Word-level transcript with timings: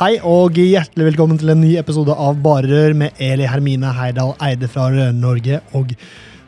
Hei 0.00 0.14
og 0.24 0.56
hjertelig 0.56 1.10
velkommen 1.10 1.36
til 1.36 1.50
en 1.52 1.58
ny 1.60 1.74
episode 1.76 2.14
av 2.16 2.38
Barerør 2.40 2.94
med 2.96 3.18
Eli 3.20 3.44
Hermine 3.44 3.90
Heidal 3.92 4.30
Eide 4.40 4.64
fra 4.72 4.86
Rør-Norge 4.88 5.58
og 5.76 5.90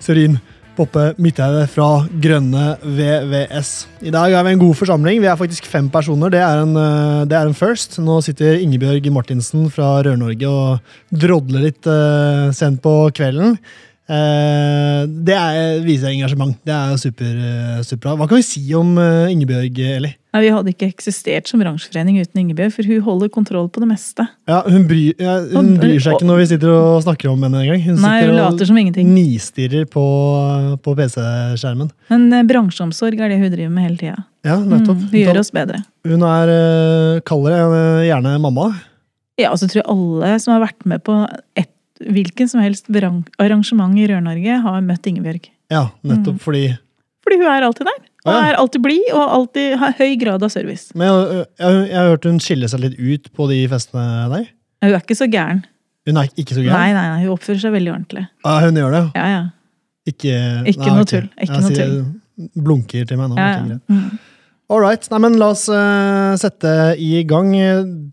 Sørin 0.01 0.39
Poppe 0.73 1.11
Midtheide 1.21 1.67
fra 1.69 2.07
Grønne 2.25 2.79
VVS. 2.81 3.73
I 4.09 4.15
dag 4.15 4.33
er 4.39 4.47
vi 4.47 4.55
en 4.55 4.63
god 4.63 4.79
forsamling. 4.79 5.21
Vi 5.21 5.29
er 5.29 5.37
faktisk 5.37 5.69
fem 5.69 5.91
personer. 5.93 6.33
Det 6.33 6.41
er 6.41 6.63
en, 6.63 6.73
eh, 6.81 7.27
det 7.29 7.37
er 7.37 7.51
en 7.51 7.53
first. 7.53 7.99
Nå 8.01 8.23
sitter 8.25 8.57
Ingebjørg 8.57 9.13
Martinsen 9.13 9.69
fra 9.69 10.01
Rør-Norge 10.01 10.49
og 10.49 10.97
drodler 11.13 11.69
litt 11.69 11.85
uh, 11.85 12.49
sent 12.57 12.81
på 12.81 13.13
kvelden. 13.13 13.61
Uh, 14.09 15.05
det 15.29 15.37
er, 15.37 15.85
viser 15.85 16.09
engasjement. 16.09 16.57
Det 16.65 16.73
er 16.73 16.97
super, 16.97 17.37
uh, 17.37 17.85
superbra. 17.85 18.17
Hva 18.17 18.33
kan 18.33 18.41
vi 18.41 18.49
si 18.49 18.65
om 18.81 18.97
Ingebjørg, 18.97 19.85
Eli? 20.01 20.17
Nei, 20.33 20.41
Vi 20.47 20.51
hadde 20.55 20.73
ikke 20.73 20.87
eksistert 20.89 21.49
som 21.51 21.61
bransjeforening 21.61 22.17
uten 22.23 22.41
Ingebjørg, 22.41 22.73
for 22.73 22.89
hun 22.89 23.03
holder 23.05 23.29
kontroll 23.29 23.67
på 23.69 23.83
det 23.83 23.89
meste. 23.91 24.25
Ja, 24.49 24.63
Hun 24.65 24.87
bryr, 24.89 25.13
ja, 25.21 25.35
hun 25.53 25.75
bryr 25.77 25.99
seg 26.01 26.15
ikke 26.17 26.29
når 26.31 26.39
vi 26.41 26.47
sitter 26.55 26.73
og 26.73 27.03
snakker 27.05 27.29
om 27.29 27.43
henne 27.45 27.61
engang. 27.61 27.83
Hun 27.85 27.99
Nei, 28.01 28.15
hun 28.25 28.39
later 28.39 28.69
som 28.71 28.79
ingenting. 28.81 29.11
nistirrer 29.13 29.85
på, 29.93 30.05
på 30.81 30.95
PC-skjermen. 30.97 31.91
Men 32.09 32.25
eh, 32.33 32.47
bransjeomsorg 32.49 33.21
er 33.21 33.35
det 33.35 33.43
hun 33.43 33.53
driver 33.53 33.75
med 33.77 33.85
hele 33.91 34.01
tida. 34.01 34.25
Ja, 34.49 34.57
nettopp. 34.57 34.97
Mm, 35.03 35.11
hun 35.13 35.21
gjør 35.21 35.41
oss 35.43 35.53
bedre. 35.55 35.83
Hun 36.09 36.25
er 36.27 36.55
kaldere 37.29 37.61
kaller 37.61 37.61
jeg 38.01 38.09
gjerne 38.09 38.33
mamma. 38.41 38.71
Ja, 39.41 39.51
og 39.53 39.61
så 39.61 39.69
tror 39.69 39.83
jeg 39.83 39.89
alle 39.93 40.33
som 40.43 40.55
har 40.57 40.65
vært 40.65 40.87
med 40.89 41.03
på 41.05 41.19
et, 41.61 41.69
hvilken 42.03 42.49
som 42.51 42.61
helst 42.65 42.89
arrangement 43.41 43.97
i 44.01 44.09
Rør-Norge, 44.09 44.59
har 44.65 44.81
møtt 44.85 45.07
Ingebjørg. 45.13 45.51
Ja, 45.73 45.91
nettopp 46.05 46.37
Mm. 46.41 46.41
fordi 46.41 46.65
Fordi 47.23 47.37
hun 47.39 47.47
er 47.47 47.63
alltid 47.63 47.87
der. 47.87 48.01
Og 48.23 48.37
er 48.39 48.59
alltid 48.59 48.83
blid 48.85 49.09
og 49.11 49.23
alltid 49.37 49.77
har 49.81 49.95
høy 49.99 50.13
grad 50.21 50.45
av 50.47 50.53
service. 50.55 50.93
Men 50.95 51.09
jeg, 51.11 51.47
jeg, 51.59 51.79
jeg 51.91 51.99
har 51.99 52.11
hørt 52.13 52.29
hun 52.29 52.41
skiller 52.43 52.71
seg 52.71 52.85
litt 52.85 52.99
ut 53.01 53.31
på 53.35 53.49
de 53.51 53.61
festene 53.73 54.29
der. 54.31 54.45
Hun 54.83 54.93
er 54.93 55.03
ikke 55.03 55.19
så 55.19 55.29
gæren. 55.31 55.65
Hun 56.07 56.19
er 56.19 56.31
ikke 56.35 56.55
så 56.55 56.63
Nei, 56.63 56.69
gæren? 56.69 56.97
nei, 56.99 57.07
nei, 57.11 57.23
hun 57.25 57.35
oppfører 57.35 57.63
seg 57.63 57.75
veldig 57.75 57.93
ordentlig. 57.95 58.25
Ja, 58.47 58.55
hun 58.63 58.79
gjør 58.79 58.95
det. 58.97 59.03
Ja, 59.19 59.27
ja. 59.33 59.43
Ikke, 60.03 60.35
Ikke 60.67 60.89
nei, 60.89 60.95
noe 60.99 61.07
tull, 61.07 61.27
ikke 61.39 61.57
Jeg 61.59 61.63
noe 61.63 61.79
tull. 61.79 62.53
Blunker 62.59 63.05
til 63.07 63.19
meg 63.21 63.31
nå. 63.31 63.39
ja, 63.39 63.51
ja. 63.71 63.81
Mm. 63.91 64.21
All 64.73 64.81
right. 64.81 65.05
Nei, 65.13 65.19
men 65.21 65.35
la 65.37 65.51
oss 65.53 65.67
uh, 65.69 66.33
sette 66.41 66.71
i 67.03 67.11
gang 67.29 67.51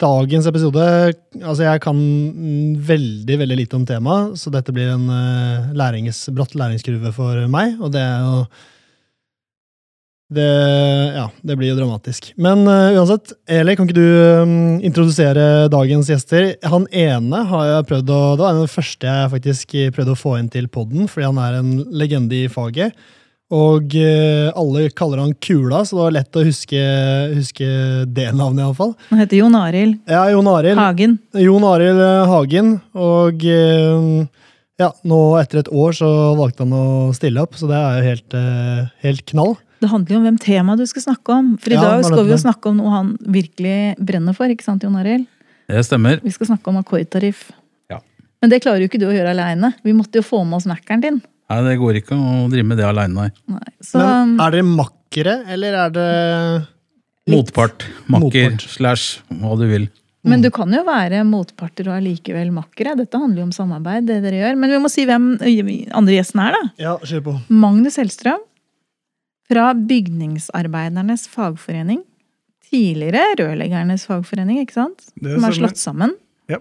dagens 0.01 0.49
episode. 0.49 0.81
Altså, 1.39 1.63
jeg 1.63 1.79
kan 1.85 2.01
veldig, 2.89 3.37
veldig 3.45 3.57
lite 3.61 3.77
om 3.77 3.85
temaet, 3.87 4.35
så 4.41 4.51
dette 4.51 4.73
blir 4.75 4.91
en 4.91 5.05
uh, 5.07 5.69
lærings, 5.77 6.25
bratt 6.35 6.57
læringskurve 6.59 7.13
for 7.15 7.45
meg, 7.53 7.77
og 7.79 7.93
det 7.95 8.03
er 8.03 8.25
jo 8.25 8.41
det, 10.29 10.49
ja, 11.15 11.25
det 11.41 11.55
blir 11.57 11.71
jo 11.71 11.77
dramatisk. 11.79 12.31
Men 12.37 12.61
uh, 12.69 12.93
uansett, 12.93 13.31
Eli, 13.49 13.73
kan 13.77 13.87
ikke 13.89 13.97
du 13.97 14.09
um, 14.43 14.57
introdusere 14.85 15.67
dagens 15.73 16.11
gjester? 16.11 16.51
Han 16.69 16.85
ene 16.93 17.45
har 17.49 17.63
jeg 17.65 17.87
prøvd 17.89 18.11
å, 18.13 18.19
det 18.37 18.45
var 18.45 18.59
den 18.59 18.69
første 18.69 19.09
jeg 19.09 19.31
faktisk 19.31 19.73
prøvde 19.95 20.13
å 20.13 20.19
få 20.19 20.35
inn 20.37 20.51
til 20.53 20.69
podden, 20.69 21.09
fordi 21.09 21.31
han 21.31 21.39
er 21.41 21.57
en 21.61 21.71
legende 21.89 22.43
i 22.43 22.51
faget. 22.51 22.93
Og 23.49 23.95
uh, 23.97 24.51
alle 24.53 24.91
kaller 24.93 25.23
han 25.23 25.31
Kula, 25.41 25.81
så 25.81 25.97
det 25.97 26.03
var 26.03 26.13
lett 26.19 26.37
å 26.37 26.43
huske, 26.45 26.81
huske 27.33 27.69
det 28.05 28.27
navnet, 28.29 28.61
iallfall. 28.67 28.93
Han 29.09 29.23
heter 29.23 29.39
Jon 29.39 29.57
Arild 29.57 29.97
Ja, 30.05 30.27
Jon 30.29 30.49
Aril. 30.51 30.77
Hagen. 30.77 31.15
Jon 31.41 31.65
Arild 31.65 32.03
eh, 32.05 32.29
Hagen. 32.29 32.69
Og 32.93 33.47
uh, 33.49 34.45
ja, 34.77 34.91
nå 35.01 35.23
etter 35.41 35.63
et 35.63 35.73
år 35.73 35.97
så 35.97 36.11
valgte 36.37 36.67
han 36.67 36.77
å 36.77 36.85
stille 37.17 37.41
opp, 37.41 37.57
så 37.57 37.71
det 37.71 37.81
er 37.81 37.97
jo 37.97 38.05
helt, 38.11 38.37
helt 39.01 39.25
knall. 39.33 39.57
Det 39.79 39.89
handler 39.89 40.11
jo 40.15 40.19
om 40.19 40.25
hvem 40.27 40.37
temaet 40.43 40.81
du 40.81 40.85
skal 40.89 41.05
snakke 41.05 41.33
om. 41.37 41.53
For 41.61 41.71
i 41.71 41.77
Ja, 41.77 41.81
dag 41.85 42.03
skal 42.05 42.25
vi 42.25 42.31
jo 42.33 42.39
snakke 42.41 42.67
om 42.71 42.77
noe 42.81 42.89
han 42.91 43.13
virkelig 43.23 43.95
brenner 44.03 44.35
for. 44.35 44.45
ikke 44.51 44.63
sant, 44.65 44.83
Jon 44.83 44.95
Arild? 44.99 45.25
Det 45.69 45.83
stemmer. 45.85 46.19
Vi 46.23 46.31
skal 46.35 46.47
snakke 46.49 46.67
om 46.67 46.77
akkordtariff. 46.81 47.51
Ja. 47.89 47.99
Men 48.41 48.49
det 48.49 48.61
klarer 48.63 48.81
jo 48.83 48.89
ikke 48.89 48.99
du 48.99 49.07
å 49.07 49.13
gjøre 49.15 49.31
aleine. 49.35 49.73
Vi 49.85 49.93
måtte 49.93 50.19
jo 50.19 50.25
få 50.25 50.41
med 50.45 50.57
oss 50.57 50.65
mackeren 50.67 51.01
din. 51.01 51.21
Nei, 51.49 51.61
Det 51.63 51.77
går 51.79 51.95
ikke 52.01 52.17
å 52.17 52.49
drive 52.51 52.65
med 52.65 52.77
det 52.77 52.85
aleine, 52.85 53.13
nei. 53.13 53.29
Nei. 53.47 53.71
Så 53.81 53.97
Men 54.01 54.35
er 54.39 54.51
dere 54.51 54.63
makkere, 54.67 55.37
eller 55.47 55.73
er 55.85 55.89
det 55.95 56.67
Motpart. 57.29 57.85
Makker 58.09 58.51
Motpart. 58.51 58.67
slash 58.69 59.19
hva 59.29 59.55
du 59.59 59.65
vil. 59.69 59.87
Men 60.27 60.41
du 60.43 60.49
kan 60.51 60.69
jo 60.73 60.81
være 60.83 61.21
motparter 61.23 61.87
og 61.87 61.95
allikevel 62.01 62.49
makkere. 62.51 62.95
Dette 62.99 63.17
handler 63.17 63.39
jo 63.43 63.47
om 63.47 63.51
samarbeid. 63.55 64.05
det 64.05 64.21
dere 64.23 64.41
gjør. 64.41 64.57
Men 64.59 64.69
vi 64.73 64.77
må 64.83 64.89
si 64.91 65.05
hvem 65.07 65.29
andre 65.95 66.13
gjesten 66.17 66.41
er, 66.43 66.51
da. 66.57 66.61
Ja, 66.77 66.97
kjør 66.99 67.21
på. 67.23 67.35
Magnus 67.49 67.95
Hellstrøm 68.01 68.41
fra 69.49 69.73
Bygningsarbeidernes 69.73 71.27
fagforening. 71.31 72.03
Tidligere 72.69 73.33
Rørleggernes 73.39 74.05
fagforening, 74.05 74.61
ikke 74.61 74.77
sant? 74.77 75.07
Det 75.17 75.37
Som 75.37 75.47
er 75.47 75.55
slått 75.57 75.81
sammen. 75.81 76.13
Ja. 76.51 76.59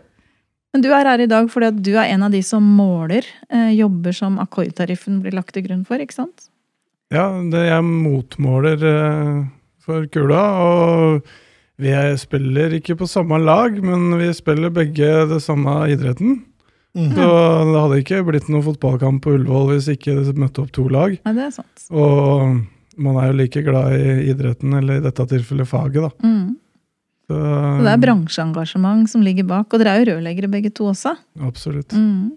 Men 0.72 0.84
du 0.84 0.88
er 0.92 1.08
her 1.08 1.20
i 1.20 1.28
dag 1.28 1.50
fordi 1.52 1.68
at 1.68 1.82
du 1.84 1.92
er 1.96 2.08
en 2.14 2.24
av 2.24 2.32
de 2.32 2.40
som 2.44 2.64
måler 2.64 3.28
eh, 3.52 3.74
jobber 3.76 4.16
som 4.16 4.38
akkordtariffen 4.40 5.20
blir 5.24 5.36
lagt 5.36 5.52
til 5.56 5.66
grunn 5.68 5.84
for, 5.88 6.00
ikke 6.00 6.16
sant? 6.16 6.48
Ja, 7.12 7.28
det 7.52 7.68
jeg 7.68 7.84
motmåler 7.84 8.82
eh, 8.84 9.36
for 9.84 10.08
kula, 10.12 10.42
og 10.64 11.28
vi 11.78 11.92
spiller 12.18 12.72
ikke 12.74 12.96
på 12.98 13.08
samme 13.08 13.38
lag, 13.40 13.76
men 13.84 14.10
vi 14.18 14.32
spiller 14.34 14.72
begge 14.74 15.12
det 15.30 15.42
samme 15.44 15.76
idretten. 15.92 16.40
Mm. 16.96 17.12
Så 17.14 17.28
det 17.68 17.82
hadde 17.84 18.00
ikke 18.00 18.24
blitt 18.26 18.48
noen 18.50 18.64
fotballkamp 18.66 19.22
på 19.22 19.36
Ullevål 19.36 19.74
hvis 19.74 19.90
ikke 19.92 20.16
det 20.24 20.34
møtte 20.40 20.64
opp 20.64 20.72
to 20.74 20.88
lag. 20.90 21.14
Ja, 21.20 21.34
det 21.36 21.44
er 21.46 21.54
sant. 21.54 21.84
Og 21.92 22.64
man 22.98 23.18
er 23.22 23.30
jo 23.30 23.36
like 23.38 23.62
glad 23.66 23.94
i 23.94 24.30
idretten, 24.32 24.74
eller 24.80 24.98
i 24.98 25.04
dette 25.04 25.26
tilfellet 25.30 25.68
faget, 25.70 26.02
da. 26.08 26.10
Mm. 26.26 26.56
Så, 27.28 27.36
Så 27.38 27.84
det 27.84 27.92
er 27.92 28.02
bransjeengasjement 28.02 29.10
som 29.12 29.22
ligger 29.24 29.44
bak. 29.48 29.68
Og 29.72 29.80
dere 29.82 29.94
er 29.94 30.02
jo 30.02 30.14
rørleggere 30.14 30.48
begge 30.50 30.70
to 30.74 30.88
også. 30.90 31.12
Absolutt. 31.44 31.92
Mm. 31.92 32.32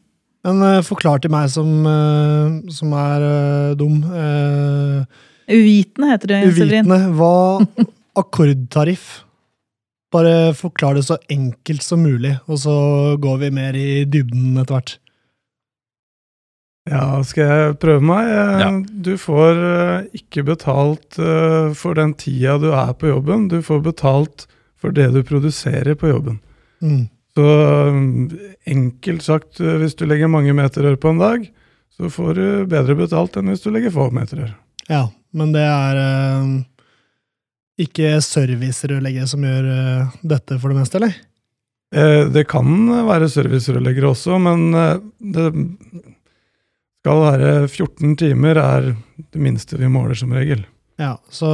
Men 0.48 0.62
uh, 0.66 0.82
forklar 0.84 1.22
til 1.22 1.32
meg 1.32 1.50
som, 1.54 1.70
uh, 1.86 2.60
som 2.74 2.94
er 2.98 3.26
uh, 3.28 3.74
dum. 3.80 4.00
eh, 4.10 5.20
Uvitende 5.52 6.10
heter 6.14 6.32
det, 6.34 6.40
uvitende. 6.50 6.98
Hva 7.18 7.34
akkordtariff? 8.22 9.22
Bare 10.12 10.52
forklar 10.58 10.98
det 10.98 11.06
så 11.08 11.16
enkelt 11.32 11.86
som 11.86 12.02
mulig, 12.04 12.34
og 12.52 12.60
så 12.60 12.74
går 13.22 13.38
vi 13.46 13.50
mer 13.56 13.78
i 13.80 14.04
dybden 14.04 14.58
etter 14.60 14.76
hvert. 14.76 14.98
Ja, 16.90 17.22
skal 17.28 17.46
jeg 17.46 17.74
prøve 17.82 18.02
meg? 18.02 18.30
Ja. 18.32 18.70
Du 19.06 19.14
får 19.22 19.60
eh, 19.62 20.08
ikke 20.18 20.44
betalt 20.48 21.20
eh, 21.22 21.70
for 21.78 21.98
den 22.00 22.16
tida 22.18 22.56
du 22.62 22.72
er 22.74 22.94
på 22.98 23.12
jobben. 23.12 23.46
Du 23.52 23.60
får 23.66 23.84
betalt 23.86 24.48
for 24.82 24.94
det 24.96 25.12
du 25.14 25.22
produserer 25.28 25.94
på 26.00 26.10
jobben. 26.10 26.40
Mm. 26.82 27.04
Så 27.38 27.46
eh, 27.46 28.02
enkelt 28.74 29.28
sagt, 29.28 29.62
hvis 29.62 29.94
du 30.00 30.08
legger 30.10 30.32
mange 30.32 30.56
meter 30.58 30.88
rør 30.88 30.98
på 30.98 31.14
en 31.14 31.22
dag, 31.22 31.46
så 31.94 32.10
får 32.10 32.34
du 32.40 32.46
bedre 32.72 32.98
betalt 32.98 33.38
enn 33.38 33.52
hvis 33.54 33.62
du 33.62 33.70
legger 33.76 33.94
få 33.94 34.10
meter 34.16 34.42
rør. 34.42 34.54
Ja, 34.90 35.04
men 35.38 35.54
det 35.54 35.62
er 35.68 36.00
eh, 36.02 36.48
ikke 37.86 38.16
servicerørleggere 38.26 39.30
som 39.30 39.46
gjør 39.46 39.70
eh, 39.76 40.18
dette 40.34 40.58
for 40.58 40.74
det 40.74 40.82
meste, 40.82 40.98
eller? 40.98 41.14
Eh, 41.94 42.26
Det 42.34 42.48
kan 42.50 42.74
være 43.06 43.30
servicerørleggere 43.30 44.16
også, 44.16 44.42
men 44.42 44.68
eh, 44.74 44.98
det 45.38 45.48
skal 47.02 47.22
være 47.26 47.52
14 47.68 48.16
timer 48.20 48.60
er 48.62 48.92
det 49.32 49.42
minste 49.42 49.78
vi 49.82 49.90
måler 49.90 50.18
som 50.18 50.34
regel. 50.38 50.62
Ja, 51.02 51.16
så 51.34 51.50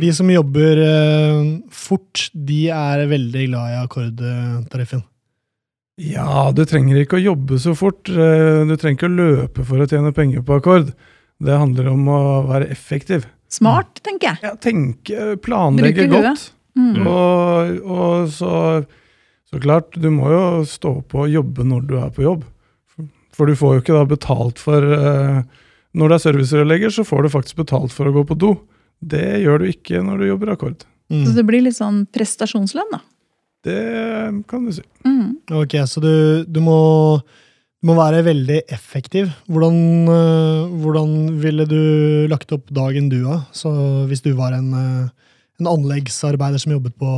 de 0.00 0.10
som 0.16 0.28
jobber 0.32 0.80
eh, 0.84 1.38
fort, 1.72 2.26
de 2.36 2.66
er 2.72 3.06
veldig 3.08 3.46
glad 3.48 3.72
i 3.72 3.78
akkordtariffen. 3.82 5.02
Ja, 5.98 6.50
du 6.54 6.60
trenger 6.68 7.00
ikke 7.00 7.18
å 7.18 7.24
jobbe 7.24 7.56
så 7.58 7.72
fort. 7.76 8.08
eh, 8.12 8.60
Du 8.68 8.76
trenger 8.76 8.98
ikke 8.98 9.08
å 9.08 9.16
løpe 9.16 9.64
for 9.66 9.80
å 9.82 9.88
tjene 9.88 10.12
penger 10.14 10.44
på 10.46 10.60
akkord. 10.60 10.92
Det 11.40 11.56
handler 11.58 11.88
om 11.94 12.06
å 12.12 12.20
være 12.50 12.68
effektiv. 12.74 13.24
Smart, 13.48 14.00
tenker 14.04 14.34
jeg. 14.34 14.42
Ja, 14.44 14.52
tenke, 14.60 15.36
planlegge 15.40 16.04
godt. 16.12 16.50
Mm. 16.78 17.00
Og, 17.08 17.80
og 17.88 18.28
så, 18.30 18.52
så 19.48 19.60
klart, 19.62 19.96
du 19.96 20.10
må 20.12 20.28
jo 20.34 20.44
stå 20.68 20.98
på 21.08 21.24
og 21.24 21.32
jobbe 21.32 21.64
når 21.66 21.86
du 21.88 21.96
er 21.98 22.12
på 22.14 22.26
jobb. 22.28 22.44
For 23.38 23.46
du 23.46 23.58
får 23.58 23.76
jo 23.76 23.84
ikke 23.84 23.96
da 23.96 24.04
betalt 24.10 24.58
for, 24.58 24.82
uh, 24.82 25.42
Når 25.94 26.10
du 26.10 26.14
er 26.14 26.24
servicerørlegger, 26.24 26.92
så 26.92 27.06
får 27.06 27.24
du 27.24 27.32
faktisk 27.32 27.62
betalt 27.62 27.94
for 27.94 28.10
å 28.10 28.14
gå 28.14 28.24
på 28.28 28.36
do. 28.38 28.56
Det 28.98 29.40
gjør 29.44 29.62
du 29.62 29.70
ikke 29.70 30.02
når 30.04 30.20
du 30.20 30.26
jobber 30.28 30.52
akkord. 30.52 30.82
Mm. 31.08 31.22
Så 31.24 31.32
det 31.36 31.46
blir 31.48 31.62
litt 31.64 31.78
sånn 31.78 32.02
prestasjonslønn, 32.12 32.90
da. 32.92 33.00
Det 33.64 33.82
kan 34.50 34.66
du 34.66 34.72
si. 34.74 34.84
Mm. 35.06 35.38
Ok, 35.58 35.78
så 35.88 36.02
du, 36.02 36.44
du, 36.46 36.60
må, 36.62 36.78
du 37.80 37.88
må 37.90 37.96
være 37.98 38.22
veldig 38.26 38.60
effektiv. 38.74 39.30
Hvordan, 39.50 39.78
øh, 40.12 40.76
hvordan 40.82 41.14
ville 41.42 41.66
du 41.70 41.80
lagt 42.30 42.52
opp 42.54 42.68
dagen 42.74 43.08
du 43.12 43.22
da? 43.24 43.40
Så 43.56 43.72
hvis 44.10 44.22
du 44.24 44.34
var 44.38 44.54
en, 44.56 44.70
øh, 44.76 45.32
en 45.58 45.66
anleggsarbeider 45.66 46.60
som 46.62 46.72
jobbet 46.76 46.94
på 47.00 47.12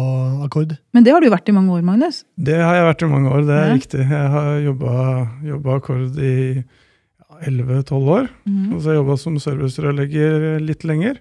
akkord? 0.47 0.77
Men 0.97 1.05
det 1.05 1.13
har 1.13 1.21
du 1.21 1.29
vært 1.33 1.49
i 1.51 1.55
mange 1.57 1.75
år, 1.77 1.83
Magnus. 1.85 2.23
Det 2.41 2.57
har 2.57 2.75
jeg 2.79 2.87
vært 2.89 3.03
i 3.05 3.11
mange 3.13 3.33
år, 3.33 3.43
det 3.49 3.57
er 3.57 3.67
Ja. 3.69 3.75
riktig. 3.77 4.05
Jeg 4.09 4.31
har 4.35 4.61
jobba, 4.65 5.75
akkord 5.77 6.19
i 6.19 6.35
ja, 6.57 7.41
11-12 7.51 8.09
år. 8.17 8.31
Mm. 8.47 8.73
Og 8.73 8.79
så 8.81 8.85
har 8.89 8.95
jeg 8.95 9.03
jobba 9.03 9.17
som 9.21 9.37
servicerørlegger 9.39 10.61
litt 10.65 10.85
lenger. 10.89 11.19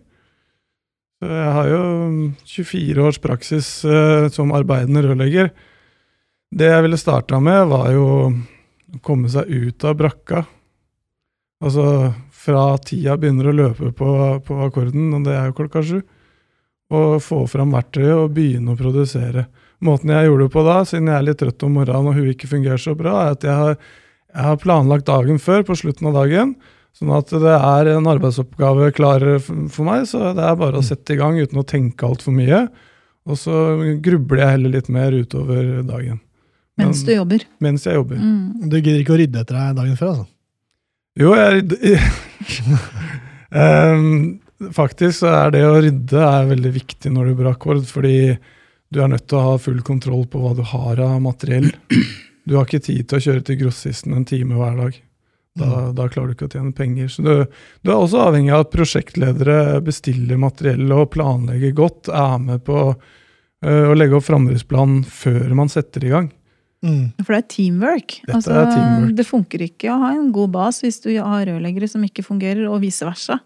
Så 1.19 1.27
jeg 1.27 1.51
har 1.57 1.67
jo 1.67 1.81
mm, 2.07 2.35
24 2.47 3.03
års 3.03 3.19
praksis 3.19 3.67
uh, 3.83 4.29
som 4.31 4.53
arbeidende 4.55 5.03
rørlegger. 5.03 5.49
Det 6.55 6.69
jeg 6.71 6.81
ville 6.85 6.97
starta 6.97 7.41
med, 7.43 7.67
var 7.67 7.91
jo 7.91 8.05
å 8.07 9.01
komme 9.03 9.27
seg 9.29 9.51
ut 9.51 9.83
av 9.83 9.97
brakka. 9.99 10.45
Altså 11.61 12.13
fra 12.31 12.77
tida 12.79 13.17
begynner 13.19 13.49
å 13.51 13.53
løpe 13.57 13.91
på, 13.91 14.13
på 14.47 14.61
akkorden, 14.63 15.11
og 15.13 15.25
det 15.27 15.35
er 15.35 15.49
jo 15.51 15.57
klokka 15.59 15.83
sju. 15.83 15.99
Og 16.89 17.19
få 17.21 17.43
fram 17.49 17.73
verktøyet 17.75 18.15
og 18.15 18.31
begynne 18.33 18.73
å 18.73 18.79
produsere. 18.79 19.45
Måten 19.85 20.11
jeg 20.11 20.27
gjorde 20.27 20.47
det 20.47 20.53
på 20.55 20.63
da, 20.65 20.79
siden 20.87 21.11
jeg 21.11 21.15
er 21.19 21.27
litt 21.27 21.39
trøtt 21.39 21.65
om 21.67 21.77
morgenen 21.77 22.09
og 22.09 22.17
hun 22.17 22.31
ikke 22.31 22.49
fungerer 22.49 22.81
så 22.81 22.95
bra, 22.97 23.13
er 23.23 23.37
at 23.37 23.45
jeg 23.45 23.55
har, 23.55 23.77
jeg 24.33 24.47
har 24.47 24.59
planlagt 24.63 25.07
dagen 25.07 25.39
før, 25.39 25.63
på 25.67 25.77
slutten 25.79 26.09
av 26.09 26.17
dagen. 26.17 26.55
Sånn 26.97 27.13
at 27.15 27.29
det 27.31 27.53
er 27.53 27.91
en 27.93 28.09
arbeidsoppgave 28.09 28.89
klar 28.97 29.23
for 29.39 29.85
meg, 29.87 30.07
så 30.09 30.33
det 30.35 30.43
er 30.43 30.57
bare 30.59 30.81
å 30.81 30.85
sette 30.85 31.13
i 31.13 31.19
gang 31.21 31.37
uten 31.39 31.61
å 31.61 31.67
tenke 31.67 32.09
altfor 32.09 32.35
mye. 32.35 32.65
Og 33.29 33.37
så 33.37 33.61
grubler 34.03 34.41
jeg 34.41 34.55
heller 34.57 34.75
litt 34.79 34.89
mer 34.91 35.13
utover 35.13 35.79
dagen. 35.87 36.19
Mens 36.79 37.03
du 37.05 37.13
jobber. 37.13 37.45
Mens 37.61 37.85
jeg 37.85 37.99
jobber. 37.99 38.19
Mm. 38.19 38.67
Du 38.71 38.77
gidder 38.79 39.01
ikke 39.03 39.15
å 39.15 39.19
rydde 39.19 39.43
etter 39.43 39.59
deg 39.59 39.79
dagen 39.79 39.97
før, 39.99 40.13
altså? 40.15 40.29
Jo, 41.19 41.33
jeg 41.35 41.99
Ehm, 43.49 44.39
Faktisk 44.75 45.21
så 45.21 45.29
er 45.31 45.53
det 45.55 45.65
å 45.67 45.77
rydde 45.79 46.23
er 46.23 46.49
veldig 46.49 46.71
viktig 46.75 47.11
når 47.15 47.29
du 47.29 47.37
blir 47.39 47.51
akkord, 47.53 47.85
fordi 47.87 48.35
du 48.89 48.99
er 49.03 49.11
nødt 49.11 49.27
til 49.29 49.39
å 49.39 49.45
ha 49.51 49.59
full 49.61 49.79
kontroll 49.85 50.25
på 50.27 50.41
hva 50.41 50.55
du 50.57 50.63
har 50.67 50.99
av 51.05 51.19
materiell. 51.23 51.69
Du 52.49 52.55
har 52.57 52.65
ikke 52.65 52.81
tid 52.81 53.05
til 53.07 53.19
å 53.19 53.23
kjøre 53.23 53.45
til 53.45 53.59
grossisten 53.59 54.15
en 54.17 54.25
time 54.27 54.57
hver 54.57 54.75
dag. 54.79 54.95
Da, 55.59 55.69
da 55.95 56.07
klarer 56.09 56.31
du 56.31 56.35
ikke 56.37 56.47
å 56.47 56.51
tjene 56.51 56.73
penger. 56.75 57.09
Så 57.11 57.23
du, 57.25 57.31
du 57.83 57.91
er 57.91 57.97
også 57.97 58.23
avhengig 58.29 58.53
av 58.55 58.65
at 58.65 58.73
prosjektledere 58.73 59.79
bestiller 59.85 60.39
materiell 60.39 60.91
og 60.95 61.09
planlegger 61.15 61.75
godt, 61.77 62.09
er 62.13 62.35
med 62.41 62.63
på 62.67 62.79
øh, 62.89 63.85
å 63.91 63.95
legge 63.97 64.17
opp 64.17 64.27
framdriftsplan 64.27 65.01
før 65.09 65.55
man 65.59 65.71
setter 65.71 66.05
i 66.07 66.13
gang. 66.13 66.29
Mm. 66.85 67.11
For 67.25 67.35
det 67.35 67.41
er 67.41 67.47
teamwork. 67.51 68.17
Dette 68.23 68.37
altså, 68.37 68.55
er 68.55 68.69
teamwork. 68.71 69.15
Det 69.17 69.27
funker 69.27 69.65
ikke 69.65 69.91
å 69.91 69.99
ha 70.05 70.13
en 70.15 70.29
god 70.35 70.53
bas 70.55 70.79
hvis 70.85 71.01
du 71.03 71.11
har 71.17 71.47
rørleggere 71.49 71.89
som 71.91 72.05
ikke 72.07 72.23
fungerer, 72.25 72.65
og 72.71 72.81
vice 72.85 73.07
versa. 73.07 73.41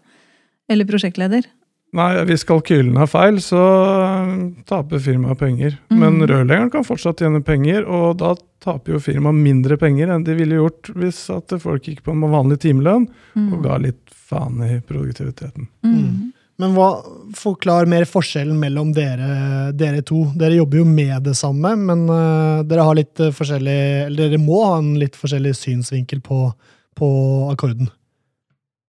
Eller 0.70 0.88
prosjektleder. 0.88 1.46
Nei, 1.94 2.08
hvis 2.26 2.42
kalkylen 2.48 2.96
er 2.98 3.06
feil, 3.06 3.36
så 3.42 3.60
øh, 3.62 4.30
taper 4.66 4.98
firmaet 4.98 5.38
penger. 5.38 5.76
Mm. 5.92 6.00
Men 6.00 6.26
rørleggeren 6.26 6.72
kan 6.72 6.86
fortsatt 6.86 7.20
tjene 7.22 7.38
penger, 7.46 7.84
og 7.86 8.16
da 8.18 8.32
taper 8.64 8.96
jo 8.96 9.02
firmaet 9.04 9.38
mindre 9.38 9.76
penger 9.78 10.10
enn 10.10 10.24
de 10.26 10.34
ville 10.34 10.58
gjort 10.58 10.90
hvis 10.96 11.20
at 11.30 11.54
folk 11.62 11.86
gikk 11.86 12.00
på 12.06 12.14
en 12.16 12.24
vanlig 12.32 12.62
timelønn 12.64 13.06
Mm. 13.34 13.48
og 13.52 13.64
ga 13.66 13.76
litt 13.82 14.12
faen 14.14 14.60
i 14.62 14.76
produktiviteten. 14.86 15.66
Mm. 15.82 16.32
Men 16.62 16.74
hva, 16.76 16.88
forklar 17.34 17.88
mer 17.90 18.04
forskjellen 18.06 18.58
mellom 18.60 18.92
dere, 18.94 19.72
dere 19.74 20.04
to. 20.06 20.20
Dere 20.38 20.54
jobber 20.60 20.78
jo 20.78 20.84
med 20.86 21.24
det 21.26 21.34
samme, 21.38 21.72
men 21.78 22.04
øh, 22.06 22.62
dere 22.70 22.86
har 22.86 22.94
litt 22.94 23.20
øh, 23.20 23.32
forskjellig 23.34 23.78
Eller 24.06 24.30
dere 24.30 24.38
må 24.38 24.60
ha 24.68 24.76
en 24.78 24.92
litt 25.00 25.18
forskjellig 25.18 25.54
synsvinkel 25.58 26.22
på, 26.22 26.46
på 26.94 27.08
akkorden. 27.50 27.90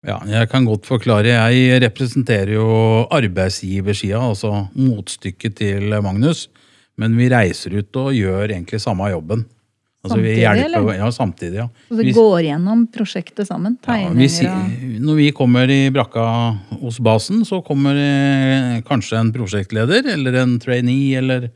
Ja, 0.06 0.20
jeg 0.30 0.50
kan 0.52 0.66
godt 0.68 0.86
forklare. 0.86 1.32
Jeg 1.34 1.82
representerer 1.82 2.54
jo 2.54 2.66
arbeidsgiversida, 3.14 4.20
altså 4.22 4.68
motstykket 4.78 5.56
til 5.62 5.96
Magnus. 6.06 6.48
Men 7.02 7.18
vi 7.18 7.28
reiser 7.34 7.74
ut 7.82 7.98
og 8.00 8.14
gjør 8.16 8.54
egentlig 8.54 8.80
samme 8.84 9.10
jobben. 9.12 9.44
Altså, 10.06 10.20
vi 10.22 10.36
Samtidig, 10.36 10.44
hjelper- 10.46 10.78
eller? 10.78 10.94
Ja, 11.00 11.08
samtidig, 11.12 11.56
ja. 11.58 11.68
Så 11.90 12.04
Vi- 12.04 12.12
går 12.14 12.42
gjennom 12.46 12.88
prosjektet 12.94 13.48
sammen? 13.48 13.78
Ja, 13.88 14.10
vi, 14.14 15.00
når 15.02 15.16
vi 15.16 15.32
kommer 15.32 15.68
i 15.68 15.90
brakka 15.90 16.26
hos 16.80 17.00
basen, 17.00 17.42
så 17.44 17.64
kommer 17.66 17.96
eh, 17.98 18.82
kanskje 18.86 19.18
en 19.18 19.34
prosjektleder 19.34 20.06
eller 20.14 20.34
en 20.44 20.60
trainee 20.60 21.18
eller, 21.18 21.50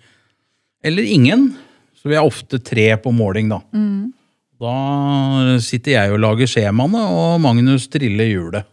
eller 0.84 1.04
ingen. 1.04 1.56
Så 2.02 2.10
vi 2.10 2.16
er 2.16 2.26
ofte 2.26 2.58
tre 2.64 2.98
på 2.98 3.12
måling, 3.14 3.50
da. 3.50 3.62
mm. 3.72 4.14
Da 4.60 5.58
sitter 5.64 5.94
jeg 5.96 6.12
og 6.12 6.20
lager 6.20 6.50
skjemaene, 6.52 7.00
og 7.16 7.40
Magnus 7.44 7.88
triller 7.92 8.28
hjulet. 8.28 8.68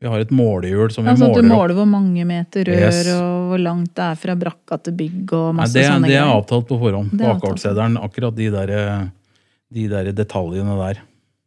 Vi 0.00 0.08
har 0.08 0.22
et 0.22 0.30
målehjul 0.32 0.88
som 0.94 1.04
vi 1.04 1.10
Altså 1.12 1.26
at 1.28 1.34
du 1.36 1.42
måler 1.44 1.50
opp. 1.50 1.58
måler 1.58 1.76
hvor 1.76 1.88
mange 1.90 2.24
meter 2.24 2.64
rør, 2.64 2.86
Yes. 2.88 3.00
og 3.12 3.50
hvor 3.50 3.60
langt 3.60 3.90
det 3.94 4.04
er 4.06 4.14
fra 4.16 4.34
brakka 4.34 4.78
til 4.80 4.94
bygg 4.96 5.34
og 5.36 5.50
Nei, 5.50 5.58
masse 5.60 5.76
det, 5.76 5.84
sånne 5.90 6.08
det 6.08 6.16
er 6.16 6.24
avtalt 6.24 6.66
på 6.70 6.78
forhånd 6.80 7.10
Det 7.12 7.20
på 7.20 7.52
er 7.68 7.98
Akkurat 8.00 8.34
de 8.36 8.48
der, 8.50 9.10
de 9.70 9.88
der 9.92 10.12
detaljene 10.12 10.78
der. 10.80 11.02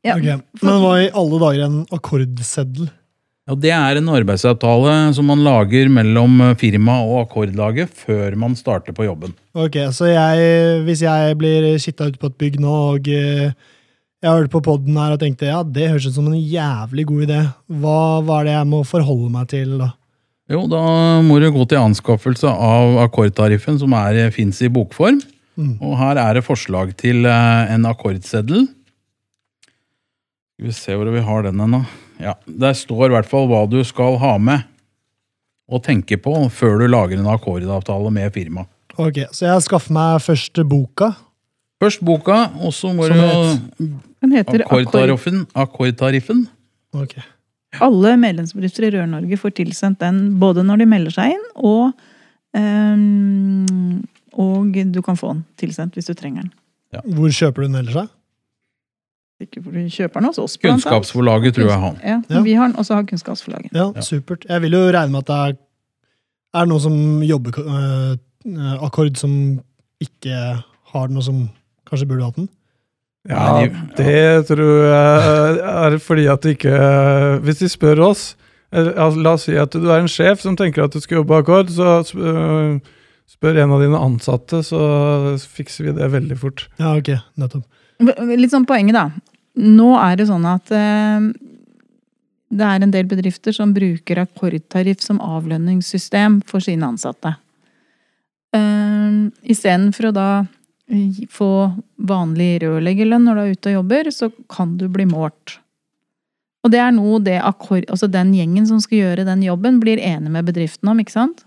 Ja, 0.06 0.18
Okay. 0.18 0.38
Men 0.62 0.82
hva 0.84 0.94
i 1.02 1.10
alle 1.10 1.40
dager 1.40 1.62
er 1.64 1.66
en 1.66 1.86
akkordseddel? 1.90 2.90
Ja, 3.44 3.56
Det 3.60 3.72
er 3.76 3.98
en 4.00 4.08
arbeidsavtale 4.08 5.14
som 5.18 5.28
man 5.28 5.42
lager 5.44 5.90
mellom 5.92 6.38
firmaet 6.40 6.62
firma 6.62 6.94
og 7.04 7.26
akkordlaget 7.26 7.92
før 7.92 8.38
man 8.40 8.56
starter 8.56 8.96
på 8.96 9.04
jobben. 9.04 9.34
Ok, 9.52 9.76
så 9.92 10.08
jeg, 10.08 10.84
hvis 10.88 11.02
jeg 11.04 11.36
blir 11.38 11.68
kitta 11.76 12.08
ut 12.08 12.20
på 12.22 12.30
et 12.32 12.38
bygg 12.40 12.62
nå, 12.64 12.76
og 12.96 13.10
eh, 13.12 13.52
jeg 14.24 14.32
hørte 14.32 14.54
på 14.54 14.64
podden 14.64 14.96
her 14.96 15.18
og 15.18 15.20
tenkte 15.20 15.50
ja, 15.50 15.60
det 15.68 15.90
høres 15.92 16.08
ut 16.08 16.16
som 16.16 16.30
en 16.32 16.40
jævlig 16.40 17.04
god 17.10 17.26
idé, 17.26 17.42
hva, 17.68 18.00
hva 18.24 18.40
er 18.40 18.48
det 18.48 18.56
jeg 18.56 18.70
må 18.72 18.80
forholde 18.88 19.34
meg 19.34 19.52
til 19.52 19.76
da? 19.82 19.90
Jo, 20.52 20.64
da 20.72 20.84
må 21.24 21.42
du 21.44 21.50
gå 21.52 21.66
til 21.68 21.82
anskaffelse 21.84 22.48
av 22.48 23.02
akkordtariffen 23.04 23.76
som 23.82 23.96
er, 24.00 24.22
fins 24.36 24.62
i 24.64 24.72
bokform. 24.72 25.20
Mm. 25.60 25.76
Og 25.84 25.98
her 26.00 26.20
er 26.22 26.40
det 26.40 26.46
forslag 26.48 26.96
til 27.00 27.28
eh, 27.28 27.76
en 27.76 27.92
akkordseddel. 27.92 28.70
Skal 30.56 30.70
vi 30.70 30.78
se 30.80 30.96
hvor 30.96 31.12
vi 31.12 31.28
har 31.28 31.44
den 31.44 31.60
hen, 31.60 31.76
da. 31.82 31.84
Ja, 32.22 32.36
Der 32.46 32.74
står 32.78 33.08
i 33.08 33.14
hvert 33.16 33.30
fall 33.30 33.48
hva 33.50 33.64
du 33.70 33.80
skal 33.88 34.18
ha 34.22 34.38
med 34.38 34.70
og 35.74 35.84
tenke 35.86 36.18
på 36.22 36.34
før 36.54 36.82
du 36.84 36.88
lager 36.92 37.18
en 37.18 37.30
akkordavtale 37.32 38.12
med 38.14 38.34
firma. 38.36 38.66
Ok, 39.00 39.24
så 39.34 39.48
jeg 39.48 39.66
skaffer 39.66 39.96
meg 39.96 40.22
først 40.22 40.60
boka. 40.70 41.14
Først 41.82 42.04
boka, 42.06 42.46
og 42.62 42.74
så 42.76 42.92
må 42.96 43.08
du? 43.10 43.16
Den 44.24 44.36
heter 44.38 44.64
akkordtariffen. 44.64 45.46
akkordtariffen. 45.56 46.46
Ok. 46.94 47.18
Alle 47.82 48.14
medlemsbedrifter 48.22 48.86
i 48.88 48.92
Rør-Norge 48.94 49.40
får 49.42 49.56
tilsendt 49.58 50.00
den 50.04 50.38
både 50.40 50.64
når 50.66 50.84
de 50.84 50.90
melder 50.92 51.16
seg 51.16 51.34
inn, 51.34 51.46
og, 51.58 51.92
ehm, 52.54 54.04
og 54.38 54.78
du 54.94 55.02
kan 55.02 55.18
få 55.18 55.34
den 55.34 55.46
tilsendt 55.58 55.98
hvis 55.98 56.12
du 56.12 56.14
trenger 56.14 56.46
den. 56.46 56.54
Hvor 57.18 57.34
kjøper 57.34 57.64
du 57.64 57.72
den 57.72 57.80
ellers? 57.82 57.98
da? 57.98 58.06
Ikke 59.42 59.64
for 59.64 59.72
du 59.76 59.80
kjøper 59.90 60.22
den 60.22 60.30
hos 60.30 60.38
oss. 60.40 60.58
Kunnskapsforlaget 60.62 61.56
tror 61.58 61.70
jeg 61.70 61.80
han. 61.80 61.98
Ja, 62.04 62.18
Ja. 62.30 62.42
Vi 62.46 62.54
har 62.54 62.68
den, 62.68 62.76
og 62.78 62.86
så 62.86 62.96
har 62.96 63.04
Kunnskapsforlaget. 63.10 63.72
Ja, 63.74 64.02
supert. 64.02 64.46
Jeg 64.50 64.62
vil 64.62 64.72
jo 64.78 64.84
regne 64.92 65.12
med 65.12 65.20
at 65.24 65.28
det 65.28 65.36
er, 65.36 65.58
er 66.62 66.66
noen 66.70 66.82
som 66.84 67.24
jobber 67.26 67.60
øh, 67.60 68.12
øh, 68.48 68.84
akkord 68.84 69.16
som 69.20 69.60
ikke 70.02 70.38
har 70.94 71.08
noe 71.10 71.24
som 71.26 71.50
kanskje 71.90 72.08
burde 72.08 72.24
hatt 72.30 72.36
den. 72.36 72.50
Ja, 73.30 73.68
det 73.98 74.48
tror 74.50 74.72
jeg 74.84 75.60
er 75.64 75.98
fordi 76.04 76.26
at 76.28 76.44
de 76.44 76.50
ikke 76.58 76.74
Hvis 77.46 77.62
de 77.62 77.70
spør 77.72 78.02
oss 78.10 78.34
La 78.74 79.32
oss 79.32 79.46
si 79.48 79.54
at 79.56 79.72
du 79.72 79.86
er 79.88 80.02
en 80.02 80.10
sjef 80.12 80.42
som 80.44 80.58
tenker 80.60 80.84
at 80.84 80.92
du 80.92 81.00
skal 81.00 81.22
jobbe 81.22 81.38
akkord, 81.38 81.70
så 81.70 82.02
øh, 82.18 82.80
spør 83.30 83.60
en 83.62 83.72
av 83.76 83.84
dine 83.84 84.00
ansatte, 84.02 84.64
så 84.66 84.80
fikser 85.38 85.86
vi 85.86 85.94
det 86.00 86.08
veldig 86.12 86.38
fort. 86.42 86.66
Ja, 86.82 86.96
ok, 86.98 87.12
nettopp. 87.38 87.68
Litt 88.00 88.54
sånn 88.54 88.68
poenget, 88.70 88.98
da. 88.98 89.10
Nå 89.60 89.94
er 90.00 90.18
det 90.18 90.28
sånn 90.30 90.46
at 90.50 90.72
eh, 90.74 91.28
det 92.54 92.68
er 92.70 92.86
en 92.86 92.94
del 92.94 93.08
bedrifter 93.10 93.56
som 93.56 93.74
bruker 93.76 94.24
akkordtariff 94.24 95.02
som 95.04 95.22
avlønningssystem 95.22 96.42
for 96.50 96.64
sine 96.64 96.90
ansatte. 96.90 97.36
Eh, 98.54 99.20
Istedenfor 99.54 100.10
å 100.10 100.16
da 100.16 100.30
få 101.32 101.50
vanlig 101.96 102.62
rørleggerlønn 102.64 103.24
når 103.26 103.36
du 103.36 103.42
er 103.42 103.54
ute 103.56 103.72
og 103.72 103.78
jobber, 103.80 104.10
så 104.12 104.30
kan 104.52 104.76
du 104.78 104.90
bli 104.92 105.06
målt. 105.10 105.58
Og 106.64 106.72
det 106.72 106.80
er 106.80 106.94
noe 106.96 107.20
det 107.24 107.40
akkord, 107.44 107.88
altså 107.92 108.08
den 108.12 108.34
gjengen 108.36 108.68
som 108.68 108.80
skal 108.84 109.00
gjøre 109.00 109.26
den 109.28 109.44
jobben, 109.44 109.82
blir 109.84 110.00
enig 110.00 110.32
med 110.32 110.48
bedriften 110.48 110.92
om, 110.92 111.00
ikke 111.02 111.16
sant? 111.16 111.44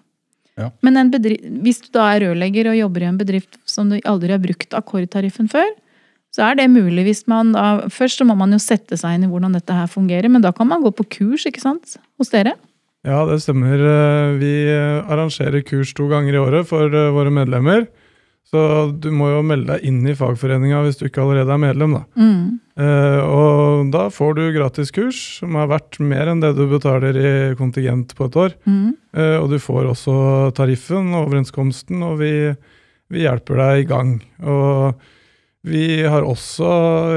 Ja. 0.56 0.70
Men 0.84 0.96
en 0.96 1.12
bedrift, 1.12 1.44
hvis 1.64 1.82
du 1.84 1.90
da 1.96 2.08
er 2.14 2.24
rørlegger 2.24 2.70
og 2.70 2.78
jobber 2.78 3.04
i 3.04 3.08
en 3.10 3.20
bedrift 3.20 3.58
som 3.68 3.92
du 3.92 3.98
aldri 4.08 4.32
har 4.32 4.42
brukt 4.42 4.76
akkordtariffen 4.76 5.50
før, 5.52 5.68
så 6.36 6.50
er 6.50 6.58
det 6.58 6.68
mulig 6.68 7.06
hvis 7.06 7.22
man 7.30 7.54
da 7.56 7.88
Først 7.92 8.20
så 8.20 8.26
må 8.28 8.36
man 8.36 8.52
jo 8.52 8.60
sette 8.60 8.98
seg 9.00 9.16
inn 9.16 9.24
i 9.24 9.30
hvordan 9.30 9.56
dette 9.56 9.72
her 9.72 9.88
fungerer, 9.88 10.28
men 10.28 10.44
da 10.44 10.52
kan 10.52 10.68
man 10.68 10.84
gå 10.84 10.92
på 10.92 11.08
kurs, 11.18 11.46
ikke 11.48 11.62
sant? 11.64 11.96
Hos 12.20 12.32
dere. 12.34 12.52
Ja, 13.06 13.22
det 13.28 13.38
stemmer. 13.44 13.78
Eh, 13.80 14.34
Vi 14.40 14.52
eh, 14.68 15.06
arrangerer 15.06 15.64
kurs 15.64 15.94
to 15.96 16.08
ganger 16.10 16.34
i 16.36 16.42
året 16.42 16.68
for 16.68 16.90
eh, 16.90 17.12
våre 17.14 17.32
medlemmer. 17.32 17.86
Så 18.46 18.60
du 19.02 19.08
må 19.10 19.26
jo 19.32 19.40
melde 19.42 19.74
deg 19.74 19.88
inn 19.88 20.04
i 20.06 20.14
fagforeninga 20.14 20.84
hvis 20.84 21.00
du 21.00 21.08
ikke 21.08 21.24
allerede 21.24 21.50
er 21.50 21.62
medlem. 21.62 21.96
da. 21.96 22.02
Mm. 22.14 22.60
Eh, 22.78 23.20
og 23.24 23.90
da 23.94 24.04
får 24.12 24.36
du 24.38 24.42
gratis 24.54 24.92
kurs 24.94 25.18
som 25.40 25.56
er 25.58 25.70
verdt 25.72 25.98
mer 25.98 26.30
enn 26.30 26.42
det 26.44 26.52
du 26.58 26.66
betaler 26.70 27.16
i 27.18 27.32
kontingent 27.58 28.14
på 28.18 28.28
et 28.28 28.38
år. 28.44 28.54
Mm. 28.68 28.92
Eh, 29.16 29.36
og 29.40 29.50
du 29.50 29.58
får 29.62 29.90
også 29.94 30.16
tariffen 30.58 31.10
og 31.14 31.24
overenskomsten, 31.26 32.04
og 32.06 32.20
vi, 32.22 32.32
vi 33.10 33.24
hjelper 33.26 33.62
deg 33.62 33.82
i 33.82 33.88
gang. 33.90 34.16
Og 34.46 35.06
vi 35.66 36.04
har 36.06 36.22
også 36.22 36.70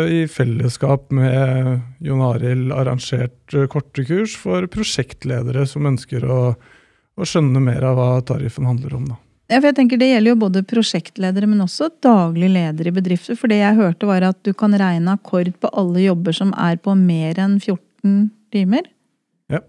i 0.09 0.23
fellesskap 0.31 1.11
med 1.13 1.83
Jon 2.01 2.21
Arild 2.25 2.71
arrangert 2.73 3.53
eh, 3.53 3.67
korte 3.69 4.05
kurs 4.07 4.33
for 4.39 4.65
prosjektledere 4.73 5.67
som 5.69 5.85
ønsker 5.85 6.25
å, 6.25 6.39
å 6.57 7.27
skjønne 7.29 7.61
mer 7.61 7.85
av 7.85 7.99
hva 7.99 8.07
tariffen 8.25 8.65
handler 8.65 8.95
om. 8.97 9.05
Da. 9.11 9.19
Ja, 9.49 9.59
for 9.59 9.69
jeg 9.69 9.77
tenker 9.79 10.01
Det 10.01 10.11
gjelder 10.11 10.33
jo 10.33 10.41
både 10.43 10.65
prosjektledere, 10.65 11.49
men 11.49 11.61
også 11.65 11.91
daglig 12.05 12.51
leder 12.53 12.89
i 12.89 12.93
bedrifter. 12.93 13.37
For 13.37 13.49
det 13.49 13.61
jeg 13.61 13.77
hørte, 13.77 14.09
var 14.09 14.25
at 14.25 14.41
du 14.45 14.53
kan 14.57 14.73
regne 14.77 15.17
akkord 15.17 15.53
på 15.61 15.73
alle 15.77 16.07
jobber 16.07 16.41
som 16.41 16.53
er 16.57 16.81
på 16.81 16.97
mer 16.97 17.37
enn 17.41 17.57
14 17.61 18.29
timer. 18.53 18.89
Ja. 19.49 19.61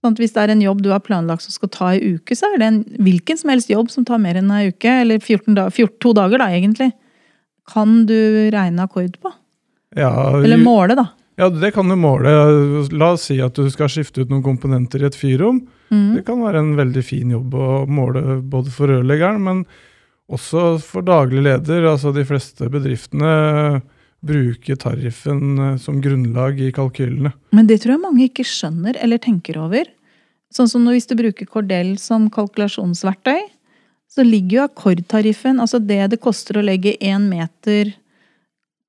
Sånn 0.00 0.16
at 0.16 0.20
Hvis 0.24 0.36
det 0.36 0.44
er 0.44 0.56
en 0.56 0.64
jobb 0.64 0.84
du 0.84 0.92
har 0.92 1.04
planlagt 1.04 1.44
som 1.44 1.52
skal 1.52 1.72
ta 1.72 1.94
ei 1.94 2.16
uke, 2.16 2.36
så 2.36 2.48
er 2.48 2.60
det 2.60 2.68
en 2.72 2.84
hvilken 2.96 3.40
som 3.40 3.52
helst 3.52 3.72
jobb 3.72 3.92
som 3.92 4.08
tar 4.08 4.20
mer 4.24 4.40
enn 4.40 4.52
ei 4.52 4.70
uke. 4.72 5.02
Eller 5.04 5.20
14 5.20 5.52
da, 5.56 5.68
14, 5.68 6.00
to 6.00 6.16
dager, 6.16 6.40
da, 6.40 6.52
egentlig. 6.52 6.96
Kan 7.72 8.04
du 8.06 8.16
regne 8.54 8.86
akkord 8.86 9.16
på? 9.22 9.32
Ja, 9.96 10.12
Eller 10.38 10.60
måle, 10.60 10.96
da. 10.98 11.08
Ja, 11.36 11.48
det 11.52 11.72
kan 11.76 11.88
du 11.88 11.96
måle. 12.00 12.30
La 12.96 13.10
oss 13.12 13.26
si 13.28 13.36
at 13.44 13.56
du 13.58 13.68
skal 13.72 13.90
skifte 13.92 14.24
ut 14.24 14.30
noen 14.32 14.44
komponenter 14.44 15.02
i 15.02 15.08
et 15.10 15.18
fyrrom. 15.18 15.60
Mm. 15.92 16.14
Det 16.16 16.22
kan 16.26 16.40
være 16.40 16.62
en 16.62 16.72
veldig 16.78 17.02
fin 17.04 17.34
jobb 17.34 17.54
å 17.54 17.68
måle 17.88 18.38
både 18.40 18.72
for 18.72 18.90
rørleggeren, 18.90 19.42
men 19.44 19.66
også 20.32 20.78
for 20.82 21.04
daglig 21.06 21.44
leder. 21.44 21.84
Altså 21.90 22.14
de 22.16 22.24
fleste 22.28 22.70
bedriftene 22.72 23.82
bruker 24.26 24.78
tariffen 24.80 25.58
eh, 25.58 25.76
som 25.82 26.00
grunnlag 26.02 26.60
i 26.60 26.72
kalkylene. 26.74 27.34
Men 27.54 27.68
det 27.68 27.82
tror 27.82 27.96
jeg 27.96 28.04
mange 28.06 28.30
ikke 28.30 28.46
skjønner 28.48 28.96
eller 29.02 29.20
tenker 29.22 29.60
over. 29.60 29.84
Sånn 30.54 30.70
som 30.70 30.86
hvis 30.88 31.08
du 31.10 31.16
bruker 31.18 31.48
Cordell 31.50 31.96
som 32.00 32.30
kalkulasjonsverktøy, 32.32 33.44
så 34.16 34.24
ligger 34.24 34.56
jo 34.62 34.64
akkordtariffen, 34.66 35.60
altså 35.60 35.78
det 35.84 36.00
det 36.14 36.20
koster 36.24 36.56
å 36.56 36.64
legge 36.64 36.96
én 37.04 37.26
meter 37.28 37.92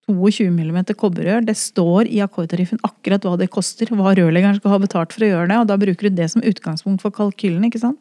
22 0.07 0.48
mm 0.55 0.77
kobberrør, 0.96 1.43
det 1.43 1.57
står 1.60 2.07
i 2.07 2.22
akkordtariffen 2.24 2.79
akkurat 2.88 3.25
hva 3.27 3.36
det 3.41 3.50
koster, 3.51 3.89
hva 3.91 4.13
rørleggeren 4.15 4.55
skal 4.62 4.72
ha 4.72 4.79
betalt 4.79 5.12
for 5.12 5.25
å 5.25 5.31
gjøre 5.34 5.50
det, 5.51 5.57
og 5.60 5.67
da 5.67 5.75
bruker 5.81 6.07
du 6.07 6.15
det 6.22 6.29
som 6.31 6.46
utgangspunkt 6.48 7.03
for 7.03 7.12
kalkylen, 7.12 7.65
ikke 7.67 7.81
sant? 7.84 8.00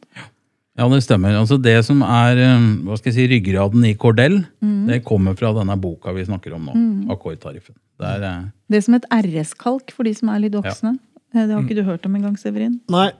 Ja, 0.76 0.86
det 0.92 1.00
stemmer. 1.02 1.32
Altså 1.40 1.56
Det 1.58 1.72
som 1.86 2.02
er 2.04 2.36
eh, 2.36 2.64
hva 2.84 2.98
skal 3.00 3.10
jeg 3.10 3.16
si, 3.16 3.26
ryggraden 3.32 3.86
i 3.88 3.94
Cordell, 3.98 4.42
Mm. 4.62 4.86
det 4.86 5.04
kommer 5.04 5.34
fra 5.34 5.50
denne 5.56 5.74
boka 5.80 6.12
vi 6.14 6.24
snakker 6.28 6.54
om 6.54 6.66
nå. 6.68 6.74
Akkordtariffen. 7.10 7.74
Det 7.98 8.06
er, 8.06 8.22
eh, 8.22 8.44
Det 8.70 8.84
som 8.84 8.94
et 8.94 9.04
RS-kalk 9.10 9.90
for 9.90 10.04
de 10.04 10.12
som 10.14 10.28
er 10.28 10.38
litt 10.44 10.52
voksne. 10.52 10.98
Ja. 11.34 11.46
Det 11.46 11.54
har 11.54 11.62
ikke 11.62 11.74
du 11.74 11.82
hørt 11.82 12.04
om 12.06 12.14
engang, 12.14 12.36
Severin? 12.38 12.80
Nei, 12.88 13.10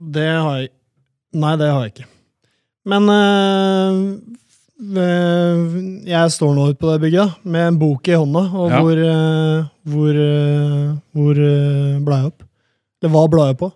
det 0.00 0.28
har 0.40 0.60
jeg 0.62 0.70
Nei, 1.34 1.56
det 1.56 1.68
har 1.68 1.82
jeg 1.84 1.92
ikke. 1.92 2.06
Men 2.86 3.08
øh, 3.10 4.06
jeg 6.06 6.30
står 6.34 6.52
nå 6.54 6.68
ute 6.70 6.78
på 6.80 6.92
det 6.92 7.00
bygget 7.06 7.22
da, 7.24 7.50
med 7.50 7.68
en 7.72 7.78
bok 7.80 8.08
i 8.08 8.14
hånda, 8.18 8.44
og 8.54 8.70
Ja. 8.70 8.80
hvor, 8.80 8.96
øh, 8.96 9.64
hvor, 9.82 10.14
øh, 10.14 10.94
hvor 11.16 11.34
blar 12.04 12.16
jeg 12.22 12.26
opp? 12.32 12.42
Eller 13.02 13.12
hva 13.14 13.26
blar 13.32 13.46
jeg 13.52 13.58
på? 13.58 13.72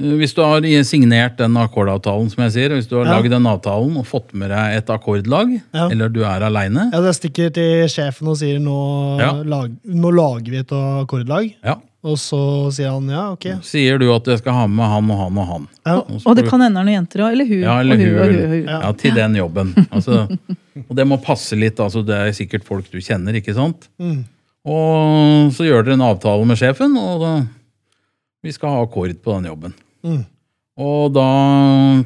Hvis 0.00 0.32
du 0.36 0.42
har 0.42 0.62
signert 0.86 1.36
den 1.38 1.56
akkordavtalen, 1.58 2.30
som 2.30 2.44
jeg 2.44 2.52
sier, 2.52 2.68
hvis 2.76 2.86
du 2.86 2.96
har 3.00 3.06
Ja. 3.06 3.16
lagd 3.18 3.30
den 3.32 3.46
avtalen 3.46 3.96
og 3.98 4.06
fått 4.06 4.32
med 4.32 4.50
deg 4.50 4.76
et 4.78 4.86
akkordlag, 4.90 5.60
Ja. 5.74 5.88
eller 5.90 6.08
du 6.08 6.20
er 6.22 6.40
aleine, 6.46 6.90
Ja, 6.92 7.00
jeg 7.02 7.14
stikker 7.14 7.50
til 7.52 7.88
sjefen 7.88 8.28
og 8.28 8.36
sier 8.36 8.58
nå, 8.60 9.18
Ja. 9.18 9.32
lag, 9.42 9.70
nå 9.84 10.10
lager 10.14 10.50
vi 10.50 10.56
et 10.58 10.68
akkordlag. 10.70 11.54
ja, 11.64 11.74
Og 12.00 12.16
så 12.16 12.38
sier 12.72 12.94
han 12.94 13.08
ja, 13.12 13.26
ok. 13.34 13.44
sier 13.66 13.98
du 14.00 14.06
at 14.14 14.28
jeg 14.32 14.40
skal 14.40 14.54
ha 14.56 14.62
med 14.72 14.88
han 14.88 15.10
og 15.12 15.18
han 15.20 15.40
og 15.42 15.48
han. 15.50 15.66
Ja. 15.84 15.96
Og 16.00 16.22
Og 16.30 16.36
det 16.38 16.46
kan 16.48 16.62
hende 16.64 16.78
det 16.78 16.80
er 16.80 16.86
noen 16.88 16.94
jenter 16.96 17.22
òg, 17.26 17.34
eller 17.34 17.48
hun, 17.50 17.60
Ja, 17.60 17.74
eller 17.82 17.98
og 17.98 18.00
hun, 18.00 18.08
hun, 18.08 18.20
og 18.20 18.30
hun, 18.30 18.40
og 18.40 18.54
hun. 18.54 18.62
Ja. 18.70 18.78
Ja, 18.86 18.92
til 19.02 19.18
den 19.18 19.36
jobben. 19.36 19.72
Altså, 19.90 20.22
og 20.86 20.96
det 20.96 21.06
må 21.10 21.18
passe 21.20 21.58
litt. 21.60 21.80
altså 21.80 22.00
Det 22.06 22.16
er 22.16 22.32
sikkert 22.36 22.64
folk 22.64 22.88
du 22.88 22.96
kjenner, 23.04 23.36
ikke 23.36 23.52
sant? 23.56 23.90
Mm. 24.00 24.22
Og 24.64 25.52
så 25.56 25.68
gjør 25.68 25.84
dere 25.84 25.98
en 25.98 26.06
avtale 26.08 26.48
med 26.48 26.56
sjefen, 26.60 26.96
og 27.00 27.20
da, 27.24 27.32
vi 28.44 28.52
skal 28.56 28.74
ha 28.76 28.82
akkord 28.86 29.12
på 29.20 29.36
den 29.36 29.48
jobben. 29.52 29.76
Mm. 30.04 30.22
Og 30.80 31.12
da 31.12 31.28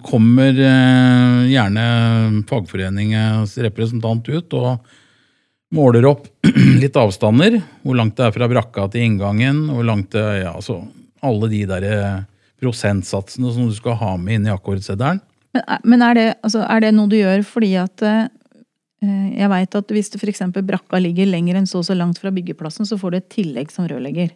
kommer 0.03 0.59
eh, 0.59 1.41
gjerne 1.53 1.87
fagforeningens 2.51 3.55
representant 3.63 4.27
ut 4.27 4.57
og 4.59 4.91
måler 5.75 6.07
opp 6.07 6.27
litt 6.83 6.97
avstander. 6.97 7.61
Hvor 7.83 7.97
langt 7.99 8.17
det 8.19 8.27
er 8.29 8.35
fra 8.37 8.49
brakka 8.51 8.89
til 8.93 9.07
inngangen. 9.09 9.67
hvor 9.73 9.85
langt 9.87 10.11
det 10.13 10.21
er, 10.23 10.39
ja, 10.45 10.53
altså 10.55 10.83
Alle 11.25 11.49
de 11.49 11.65
der 11.67 11.85
eh, 11.89 12.23
prosentsatsene 12.61 13.53
som 13.55 13.69
du 13.69 13.75
skal 13.77 13.97
ha 14.01 14.17
med 14.21 14.35
inn 14.41 14.47
i 14.49 14.53
akkordseddelen. 14.55 15.21
Men, 15.55 15.63
men 15.85 16.03
er, 16.03 16.15
det, 16.19 16.29
altså, 16.43 16.65
er 16.69 16.81
det 16.83 16.95
noe 16.97 17.09
du 17.11 17.17
gjør 17.17 17.45
fordi 17.47 17.75
at 17.79 18.03
eh, 18.03 18.25
Jeg 19.39 19.51
veit 19.53 19.77
at 19.79 19.93
hvis 19.95 20.11
det 20.15 20.21
f.eks. 20.23 20.43
brakka 20.65 21.01
ligger 21.03 21.29
lenger 21.31 21.59
enn 21.61 21.69
så 21.71 21.81
og 21.83 21.89
så 21.89 21.97
langt 21.97 22.19
fra 22.23 22.33
byggeplassen, 22.35 22.87
så 22.89 22.99
får 23.01 23.11
du 23.11 23.17
et 23.21 23.31
tillegg 23.33 23.71
som 23.73 23.87
rørlegger. 23.91 24.33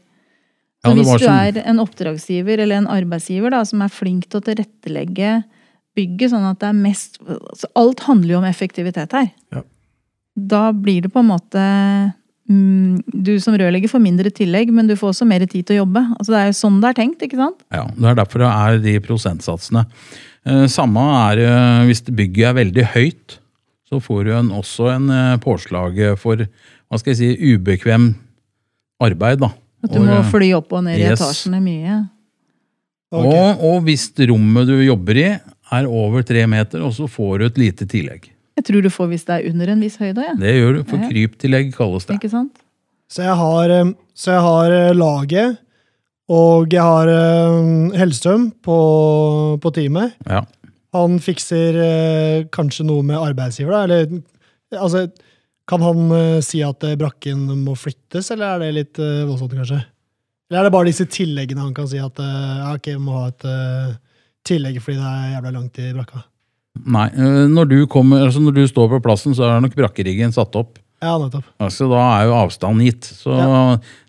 Så 0.85 0.91
Ja, 0.93 0.95
hvis 0.95 1.09
du 1.19 1.25
som- 1.27 1.35
er 1.35 1.63
en 1.67 1.81
oppdragsgiver 1.83 2.61
eller 2.63 2.77
en 2.79 2.87
arbeidsgiver 2.87 3.51
da, 3.51 3.65
som 3.67 3.83
er 3.83 3.89
flink 3.91 4.29
til 4.31 4.39
å 4.41 4.45
tilrettelegge 4.47 5.43
bygget 5.99 6.31
sånn 6.31 6.45
at 6.47 6.61
det 6.63 6.69
er 6.69 6.77
mest 6.79 7.17
altså 7.27 7.67
Alt 7.75 8.05
handler 8.07 8.37
jo 8.37 8.39
om 8.39 8.47
effektivitet 8.47 9.13
her. 9.17 9.33
Ja. 9.53 9.63
Da 10.39 10.69
blir 10.73 11.03
det 11.05 11.11
på 11.13 11.23
en 11.23 11.31
måte 11.31 11.65
mm, 12.49 13.03
Du 13.11 13.35
som 13.43 13.57
rørlegger 13.59 13.91
får 13.91 14.03
mindre 14.05 14.31
tillegg, 14.35 14.71
men 14.75 14.89
du 14.89 14.95
får 14.99 15.13
også 15.15 15.29
mer 15.29 15.45
tid 15.47 15.67
til 15.67 15.79
å 15.79 15.83
jobbe. 15.83 16.05
Altså 16.19 16.35
Det 16.35 16.41
er 16.41 16.49
jo 16.53 16.57
sånn 16.61 16.81
det 16.83 16.93
er 16.93 16.99
tenkt, 17.01 17.27
ikke 17.27 17.41
sant? 17.41 17.67
Ja, 17.75 17.85
Det 17.91 18.13
er 18.13 18.23
derfor 18.23 18.45
det 18.45 18.55
er 18.55 18.81
de 18.87 18.97
prosentsatsene. 19.05 19.85
Eh, 20.49 20.65
Samme 20.71 21.05
er 21.33 21.45
hvis 21.89 22.05
bygget 22.07 22.53
er 22.53 22.59
veldig 22.63 22.89
høyt, 22.95 23.39
så 23.89 24.01
får 24.05 24.25
du 24.27 24.33
en, 24.37 24.51
også 24.53 24.91
en 24.93 25.11
eh, 25.13 25.37
påslag 25.43 26.01
for 26.21 26.45
hva 26.45 27.01
skal 27.01 27.15
jeg 27.15 27.21
si, 27.21 27.55
ubekvem 27.57 28.13
arbeid. 29.05 29.41
da. 29.43 29.53
At 29.85 29.93
du 29.93 30.01
Og, 30.01 30.07
må 30.07 30.19
eh, 30.19 30.31
fly 30.33 30.49
opp 30.59 30.73
og 30.75 30.85
ned 30.87 30.99
i 30.99 31.05
yes. 31.07 31.21
etasjene 31.21 31.61
mye. 31.63 32.01
Okay. 33.09 33.25
og, 33.25 33.63
og 33.65 33.87
hvis 33.87 34.11
rommet 34.29 34.69
du 34.69 34.77
jobber 34.85 35.21
i 35.21 35.29
er 35.73 35.87
over 35.89 36.25
tre 36.27 36.45
meter, 36.51 36.83
og 36.85 36.93
så 36.97 37.09
får 37.09 37.39
du 37.39 37.47
et 37.47 37.61
lite 37.63 37.87
tillegg. 37.89 38.29
Jeg 38.59 38.67
tror 38.67 38.83
du 38.83 38.91
får 38.91 39.11
hvis 39.13 39.27
det 39.29 39.37
er 39.37 39.53
under 39.53 39.71
en 39.71 39.83
viss 39.85 40.01
høyde. 40.01 40.25
Ja. 40.25 40.35
Det 40.35 40.55
gjør 40.57 40.79
du, 40.79 40.83
for 40.91 41.07
kryptillegg 41.07 41.71
kalles 41.77 42.09
det. 42.09 42.19
Ikke 42.19 42.31
sant? 42.33 42.59
Så 43.09 43.25
jeg 43.25 43.37
har, 43.41 43.73
eh, 43.73 43.93
så 44.19 44.35
jeg 44.35 44.45
har 44.45 44.75
eh, 44.75 44.97
laget, 44.97 45.59
og 46.29 46.75
jeg 46.75 46.85
har 46.85 47.09
eh, 47.09 47.99
Hellstrøm 48.01 48.51
på, 48.65 48.79
på 49.63 49.73
teamet. 49.77 50.19
Ja. 50.29 50.43
Han 50.97 51.21
fikser 51.23 51.77
kanskje 52.53 52.87
noe 52.89 53.05
med 53.07 53.21
arbeidsgiver, 53.21 53.77
da? 53.77 53.85
Eller 53.85 54.81
altså, 54.83 55.05
kan 55.69 55.85
han 55.85 56.41
si 56.43 56.63
at 56.65 56.87
brakken 56.99 57.43
må 57.61 57.75
flyttes, 57.77 58.31
eller 58.33 58.55
er 58.55 58.63
det 58.63 58.71
litt 58.73 59.01
voldsomt, 59.01 59.53
kanskje? 59.53 59.83
Eller 60.49 60.63
er 60.63 60.67
det 60.67 60.73
bare 60.73 60.89
disse 60.89 61.05
tilleggene 61.13 61.61
han 61.61 61.77
kan 61.77 61.91
si 61.91 62.01
at 62.01 62.17
ja, 62.25 62.73
ok, 62.73 62.89
vi 62.95 63.05
må 63.05 63.19
ha 63.19 63.29
et 63.29 63.47
tillegg 64.49 64.81
fordi 64.81 64.97
det 64.97 65.13
er 65.13 65.35
jævla 65.35 65.55
langt 65.59 65.83
i 65.85 65.91
brakka? 65.93 66.25
Nei, 66.87 67.07
eh, 67.15 67.47
når 67.51 67.71
du, 67.71 67.79
kommer, 67.91 68.27
altså 68.27 68.43
når 68.43 68.59
du 68.59 68.63
står 68.71 68.91
på 68.95 69.03
plassen, 69.05 69.35
så 69.37 69.47
er 69.47 69.65
nok 69.65 69.77
brakkeriggen 69.79 70.35
satt 70.35 70.57
opp. 70.59 70.79
Ja, 71.03 71.15
nettopp. 71.21 71.47
Altså, 71.63 71.89
da 71.91 72.01
er 72.17 72.29
jo 72.29 72.37
avstanden 72.39 72.87
gitt. 72.87 73.07
Så 73.21 73.35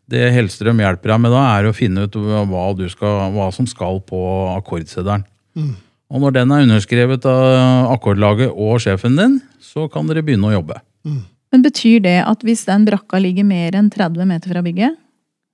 det 0.10 0.32
Hellstrøm 0.34 0.82
hjelper 0.82 1.14
deg 1.14 1.22
med 1.26 1.36
da, 1.36 1.44
er 1.58 1.70
å 1.70 1.76
finne 1.76 2.08
ut 2.08 2.18
hva, 2.18 2.64
du 2.78 2.88
skal, 2.90 3.30
hva 3.36 3.50
som 3.54 3.68
skal 3.70 4.02
på 4.10 4.22
akkordseddelen. 4.56 5.26
Mm. 5.58 5.76
Og 6.10 6.24
når 6.24 6.40
den 6.40 6.54
er 6.56 6.64
underskrevet 6.66 7.28
av 7.30 7.92
akkordlaget 7.94 8.50
og 8.50 8.80
sjefen 8.82 9.20
din, 9.20 9.38
så 9.62 9.86
kan 9.94 10.10
dere 10.10 10.24
begynne 10.26 10.50
å 10.50 10.56
jobbe. 10.56 10.80
Men 11.54 11.66
betyr 11.66 12.02
det 12.02 12.18
at 12.26 12.42
hvis 12.46 12.66
den 12.66 12.88
brakka 12.88 13.22
ligger 13.22 13.46
mer 13.46 13.78
enn 13.78 13.92
30 13.94 14.30
meter 14.30 14.54
fra 14.54 14.66
bygget, 14.66 14.98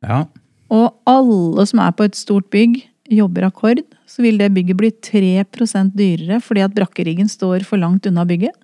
Ja, 0.06 0.26
og 0.74 0.96
alle 1.08 1.66
som 1.70 1.82
er 1.84 1.94
på 1.96 2.08
et 2.08 2.18
stort 2.18 2.48
bygg, 2.54 2.80
jobber 3.12 3.46
akkord, 3.48 3.82
så 4.10 4.24
vil 4.26 4.40
det 4.42 4.54
bygget 4.56 4.80
bli 4.80 4.90
3% 5.06 5.94
dyrere 5.98 6.40
fordi 6.42 6.64
at 6.66 6.74
brakkeriggen 6.76 7.30
står 7.30 7.66
for 7.68 7.82
langt 7.82 8.08
unna 8.10 8.26
bygget? 8.26 8.56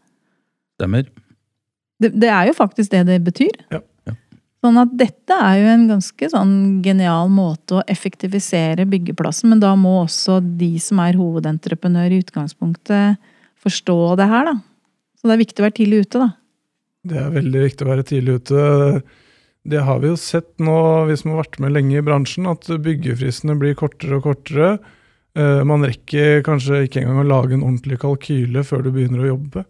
stemmer. 0.81 1.07
Det, 2.01 2.13
det 2.17 2.29
er 2.33 2.49
jo 2.49 2.57
faktisk 2.57 2.91
det 2.93 3.05
det 3.09 3.19
betyr. 3.25 3.53
Ja. 3.73 3.81
Ja. 4.09 4.15
Sånn 4.65 4.79
at 4.81 4.93
dette 4.97 5.37
er 5.37 5.59
jo 5.59 5.69
en 5.75 5.87
ganske 5.89 6.31
sånn 6.33 6.55
genial 6.85 7.29
måte 7.33 7.79
å 7.79 7.85
effektivisere 7.89 8.87
byggeplassen, 8.89 9.53
men 9.53 9.61
da 9.61 9.75
må 9.77 10.01
også 10.03 10.39
de 10.41 10.73
som 10.81 11.01
er 11.03 11.19
hovedentreprenør 11.19 12.13
i 12.13 12.21
utgangspunktet 12.23 13.31
forstå 13.61 13.97
det 14.17 14.29
her, 14.31 14.49
da. 14.49 14.57
Så 15.17 15.29
det 15.29 15.35
er 15.35 15.43
viktig 15.43 15.61
å 15.61 15.67
være 15.67 15.77
tidlig 15.77 16.05
ute, 16.07 16.21
da. 16.23 16.31
Det 17.11 17.17
er 17.17 17.33
veldig 17.33 17.65
viktig 17.67 17.85
å 17.85 17.89
være 17.89 18.05
tidlig 18.09 18.39
ute. 18.41 18.63
Det 19.63 19.83
har 19.85 19.99
vi 20.01 20.09
jo 20.09 20.17
sett 20.17 20.55
nå, 20.63 21.05
vi 21.05 21.15
som 21.19 21.33
har 21.35 21.43
vært 21.43 21.59
med 21.61 21.75
lenge 21.75 21.99
i 21.99 22.05
bransjen, 22.05 22.47
at 22.49 22.65
byggefristene 22.81 23.53
blir 23.61 23.75
kortere 23.77 24.17
og 24.17 24.25
kortere. 24.25 24.71
Eh, 25.37 25.61
Man 25.67 25.85
rekker 25.85 26.41
kanskje 26.47 26.85
ikke 26.87 27.03
engang 27.03 27.21
å 27.21 27.27
lage 27.29 27.53
en 27.53 27.63
ordentlig 27.67 27.99
kalkyle 28.01 28.63
før 28.65 28.87
du 28.87 28.91
begynner 28.95 29.21
å 29.21 29.29
jobbe. 29.35 29.65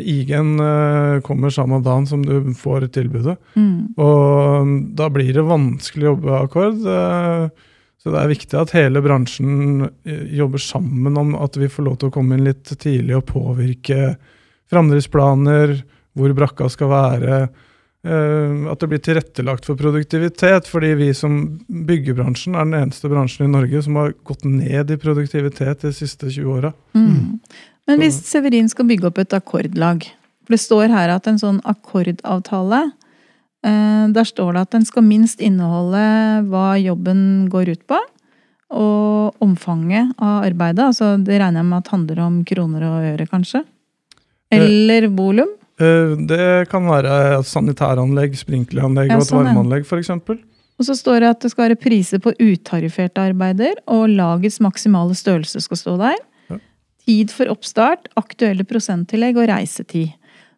IG-en 0.00 0.56
eh, 0.60 1.20
kommer 1.24 1.52
samme 1.52 1.82
dagen 1.84 2.08
som 2.08 2.24
du 2.24 2.52
får 2.56 2.88
tilbudet. 2.96 3.36
Mm. 3.56 3.92
Og 4.00 4.72
da 4.96 5.08
blir 5.12 5.32
det 5.36 5.44
vanskelig 5.48 6.08
å 6.08 6.10
jobbe 6.14 6.40
akkord. 6.40 6.80
eh, 6.88 7.48
Så 8.00 8.12
det 8.12 8.22
er 8.22 8.32
viktig 8.32 8.58
at 8.60 8.72
hele 8.76 9.00
bransjen 9.04 9.86
jobber 10.36 10.62
sammen 10.62 11.16
om 11.18 11.32
at 11.34 11.56
vi 11.58 11.68
får 11.68 11.84
lov 11.84 11.96
til 12.00 12.08
å 12.08 12.14
komme 12.14 12.36
inn 12.36 12.44
litt 12.48 12.68
tidlig 12.78 13.16
og 13.18 13.28
påvirke 13.32 14.16
framdriftsplaner, 14.70 15.80
hvor 16.16 16.32
brakka 16.36 16.68
skal 16.72 16.88
være. 16.92 17.38
Eh, 18.06 18.66
At 18.70 18.82
det 18.82 18.88
blir 18.90 19.02
tilrettelagt 19.02 19.66
for 19.68 19.78
produktivitet, 19.78 20.68
fordi 20.70 20.94
vi 20.98 21.12
som 21.14 21.38
byggebransjen 21.66 22.56
er 22.56 22.68
den 22.68 22.78
eneste 22.80 23.10
bransjen 23.12 23.48
i 23.48 23.52
Norge 23.52 23.82
som 23.84 23.98
har 24.00 24.14
gått 24.26 24.44
ned 24.48 24.90
i 24.90 24.98
produktivitet 25.00 25.84
de 25.84 25.92
siste 25.94 26.30
20 26.30 26.52
åra. 26.58 26.72
Mm. 26.96 27.38
Men 27.86 28.02
hvis 28.02 28.18
Severin 28.26 28.70
skal 28.70 28.88
bygge 28.88 29.10
opp 29.10 29.20
et 29.22 29.36
akkordlag 29.36 30.08
For 30.46 30.56
det 30.56 30.62
står 30.62 30.90
her 30.90 31.12
at 31.14 31.28
en 31.30 31.38
sånn 31.38 31.60
akkordavtale 31.66 32.82
eh, 33.66 34.04
Der 34.14 34.26
står 34.26 34.56
det 34.56 34.64
at 34.66 34.74
den 34.74 34.86
skal 34.88 35.06
minst 35.06 35.42
inneholde 35.44 36.02
hva 36.50 36.74
jobben 36.80 37.46
går 37.52 37.74
ut 37.74 37.84
på. 37.86 38.00
Og 38.76 39.44
omfanget 39.44 40.16
av 40.18 40.42
arbeidet. 40.48 40.88
altså 40.90 41.14
Det 41.22 41.38
regner 41.38 41.62
jeg 41.62 41.70
med 41.70 41.78
at 41.78 41.92
handler 41.94 42.22
om 42.24 42.42
kroner 42.44 42.88
og 42.88 43.10
øre, 43.12 43.26
kanskje? 43.30 43.62
Eller 44.50 45.08
volum? 45.10 45.52
Eh, 45.80 46.16
Det 46.28 46.68
kan 46.72 46.86
være 46.88 47.42
sanitæranlegg, 47.44 48.36
sprinkleranlegg 48.38 49.10
Ja, 49.10 49.18
og 49.18 49.26
et 49.26 49.32
sånn, 49.32 49.44
varmeanlegg 49.44 49.84
f.eks. 49.84 50.10
Og 50.76 50.84
så 50.84 50.96
står 50.96 51.20
det 51.20 51.28
at 51.32 51.40
det 51.40 51.50
skal 51.52 51.70
være 51.70 51.80
priser 51.80 52.20
på 52.20 52.34
utarifferte 52.36 53.22
arbeider, 53.32 53.78
og 53.88 54.10
lagets 54.12 54.60
maksimale 54.60 55.16
størrelse 55.16 55.62
skal 55.64 55.80
stå 55.80 55.96
der. 56.00 56.18
Ja. 56.52 56.58
Tid 57.06 57.32
for 57.32 57.52
oppstart, 57.52 58.10
aktuelle 58.16 58.64
prosenttillegg 58.68 59.38
og 59.40 59.48
reisetid. 59.48 60.12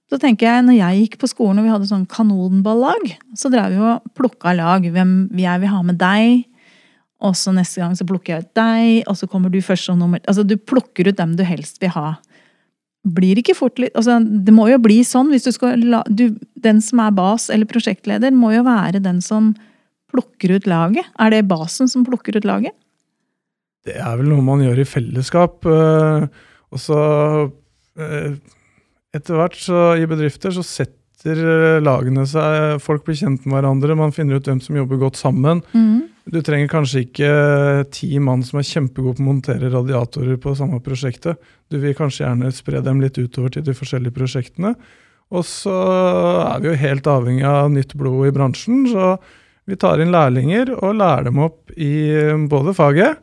Så 0.09 0.17
tenker 0.19 0.49
jeg, 0.49 0.65
når 0.65 0.79
jeg 0.79 1.01
gikk 1.03 1.19
på 1.21 1.29
skolen 1.29 1.61
og 1.61 1.67
vi 1.67 1.73
hadde 1.75 1.89
sånn 1.91 2.07
kanonballag, 2.09 3.11
så 3.37 3.51
drev 3.53 3.75
vi 3.75 3.83
og 3.85 4.07
plukka 4.17 4.55
lag. 4.57 4.87
Hvem 4.89 5.29
jeg 5.37 5.61
vil 5.61 5.69
ha 5.69 5.83
med 5.85 5.99
deg. 6.01 6.47
Og 7.21 7.35
så 7.37 7.53
neste 7.53 7.83
gang 7.83 7.95
så 7.99 8.07
plukker 8.09 8.33
jeg 8.33 8.47
ut 8.47 8.55
deg, 8.57 9.03
og 9.11 9.19
så 9.19 9.29
kommer 9.29 9.53
du 9.53 9.59
først 9.61 9.91
som 9.91 9.99
nummer 9.99 10.21
Altså 10.31 10.45
du 10.47 10.55
plukker 10.57 11.11
ut 11.11 11.19
dem 11.19 11.35
du 11.37 11.43
helst 11.45 11.81
vil 11.83 11.91
ha. 11.91 12.15
Blir 13.07 13.39
ikke 13.39 13.55
fort 13.55 13.79
litt 13.79 13.95
altså, 13.97 14.19
Det 14.21 14.53
må 14.53 14.67
jo 14.73 14.79
bli 14.83 14.99
sånn 15.07 15.31
hvis 15.31 15.47
du 15.47 15.53
skal 15.55 15.79
la 15.87 16.01
du, 16.11 16.33
Den 16.59 16.81
som 16.83 16.99
er 17.05 17.15
bas 17.15 17.47
eller 17.55 17.69
prosjektleder, 17.71 18.35
må 18.35 18.51
jo 18.57 18.65
være 18.67 18.99
den 19.05 19.21
som 19.25 19.53
plukker 20.11 20.57
ut 20.57 20.67
laget? 20.67 21.07
Er 21.21 21.31
det 21.31 21.45
basen 21.49 21.89
som 21.89 22.05
plukker 22.07 22.37
ut 22.41 22.47
laget? 22.49 22.75
Det 23.87 23.95
er 24.01 24.17
vel 24.19 24.29
noe 24.33 24.45
man 24.45 24.61
gjør 24.65 24.81
i 24.83 24.89
fellesskap. 24.89 25.65
eh, 25.69 26.27
Og 26.75 26.81
så 26.83 26.99
eh, 28.01 28.35
Etter 29.17 29.39
hvert 29.39 29.57
så 29.57 29.95
i 29.97 30.09
bedrifter 30.09 30.53
så 30.53 30.65
setter 30.67 31.39
eh, 31.39 31.79
lagene 31.85 32.27
seg 32.29 32.81
Folk 32.85 33.07
blir 33.07 33.17
kjent 33.21 33.47
med 33.47 33.57
hverandre, 33.61 33.97
man 33.97 34.13
finner 34.17 34.41
ut 34.41 34.49
hvem 34.51 34.61
som 34.65 34.77
jobber 34.77 35.01
godt 35.07 35.17
sammen. 35.21 35.63
Du 36.29 36.41
trenger 36.45 36.69
kanskje 36.69 37.07
ikke 37.07 37.29
ti 37.95 38.11
mann 38.21 38.43
som 38.45 38.59
er 38.61 38.67
kjempegode 38.69 39.17
på 39.17 39.23
å 39.25 39.29
montere 39.31 39.71
radiatorer 39.73 40.37
på 40.43 40.53
samme 40.59 40.81
prosjektet. 40.85 41.39
Du 41.73 41.79
vil 41.81 41.95
kanskje 41.97 42.27
gjerne 42.27 42.51
spre 42.53 42.83
dem 42.85 43.01
litt 43.01 43.17
utover 43.17 43.55
til 43.55 43.65
de 43.65 43.73
forskjellige 43.77 44.13
prosjektene. 44.19 44.75
Og 45.33 45.45
så 45.45 45.73
er 46.55 46.61
vi 46.61 46.69
jo 46.71 46.77
helt 46.81 47.09
avhengig 47.09 47.45
av 47.49 47.71
nytt 47.73 47.95
blod 48.01 48.29
i 48.29 48.33
bransjen, 48.37 48.87
så 48.93 49.15
vi 49.69 49.77
tar 49.77 50.01
inn 50.01 50.13
lærlinger 50.13 50.71
og 50.79 50.95
lærer 50.97 51.25
dem 51.29 51.41
opp 51.45 51.73
i 51.77 51.91
både 52.49 52.73
faget, 52.77 53.19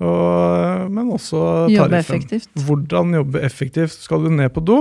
og, 0.00 0.86
men 0.94 1.10
også 1.12 1.40
tariffen. 1.68 1.74
Jobbe 1.76 1.98
effektivt. 1.98 2.50
Hvordan 2.66 3.14
jobbe 3.18 3.42
effektivt. 3.44 3.96
Skal 4.06 4.22
du 4.24 4.30
ned 4.32 4.52
på 4.54 4.62
do, 4.64 4.78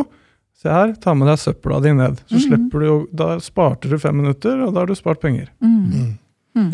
se 0.61 0.69
her, 0.71 0.93
ta 1.01 1.13
med 1.17 1.27
deg 1.31 1.41
søpla 1.41 1.81
di 1.83 1.91
ned. 1.97 2.21
Så 2.29 2.37
Mhm. 2.37 2.45
slipper 2.45 2.79
du, 2.85 3.07
Da 3.13 3.37
sparte 3.39 3.89
du 3.89 3.97
fem 3.97 4.15
minutter, 4.15 4.61
og 4.65 4.73
da 4.73 4.79
har 4.81 4.87
du 4.87 4.95
spart 4.95 5.19
penger. 5.21 5.49
Mm. 5.61 6.17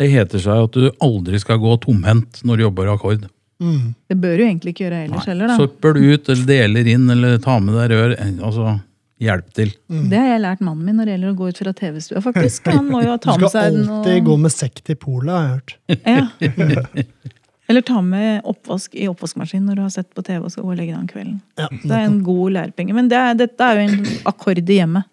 Det 0.00 0.08
heter 0.10 0.42
seg 0.42 0.66
at 0.66 0.76
du 0.76 0.88
aldri 1.04 1.38
skal 1.42 1.60
gå 1.62 1.76
tomhendt 1.82 2.40
når 2.46 2.56
du 2.56 2.64
jobber 2.66 2.92
akkord. 2.94 3.26
Mm. 3.62 3.94
Det 4.08 4.16
bør 4.20 4.36
du 4.36 4.44
egentlig 4.44 4.74
ikke 4.74 4.86
gjøre 4.86 5.04
ellers 5.06 5.28
heller, 5.30 5.52
da. 5.52 5.56
Søppel 5.60 6.00
ut, 6.00 6.28
eller 6.32 6.48
deler 6.48 6.90
inn, 6.92 7.06
eller 7.12 7.38
ta 7.44 7.56
med 7.62 7.76
deg 7.78 7.92
rør. 7.94 8.16
Altså, 8.44 8.74
hjelp 9.22 9.48
til. 9.56 9.72
Mm. 9.88 10.02
Det 10.12 10.20
har 10.20 10.28
jeg 10.34 10.42
lært 10.44 10.64
mannen 10.64 10.84
min 10.84 10.98
når 10.98 11.08
det 11.08 11.14
gjelder 11.16 11.32
å 11.32 11.38
gå 11.38 11.48
ut 11.48 11.62
fra 11.62 11.72
TV-stua, 11.78 12.22
faktisk. 12.24 12.68
Han 12.72 12.90
må 12.92 13.00
jo 13.04 13.16
ta 13.22 13.36
med 13.36 13.48
seg 13.48 13.72
Du 13.78 13.80
skal 13.80 13.94
alltid 13.94 14.12
noe 14.12 14.26
gå 14.28 14.36
med 14.44 14.54
sekk 14.56 14.82
til 14.84 15.00
polet, 15.00 15.32
har 15.32 15.46
jeg 15.46 15.56
hørt. 15.56 15.76
Ja. 16.04 17.06
Eller 17.66 17.82
ta 17.82 17.98
med 18.04 18.44
oppvask 18.46 18.92
i 18.94 19.08
oppvaskmaskinen 19.10 19.66
når 19.66 19.78
du 19.78 19.82
har 19.82 19.94
sett 19.96 20.12
på 20.14 20.22
TV 20.22 20.44
og 20.44 20.52
skal 20.54 20.68
gå 20.68 20.70
og 20.70 20.78
legge 20.78 20.92
deg 20.92 21.00
om 21.00 21.08
kvelden. 21.10 21.40
Ja, 21.58 21.66
Det 21.72 21.96
er 21.96 22.04
en 22.04 22.20
god 22.26 22.54
lærepenge. 22.54 22.94
Men 22.94 23.08
det 23.10 23.18
er, 23.18 23.34
dette 23.40 23.66
er 23.66 23.80
jo 23.80 23.88
en 23.88 24.12
akkord 24.30 24.60
i 24.60 24.76
hjemmet. 24.76 25.08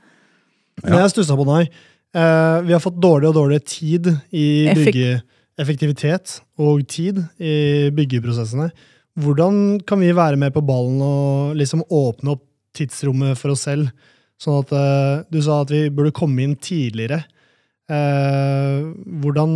Ja. 0.83 0.99
jeg 0.99 1.13
stussa 1.13 1.37
på 1.37 1.47
noe. 1.47 1.65
Eh, 2.13 2.61
vi 2.61 2.73
har 2.75 2.81
fått 2.81 2.99
dårligere 3.01 3.31
og 3.31 3.37
dårligere 3.39 3.65
tid 3.65 4.09
i 4.29 4.47
bygge, 4.77 5.21
effektivitet 5.57 6.39
og 6.61 6.83
tid 6.89 7.23
i 7.41 7.89
byggeprosessene. 7.95 8.69
Hvordan 9.17 9.79
kan 9.85 10.01
vi 10.01 10.13
være 10.13 10.37
med 10.41 10.53
på 10.53 10.61
ballen 10.65 11.01
og 11.05 11.57
liksom 11.57 11.85
åpne 11.89 12.35
opp 12.35 12.43
tidsrommet 12.77 13.37
for 13.37 13.53
oss 13.53 13.65
selv? 13.67 13.89
Sånn 14.41 14.61
at 14.63 14.73
uh, 14.73 15.23
Du 15.29 15.39
sa 15.45 15.61
at 15.61 15.71
vi 15.71 15.87
burde 15.93 16.13
komme 16.15 16.41
inn 16.41 16.55
tidligere. 16.57 17.21
Uh, 17.89 18.93
hvordan, 19.21 19.51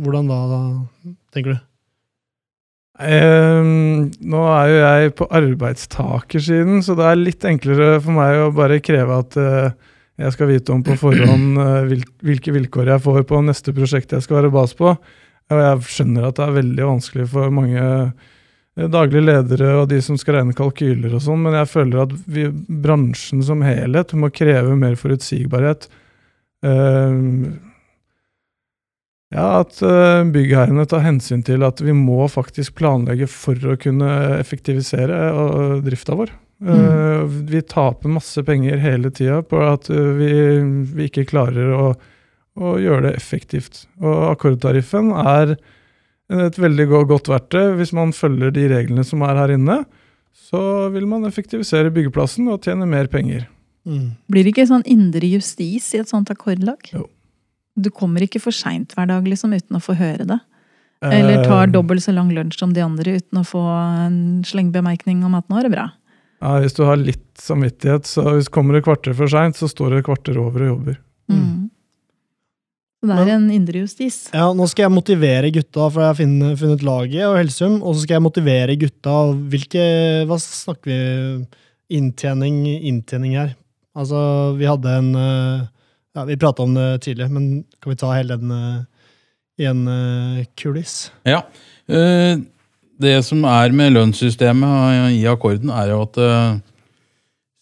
hvordan 0.00 0.28
da, 0.28 0.40
da, 0.50 1.14
tenker 1.32 1.56
du? 1.56 1.62
Um, 2.94 4.12
nå 4.22 4.42
er 4.52 4.68
jo 4.70 4.76
jeg 4.78 5.14
på 5.18 5.26
arbeidstakersiden, 5.34 6.84
så 6.84 6.94
det 6.98 7.08
er 7.08 7.18
litt 7.18 7.48
enklere 7.48 7.96
for 8.04 8.14
meg 8.14 8.38
å 8.38 8.52
bare 8.54 8.78
kreve 8.84 9.16
at 9.24 9.38
eh, 9.40 9.72
jeg 10.20 10.34
skal 10.34 10.50
vite 10.52 10.74
om 10.74 10.82
på 10.86 10.94
forhånd 10.98 11.58
eh, 11.58 12.04
hvilke 12.22 12.54
vilkår 12.54 12.92
jeg 12.92 13.02
får 13.02 13.24
på 13.26 13.40
neste 13.42 13.74
prosjekt 13.74 14.14
jeg 14.14 14.22
skal 14.22 14.42
være 14.42 14.52
bas 14.54 14.74
på. 14.78 14.94
Og 14.94 15.60
jeg 15.60 15.90
skjønner 15.90 16.28
at 16.28 16.38
det 16.38 16.46
er 16.46 16.56
veldig 16.60 16.86
vanskelig 16.92 17.26
for 17.32 17.50
mange 17.54 17.82
eh, 17.82 18.86
daglige 18.94 19.26
ledere 19.26 19.72
og 19.80 19.88
de 19.90 19.98
som 20.04 20.18
skal 20.20 20.38
regne 20.38 20.54
kalkyler 20.56 21.16
og 21.18 21.24
sånn, 21.24 21.42
men 21.42 21.58
jeg 21.58 21.70
føler 21.72 22.04
at 22.06 22.14
vi, 22.30 22.46
bransjen 22.86 23.42
som 23.46 23.64
helhet 23.66 24.14
må 24.18 24.30
kreve 24.34 24.78
mer 24.78 24.94
forutsigbarhet. 24.98 25.88
Ehm, 26.66 27.58
ja, 29.34 29.60
at 29.64 29.78
byggherrene 30.30 30.86
tar 30.90 31.02
hensyn 31.02 31.42
til 31.46 31.66
at 31.66 31.82
vi 31.82 31.94
må 31.94 32.26
faktisk 32.30 32.76
planlegge 32.78 33.26
for 33.30 33.58
å 33.66 33.74
kunne 33.82 34.10
effektivisere 34.38 35.20
drifta 35.86 36.18
vår. 36.18 36.34
Uh, 36.62 37.24
vi 37.50 37.60
taper 37.66 38.12
masse 38.14 38.40
penger 38.46 38.78
hele 38.80 39.10
tida 39.12 39.40
på 39.44 39.58
at 39.66 39.90
uh, 39.90 40.12
vi, 40.18 40.30
vi 40.94 41.08
ikke 41.10 41.26
klarer 41.28 41.72
å, 41.74 41.88
å 42.54 42.76
gjøre 42.80 43.08
det 43.08 43.16
effektivt. 43.18 43.84
Og 44.00 44.30
akkordtariffen 44.30 45.10
er 45.24 45.56
et 46.32 46.56
veldig 46.58 46.86
godt 47.10 47.28
verktøy. 47.32 47.74
Hvis 47.80 47.92
man 47.96 48.14
følger 48.16 48.54
de 48.54 48.68
reglene 48.70 49.04
som 49.04 49.24
er 49.26 49.42
her 49.42 49.56
inne, 49.56 49.82
så 50.34 50.88
vil 50.94 51.06
man 51.10 51.26
effektivisere 51.28 51.92
byggeplassen 51.94 52.48
og 52.52 52.64
tjene 52.64 52.88
mer 52.88 53.10
penger. 53.12 53.48
Mm. 53.84 54.14
Blir 54.32 54.46
det 54.46 54.54
ikke 54.54 54.70
sånn 54.70 54.86
indre 54.88 55.28
justis 55.28 55.90
i 55.92 56.00
et 56.00 56.10
sånt 56.10 56.32
akkordlag? 56.32 56.88
Jo. 56.94 57.04
Du 57.74 57.90
kommer 57.92 58.24
ikke 58.24 58.40
for 58.40 58.54
seint 58.54 58.94
hver 58.94 59.10
dag 59.10 59.26
liksom, 59.26 59.52
uten 59.52 59.76
å 59.76 59.82
få 59.82 59.96
høre 59.98 60.26
det. 60.28 60.40
Eller 61.04 61.44
tar 61.44 61.66
Eh, 61.66 61.72
dobbelt 61.72 62.02
så 62.02 62.14
lang 62.14 62.30
lunsj 62.32 62.58
som 62.58 62.72
de 62.72 62.80
andre 62.80 63.18
uten 63.18 63.40
å 63.40 63.44
få 63.44 63.60
en 64.06 64.44
slengbemerkning 64.46 65.24
om 65.26 65.34
at 65.34 65.48
nå 65.50 65.58
er 65.58 65.66
det 65.66 65.74
bra. 65.74 65.90
Ja, 66.44 66.58
hvis 66.60 66.76
du 66.76 66.82
har 66.84 67.00
litt 67.00 67.24
samvittighet, 67.40 68.04
så 68.08 68.26
hvis 68.34 68.50
kommer 68.52 68.76
det 68.76 68.84
kvarter 68.84 69.16
for 69.16 69.30
seint, 69.32 69.56
så 69.56 69.68
står 69.70 69.94
det 69.94 70.02
et 70.02 70.08
kvarter 70.10 70.36
over 70.42 70.66
og 70.66 70.72
jobber. 70.74 70.98
Mm. 71.32 71.70
Det 73.04 73.16
er 73.20 73.30
en 73.34 73.50
indre 73.52 73.82
justis. 73.82 74.18
Ja, 74.32 74.46
Nå 74.56 74.66
skal 74.68 74.86
jeg 74.86 74.94
motivere 74.94 75.50
gutta, 75.52 75.88
for 75.88 76.00
jeg 76.00 76.10
har 76.10 76.18
funnet, 76.20 76.56
funnet 76.60 76.84
laget 76.84 77.26
og 77.26 77.36
Helsum. 77.36 77.76
Og 77.82 77.96
så 77.96 78.04
skal 78.04 78.16
jeg 78.16 78.24
motivere 78.24 78.76
gutta. 78.80 79.16
Hvilke, 79.52 79.84
Hva 80.28 80.38
snakker 80.40 80.88
vi 80.92 81.98
inntjening, 81.98 82.62
inntjening 82.80 83.36
her? 83.40 83.52
Altså, 83.96 84.18
vi 84.58 84.68
hadde 84.68 84.96
en 85.00 85.12
eh, 85.20 85.66
ja, 86.16 86.24
Vi 86.26 86.38
prata 86.40 86.64
om 86.64 86.74
det 86.74 87.04
tidligere, 87.04 87.32
men 87.34 87.64
kan 87.80 87.92
vi 87.92 87.98
ta 88.00 88.14
hele 88.14 88.38
den 88.40 88.54
eh, 88.54 88.80
i 89.60 89.68
en 89.70 89.84
eh, 89.88 90.44
kuliss? 90.58 91.12
Ja. 91.28 91.44
eh, 91.88 92.40
Det 93.00 93.16
som 93.26 93.42
er 93.48 93.74
med 93.74 93.94
lønnssystemet 93.96 95.16
i 95.16 95.24
akkorden, 95.26 95.72
er 95.74 95.90
jo 95.90 96.02
at 96.04 96.18
eh, 96.22 96.58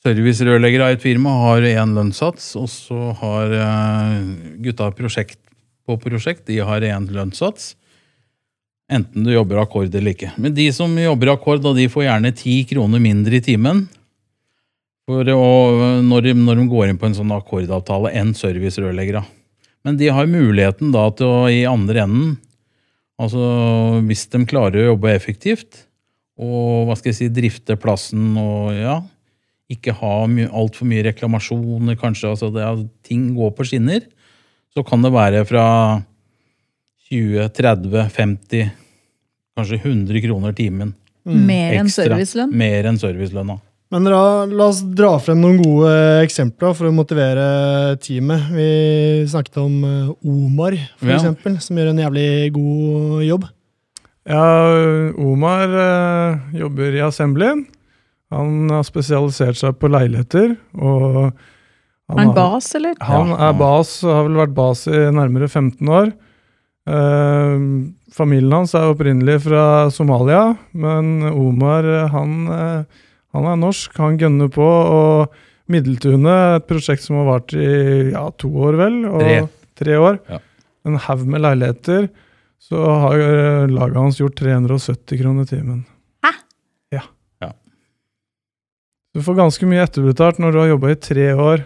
servicerørleggere 0.05 0.89
av 0.89 0.97
et 0.97 1.05
firma 1.05 1.33
har 1.47 1.65
én 1.71 1.95
lønnssats, 1.97 2.51
og 2.61 2.69
så 2.69 3.15
har 3.23 3.55
eh, 3.57 4.19
gutta 4.65 4.91
prosjekt 4.97 5.39
på 5.87 5.97
prosjekt 5.99 6.47
de 6.47 6.61
har 6.63 6.85
én 6.87 7.09
lønnssats. 7.11 7.73
Enten 8.93 9.25
du 9.25 9.33
jobber 9.33 9.63
akkord 9.63 9.95
eller 9.95 10.13
ikke. 10.13 10.35
Men 10.37 10.55
de 10.55 10.69
som 10.75 10.93
jobber 10.99 11.33
akkord, 11.33 11.65
de 11.77 11.89
får 11.91 12.07
gjerne 12.07 12.37
ti 12.37 12.61
kroner 12.69 13.03
mindre 13.03 13.39
i 13.39 13.45
timen. 13.45 13.87
For 15.09 15.27
å, 15.33 15.47
når, 16.05 16.29
de, 16.29 16.35
når 16.39 16.61
de 16.61 16.67
går 16.71 16.91
inn 16.91 17.01
på 17.01 17.09
en 17.09 17.17
sånn 17.17 17.33
akkordavtale, 17.35 18.13
enn 18.21 18.35
servicerørleggere. 18.39 19.25
Men 19.83 19.97
de 19.99 20.13
har 20.15 20.31
muligheten 20.31 20.93
da 20.95 21.09
til 21.17 21.27
å 21.31 21.49
i 21.51 21.65
andre 21.67 22.05
enden, 22.05 22.37
altså 23.21 24.01
hvis 24.07 24.27
de 24.33 24.45
klarer 24.49 24.83
å 24.83 24.93
jobbe 24.93 25.13
effektivt, 25.15 25.85
og 26.43 26.89
hva 26.89 26.97
skal 26.99 27.13
jeg 27.13 27.19
si, 27.19 27.29
drifte 27.35 27.77
plassen 27.81 28.33
og 28.41 28.73
ja, 28.77 29.01
ikke 29.73 29.95
ha 30.01 30.15
my, 30.29 30.47
altfor 30.49 30.89
mye 30.89 31.05
reklamasjoner, 31.11 31.99
kanskje, 32.01 32.33
altså 32.33 32.51
det, 32.55 32.65
at 32.67 32.87
ting 33.07 33.31
går 33.37 33.53
på 33.57 33.67
skinner, 33.69 34.07
så 34.73 34.85
kan 34.87 35.05
det 35.05 35.13
være 35.13 35.45
fra 35.49 35.67
20, 37.13 37.53
30, 37.53 38.09
50, 38.17 38.73
kanskje 39.59 39.83
100 39.83 40.25
kroner 40.25 40.57
timen 40.57 40.97
Mer 41.23 41.77
enn 41.79 41.91
servicelønn. 41.93 42.51
Mer 42.59 42.89
enn 42.91 42.97
servicelønna. 42.99 43.61
Men 43.93 44.07
da, 44.09 44.21
la 44.49 44.67
oss 44.71 44.81
dra 44.97 45.11
frem 45.21 45.41
noen 45.43 45.59
gode 45.61 45.91
eksempler 46.25 46.73
for 46.79 46.89
å 46.89 46.95
motivere 46.97 47.43
teamet. 48.01 48.47
Vi 48.57 48.69
snakket 49.29 49.59
om 49.61 49.75
eh, 49.85 50.15
Omar, 50.25 50.77
for 50.97 51.11
Ja. 51.13 51.19
eksempel, 51.19 51.59
som 51.61 51.77
gjør 51.77 51.91
en 51.93 52.01
jævlig 52.01 52.29
god 52.57 53.23
jobb. 53.27 53.45
Ja, 54.33 54.47
Omar 55.21 55.69
eh, 55.77 56.39
jobber 56.63 56.97
i 56.97 57.05
Assembly. 57.05 57.51
Han 58.33 58.71
har 58.73 58.87
spesialisert 58.89 59.61
seg 59.61 59.77
på 59.77 59.91
leiligheter. 59.93 60.55
og 60.81 61.35
Er 62.09 62.17
han 62.23 62.33
bas, 62.37 62.71
eller? 62.79 62.97
Han 63.05 63.35
er 63.37 63.53
bas, 63.61 63.93
har 64.09 64.25
vel 64.25 64.41
vært 64.41 64.55
bas 64.57 64.87
i 64.89 65.03
nærmere 65.13 65.51
15 65.53 65.93
år. 66.01 66.15
Eh, 66.89 67.69
familien 68.17 68.57
hans 68.63 68.73
er 68.75 68.89
opprinnelig 68.89 69.43
fra 69.45 69.91
Somalia, 69.93 70.57
men 70.73 71.27
Omar 71.29 71.85
han, 72.17 72.39
eh, 72.49 72.85
han 73.33 73.49
er 73.49 73.59
norsk. 73.61 73.97
Han 74.03 74.19
gønner 74.21 74.53
på. 74.53 74.67
og 74.67 75.41
Middeltunet, 75.73 76.59
et 76.59 76.69
prosjekt 76.69 77.05
som 77.05 77.21
har 77.21 77.29
vart 77.29 77.55
i 77.55 78.11
ja, 78.13 78.27
to 78.37 78.51
år, 78.67 78.77
vel? 78.81 78.97
Og 79.09 79.23
Tre. 79.23 79.37
tre 79.79 79.99
år. 80.01 80.19
Ja. 80.29 80.41
En 80.89 80.99
haug 81.05 81.23
med 81.31 81.45
leiligheter. 81.45 82.09
Så 82.63 82.79
har 82.79 83.19
eh, 83.23 83.71
laget 83.71 83.99
hans 83.99 84.19
gjort 84.21 84.37
370 84.39 85.21
kroner 85.23 85.47
timen. 85.49 85.85
Hæ? 86.27 86.33
Ja. 86.99 87.03
Ja. 87.43 87.53
Du 89.15 89.23
får 89.23 89.39
ganske 89.39 89.69
mye 89.71 89.83
etterbetalt 89.87 90.43
når 90.43 90.53
du 90.55 90.61
har 90.63 90.73
jobba 90.75 90.93
i 90.93 90.99
tre 91.09 91.31
år 91.35 91.65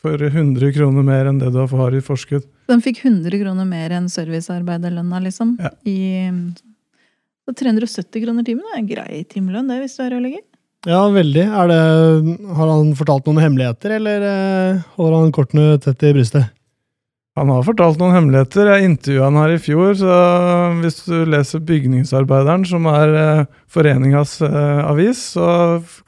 for 0.00 0.16
100 0.16 0.72
kroner 0.76 1.04
mer 1.04 1.28
enn 1.28 1.40
det 1.40 1.50
du 1.52 1.60
har 1.60 1.96
i 1.96 2.00
forskudd. 2.04 2.46
De 2.70 2.78
fikk 2.80 3.02
100 3.04 3.36
kroner 3.42 3.68
mer 3.68 3.92
enn 3.98 4.08
servicearbeiderlønna, 4.08 5.20
liksom. 5.26 5.56
Ja. 5.60 5.74
I, 5.84 6.30
så 7.44 7.56
370 7.56 8.24
kroner 8.24 8.46
timen 8.46 8.64
er 8.72 8.80
en 8.80 8.88
grei 8.88 9.20
timelønn, 9.28 9.68
det, 9.68 9.82
hvis 9.82 9.98
du 9.98 10.04
er 10.06 10.14
rørlegger. 10.14 10.44
Ja, 10.88 11.02
veldig. 11.12 11.42
Er 11.44 11.68
det, 11.68 11.80
har 12.56 12.70
han 12.70 12.94
fortalt 12.96 13.26
noen 13.28 13.42
hemmeligheter, 13.42 13.98
eller 13.98 14.24
eh, 14.30 14.80
holder 14.96 15.18
han 15.18 15.34
kortene 15.36 15.74
tett 15.82 16.06
i 16.08 16.14
brystet? 16.16 16.48
Han 17.38 17.52
har 17.52 17.62
fortalt 17.64 18.00
noen 18.00 18.16
hemmeligheter. 18.16 18.68
Jeg 18.72 18.88
intervjua 18.88 19.28
han 19.28 19.38
her 19.38 19.52
i 19.54 19.60
fjor, 19.62 19.92
så 20.00 20.16
hvis 20.80 20.98
du 21.06 21.14
leser 21.30 21.62
Bygningsarbeideren, 21.68 22.64
som 22.68 22.88
er 22.90 23.14
eh, 23.20 23.44
foreningas 23.70 24.38
eh, 24.46 24.80
avis, 24.88 25.22
så 25.36 25.46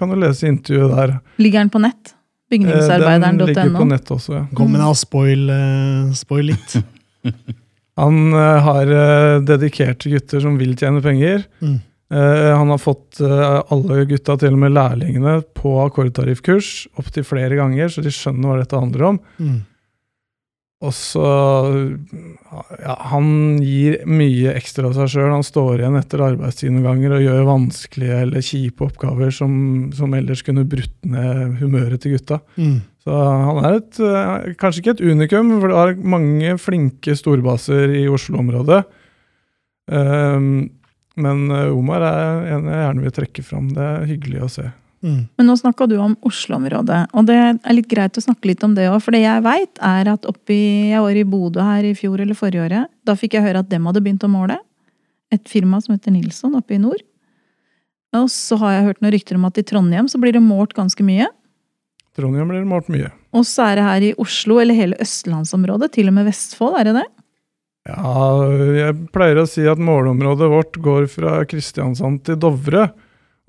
kan 0.01 0.13
du 0.13 0.19
lese 0.21 0.49
intervjuet 0.51 0.97
der. 0.97 1.15
Ligger 1.43 1.63
den 1.63 1.73
på 1.73 1.83
nett? 1.85 2.17
Eh, 2.53 3.21
Den 3.23 3.39
ligger 3.39 3.71
på 3.77 3.87
nett 3.89 4.11
også, 4.13 4.35
ja. 4.37 4.43
Kom 4.57 4.75
med 4.75 4.83
da, 4.83 4.91
spoil, 4.97 5.47
eh, 5.53 6.11
spoil 6.17 6.51
litt. 6.53 6.77
Han 8.01 8.21
eh, 8.33 8.67
har 8.67 8.93
dedikerte 9.47 10.13
gutter 10.13 10.43
som 10.45 10.59
vil 10.61 10.75
tjene 10.81 11.01
penger. 11.05 11.47
Mm. 11.65 11.79
Eh, 12.13 12.53
han 12.53 12.69
har 12.69 12.81
fått 12.81 13.21
eh, 13.25 13.59
alle 13.73 14.05
gutta, 14.11 14.37
til 14.37 14.53
og 14.53 14.61
med 14.61 14.75
lærlingene, 14.77 15.39
på 15.57 15.79
akkordtariffkurs 15.87 16.73
opptil 17.01 17.25
flere 17.25 17.57
ganger, 17.57 17.89
så 17.89 18.05
de 18.05 18.13
skjønner 18.13 18.51
hva 18.51 18.59
dette 18.61 18.81
handler 18.81 19.07
om. 19.15 19.21
Mm. 19.41 19.61
Og 20.83 20.91
så 20.99 21.27
ja, 22.83 22.95
Han 23.13 23.27
gir 23.63 24.01
mye 24.11 24.51
ekstra 24.59 24.89
av 24.89 24.97
seg 24.97 25.13
sjøl. 25.13 25.29
Han 25.31 25.47
står 25.47 25.79
igjen 25.79 25.99
etter 26.01 26.25
arbeidstid 26.27 26.73
noen 26.75 26.89
ganger 26.89 27.15
og 27.15 27.23
gjør 27.23 27.47
vanskelige 27.47 28.17
eller 28.25 28.43
kjipe 28.43 28.89
oppgaver 28.89 29.31
som, 29.35 29.53
som 29.95 30.17
ellers 30.19 30.43
kunne 30.43 30.67
brutt 30.67 30.97
ned 31.07 31.61
humøret 31.63 32.03
til 32.03 32.17
gutta. 32.17 32.41
Mm. 32.59 32.81
Så 33.07 33.15
han 33.15 33.63
er 33.63 33.79
et, 33.79 34.03
eh, 34.03 34.51
kanskje 34.59 34.83
ikke 34.83 34.97
et 34.99 35.07
unikum, 35.07 35.55
for 35.63 35.71
det 35.71 35.81
er 35.81 36.13
mange 36.19 36.59
flinke 36.61 37.17
storbaser 37.19 37.95
i 38.03 38.05
Oslo-området. 38.11 38.83
Ehm, 39.91 40.71
men 41.21 41.51
eh, 41.51 41.73
Omar 41.73 42.05
er 42.07 42.47
en 42.57 42.71
jeg 42.71 42.85
gjerne 42.87 43.05
vil 43.05 43.17
trekke 43.19 43.45
fram. 43.45 43.69
Det 43.77 43.83
er 43.85 44.09
hyggelig 44.09 44.45
å 44.45 44.51
se. 44.53 44.69
Mm. 45.03 45.23
Men 45.37 45.49
nå 45.49 45.57
snakka 45.59 45.89
du 45.91 45.97
om 45.99 46.13
Oslo-området, 46.29 47.01
og 47.19 47.27
det 47.27 47.37
er 47.43 47.75
litt 47.75 47.89
greit 47.91 48.19
å 48.19 48.23
snakke 48.23 48.53
litt 48.53 48.63
om 48.63 48.77
det 48.77 48.87
òg. 48.87 49.01
For 49.03 49.15
det 49.15 49.25
jeg 49.25 49.43
veit, 49.43 49.73
er 49.83 50.13
at 50.13 50.29
oppi 50.31 50.59
Jeg 50.93 51.03
var 51.03 51.19
i 51.19 51.25
Bodø 51.27 51.65
her 51.67 51.89
i 51.89 51.95
fjor 51.99 52.23
eller 52.23 52.39
forrige 52.39 52.69
året. 52.69 52.93
Da 53.03 53.17
fikk 53.19 53.35
jeg 53.37 53.47
høre 53.47 53.65
at 53.65 53.71
dem 53.73 53.89
hadde 53.91 54.03
begynt 54.05 54.23
å 54.23 54.31
måle. 54.31 54.61
Et 55.35 55.43
firma 55.49 55.81
som 55.83 55.97
heter 55.97 56.15
Nilsson 56.15 56.55
oppe 56.55 56.77
i 56.77 56.83
nord. 56.83 57.03
Og 58.15 58.29
så 58.31 58.59
har 58.61 58.77
jeg 58.77 58.89
hørt 58.91 59.01
noen 59.03 59.15
rykter 59.15 59.39
om 59.39 59.49
at 59.49 59.59
i 59.59 59.65
Trondheim 59.67 60.09
så 60.11 60.21
blir 60.21 60.37
det 60.37 60.45
målt 60.45 60.77
ganske 60.77 61.05
mye. 61.07 61.27
Trondheim 62.17 62.51
blir 62.51 62.61
det 62.61 62.69
målt 62.69 62.91
mye. 62.93 63.09
Og 63.33 63.47
så 63.49 63.71
er 63.71 63.79
det 63.81 63.87
her 63.89 64.05
i 64.05 64.15
Oslo, 64.21 64.59
eller 64.61 64.77
hele 64.77 64.99
østlandsområdet, 65.01 65.95
til 65.95 66.11
og 66.11 66.17
med 66.19 66.29
Vestfold, 66.29 66.77
er 66.79 66.91
det 66.91 66.99
det? 67.01 67.07
Ja, 67.89 68.47
jeg 68.79 68.95
pleier 69.11 69.43
å 69.43 69.49
si 69.51 69.65
at 69.67 69.81
måleområdet 69.83 70.49
vårt 70.53 70.79
går 70.83 71.09
fra 71.11 71.41
Kristiansand 71.51 72.23
til 72.29 72.39
Dovre. 72.39 72.91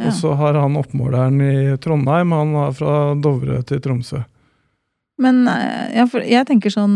Ja. 0.02 0.10
Og 0.10 0.16
så 0.18 0.34
har 0.40 0.58
han 0.58 0.78
oppmåleren 0.80 1.42
i 1.46 1.56
Trondheim, 1.82 2.34
han 2.34 2.56
har 2.58 2.72
fra 2.78 2.96
Dovre 3.22 3.62
til 3.70 3.82
Tromsø. 3.84 4.24
Men 5.22 5.44
eh, 5.46 5.94
ja, 5.94 6.08
jeg 6.26 6.48
tenker 6.50 6.74
sånn, 6.74 6.96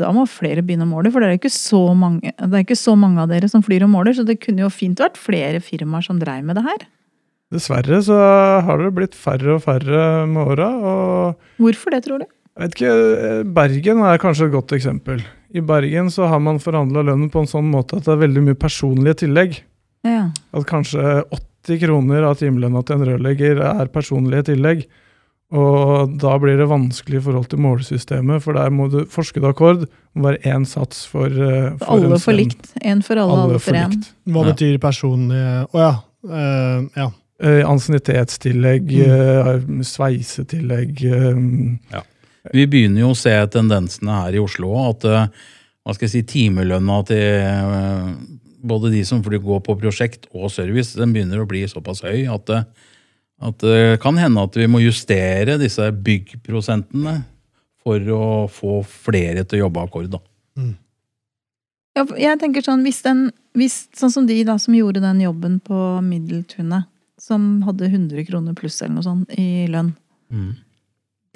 da 0.00 0.10
må 0.14 0.24
flere 0.26 0.64
begynne 0.66 0.88
å 0.88 0.90
måle, 0.90 1.12
for 1.14 1.22
det 1.22 1.30
er 1.30 1.38
ikke 1.38 1.54
så 1.54 1.84
mange, 1.94 2.34
det 2.34 2.50
er 2.50 2.66
ikke 2.66 2.78
så 2.78 2.96
mange 2.98 3.22
av 3.22 3.30
dere 3.30 3.48
som 3.52 3.62
flyr 3.62 3.86
og 3.86 3.92
måler, 3.92 4.16
så 4.16 4.26
det 4.26 4.40
kunne 4.42 4.64
jo 4.64 4.72
fint 4.74 4.98
vært 5.00 5.20
flere 5.20 5.62
firmaer 5.62 6.08
som 6.08 6.18
dreiv 6.18 6.42
med 6.48 6.58
det 6.58 6.66
her. 6.66 6.86
Dessverre 7.54 8.00
så 8.02 8.16
har 8.66 8.82
det 8.82 8.90
blitt 8.96 9.14
færre 9.14 9.54
og 9.54 9.62
færre 9.62 10.26
med 10.26 10.50
åra. 10.56 10.70
Hvorfor 11.62 11.94
det, 11.94 12.02
tror 12.08 12.24
du? 12.24 12.26
jeg 12.56 12.64
vet 12.64 12.74
ikke, 12.74 12.92
Bergen 13.54 14.02
er 14.08 14.18
kanskje 14.18 14.48
et 14.48 14.54
godt 14.56 14.72
eksempel. 14.72 15.22
I 15.54 15.60
Bergen 15.60 16.10
så 16.10 16.26
har 16.30 16.40
man 16.42 16.58
forhandla 16.62 17.02
lønnen 17.06 17.30
på 17.30 17.40
en 17.44 17.50
sånn 17.50 17.68
måte 17.70 17.96
at 17.98 18.04
det 18.04 18.12
er 18.16 18.22
veldig 18.24 18.42
mye 18.48 18.58
personlige 18.58 19.22
tillegg. 19.26 19.60
Ja. 20.06 20.30
At 20.54 20.66
kanskje 20.66 21.22
80 21.30 21.80
kroner 21.82 22.22
av 22.28 22.38
timelønna 22.40 22.82
til 22.86 22.96
en 23.00 23.06
rørlegger 23.08 23.60
er 23.62 23.86
personlige 23.94 24.48
tillegg. 24.52 24.86
Og 25.54 26.16
da 26.18 26.32
blir 26.42 26.56
det 26.58 26.66
vanskelig 26.66 27.20
i 27.20 27.22
forhold 27.22 27.46
til 27.52 27.60
målesystemet, 27.62 28.42
for 28.42 28.58
der 28.58 28.72
må 28.74 28.88
du 28.90 29.04
forsket 29.06 29.44
akkord 29.46 29.84
må 30.16 30.24
være 30.32 30.40
én 30.56 30.64
sats 30.66 31.04
for, 31.06 31.26
eh, 31.30 31.70
for 31.78 31.92
Alle 31.94 32.10
en 32.16 32.18
for 32.24 32.32
likt. 32.34 32.72
En 32.82 33.02
for 33.02 33.14
alle, 33.22 33.36
alle 33.44 33.60
for 33.62 33.74
en. 33.78 33.90
likt. 33.94 34.10
Hva 34.26 34.42
Ja. 34.44 34.52
betyr 34.52 34.78
personlig 34.82 35.68
Å 35.70 35.78
ja. 35.78 35.94
Uh, 36.26 36.88
ja. 36.96 37.10
Eh, 37.38 37.62
Ansiennitetstillegg, 37.62 38.88
Mm. 38.90 39.82
sveisetillegg 39.84 39.84
sveisetillegg 39.84 41.04
eh, 41.04 42.02
Vi 42.54 42.66
begynner 42.70 43.00
jo 43.04 43.12
å 43.14 43.18
se 43.18 43.32
tendensene 43.52 44.20
her 44.22 44.36
i 44.36 44.42
Oslo 44.42 44.72
at 44.88 45.04
eh, 45.08 45.26
hva 45.86 45.94
skal 45.94 46.06
jeg 46.08 46.12
si, 46.16 46.22
timelønna 46.32 46.98
til 47.06 47.22
eh, 47.22 48.10
både 48.66 48.90
de 48.94 49.04
som 49.06 49.20
går 49.22 49.60
på 49.62 49.76
prosjekt 49.78 50.26
og 50.34 50.50
service, 50.50 50.94
den 50.98 51.12
begynner 51.14 51.42
å 51.42 51.46
bli 51.48 51.62
såpass 51.70 52.02
høy 52.02 52.24
at, 52.32 52.46
det- 52.50 52.64
at 53.46 53.58
det 53.62 54.00
kan 54.02 54.16
hende 54.18 54.42
at 54.42 54.56
vi 54.56 54.66
må 54.66 54.80
justere 54.82 55.58
disse 55.60 55.90
byggprosentene 55.92 57.18
for 57.84 58.00
å 58.00 58.48
få 58.50 58.80
flere 58.88 59.44
til 59.46 59.60
å 59.60 59.66
jobbe 59.66 59.84
akkord. 59.86 60.10
da. 60.10 60.18
Ja, 61.96 62.02
jeg 62.18 62.40
tenker 62.42 62.64
sånn, 62.66 62.82
hvis 62.84 62.98
den, 63.04 63.30
hvis, 63.56 63.76
sånn 63.96 64.10
som 64.12 64.26
de 64.28 64.40
da 64.44 64.58
som 64.60 64.74
gjorde 64.76 65.00
den 65.04 65.20
jobben 65.22 65.60
på 65.64 65.78
Middeltunet, 66.04 66.88
som 67.20 67.62
hadde 67.64 67.86
100 67.88 68.26
kroner 68.28 68.52
pluss 68.58 68.82
eller 68.82 68.98
noe 68.98 69.06
sånt 69.06 69.30
i 69.40 69.64
lønn, 69.72 69.94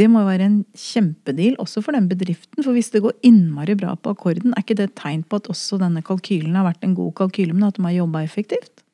det 0.00 0.08
må 0.08 0.22
være 0.24 0.46
en 0.46 0.58
kjempedeal 0.76 1.58
også 1.60 1.82
for 1.84 1.96
den 1.96 2.08
bedriften. 2.10 2.62
For 2.64 2.72
hvis 2.76 2.92
det 2.94 3.02
går 3.04 3.18
innmari 3.26 3.76
bra 3.78 3.92
på 3.96 4.14
akkorden, 4.14 4.54
er 4.54 4.64
ikke 4.64 4.78
det 4.78 4.90
et 4.90 5.00
tegn 5.00 5.24
på 5.28 5.40
at 5.40 5.50
også 5.52 5.80
denne 5.80 6.02
kalkylen 6.06 6.56
har 6.56 6.68
vært 6.70 6.86
en 6.86 6.96
god 6.96 7.12
kalkyle, 7.20 7.52
men 7.52 7.68
at 7.68 7.76
de 7.76 7.84
har 7.84 7.98
jobba 7.98 8.24
effektivt? 8.24 8.84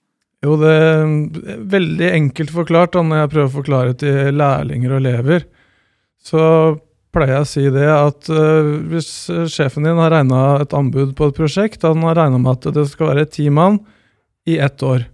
Jo, 0.44 0.56
det 0.60 0.72
er 0.72 1.62
veldig 1.76 2.10
enkelt 2.12 2.52
forklart 2.54 2.94
da, 2.94 3.04
når 3.06 3.22
jeg 3.22 3.32
prøver 3.32 3.48
å 3.48 3.56
forklare 3.56 3.96
til 4.02 4.36
lærlinger 4.36 4.92
og 4.92 5.00
elever. 5.00 5.46
Så 6.22 6.42
pleier 7.14 7.38
jeg 7.38 7.46
å 7.46 7.48
si 7.48 7.64
det 7.72 7.88
at 7.88 8.30
uh, 8.32 8.76
hvis 8.90 9.10
sjefen 9.52 9.86
din 9.86 10.00
har 10.00 10.12
regna 10.12 10.42
et 10.60 10.74
anbud 10.76 11.14
på 11.16 11.30
et 11.30 11.38
prosjekt, 11.38 11.86
han 11.86 12.04
har 12.04 12.18
regna 12.18 12.40
med 12.42 12.58
at 12.58 12.76
det 12.76 12.88
skal 12.90 13.14
være 13.14 13.28
ti 13.32 13.48
mann 13.48 13.80
i 14.46 14.58
ett 14.62 14.82
år. 14.84 15.06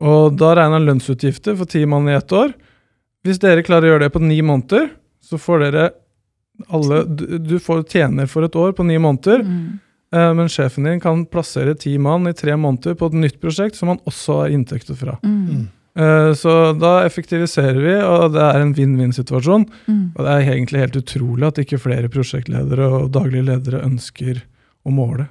Og 0.00 0.36
da 0.40 0.54
regner 0.56 0.78
han 0.78 0.88
lønnsutgifter 0.88 1.58
for 1.58 1.68
ti 1.68 1.82
mann 1.88 2.08
i 2.08 2.16
ett 2.16 2.32
år. 2.32 2.54
Hvis 3.26 3.40
dere 3.42 3.64
klarer 3.66 3.88
å 3.88 3.92
gjøre 3.94 4.06
det 4.06 4.14
på 4.14 4.22
ni 4.24 4.40
måneder, 4.42 4.90
så 5.20 5.38
får 5.40 5.66
dere 5.66 5.90
alle 6.68 7.04
Du, 7.08 7.38
du 7.38 7.56
får 7.62 7.86
tjener 7.88 8.28
for 8.28 8.44
et 8.44 8.56
år 8.56 8.74
på 8.76 8.84
ni 8.84 8.98
måneder. 9.00 9.44
Mm. 9.44 9.78
Eh, 10.12 10.30
Men 10.34 10.48
sjefen 10.48 10.84
din 10.84 11.00
kan 11.00 11.24
plassere 11.26 11.74
ti 11.74 11.96
mann 11.98 12.28
i 12.28 12.34
tre 12.36 12.56
måneder 12.56 12.96
på 12.98 13.10
et 13.10 13.20
nytt 13.26 13.40
prosjekt 13.40 13.78
som 13.78 13.88
han 13.92 14.00
også 14.08 14.42
har 14.42 14.54
inntekter 14.56 14.98
fra. 14.98 15.18
Mm. 15.24 15.68
Eh, 15.96 16.32
Så 16.34 16.78
da 16.78 17.00
effektiviserer 17.06 17.80
vi, 17.80 17.96
og 18.02 18.32
det 18.34 18.42
er 18.42 18.60
en 18.60 18.74
vinn-vinn-situasjon. 18.74 19.66
Mm. 19.86 20.12
Og 20.16 20.24
det 20.24 20.30
er 20.30 20.52
egentlig 20.52 20.84
helt 20.84 21.00
utrolig 21.00 21.46
at 21.48 21.58
ikke 21.64 21.80
flere 21.80 22.08
prosjektledere 22.12 22.88
og 22.88 23.12
daglige 23.12 23.48
ledere 23.48 23.84
ønsker 23.86 24.42
å 24.84 24.90
måle. 24.94 25.28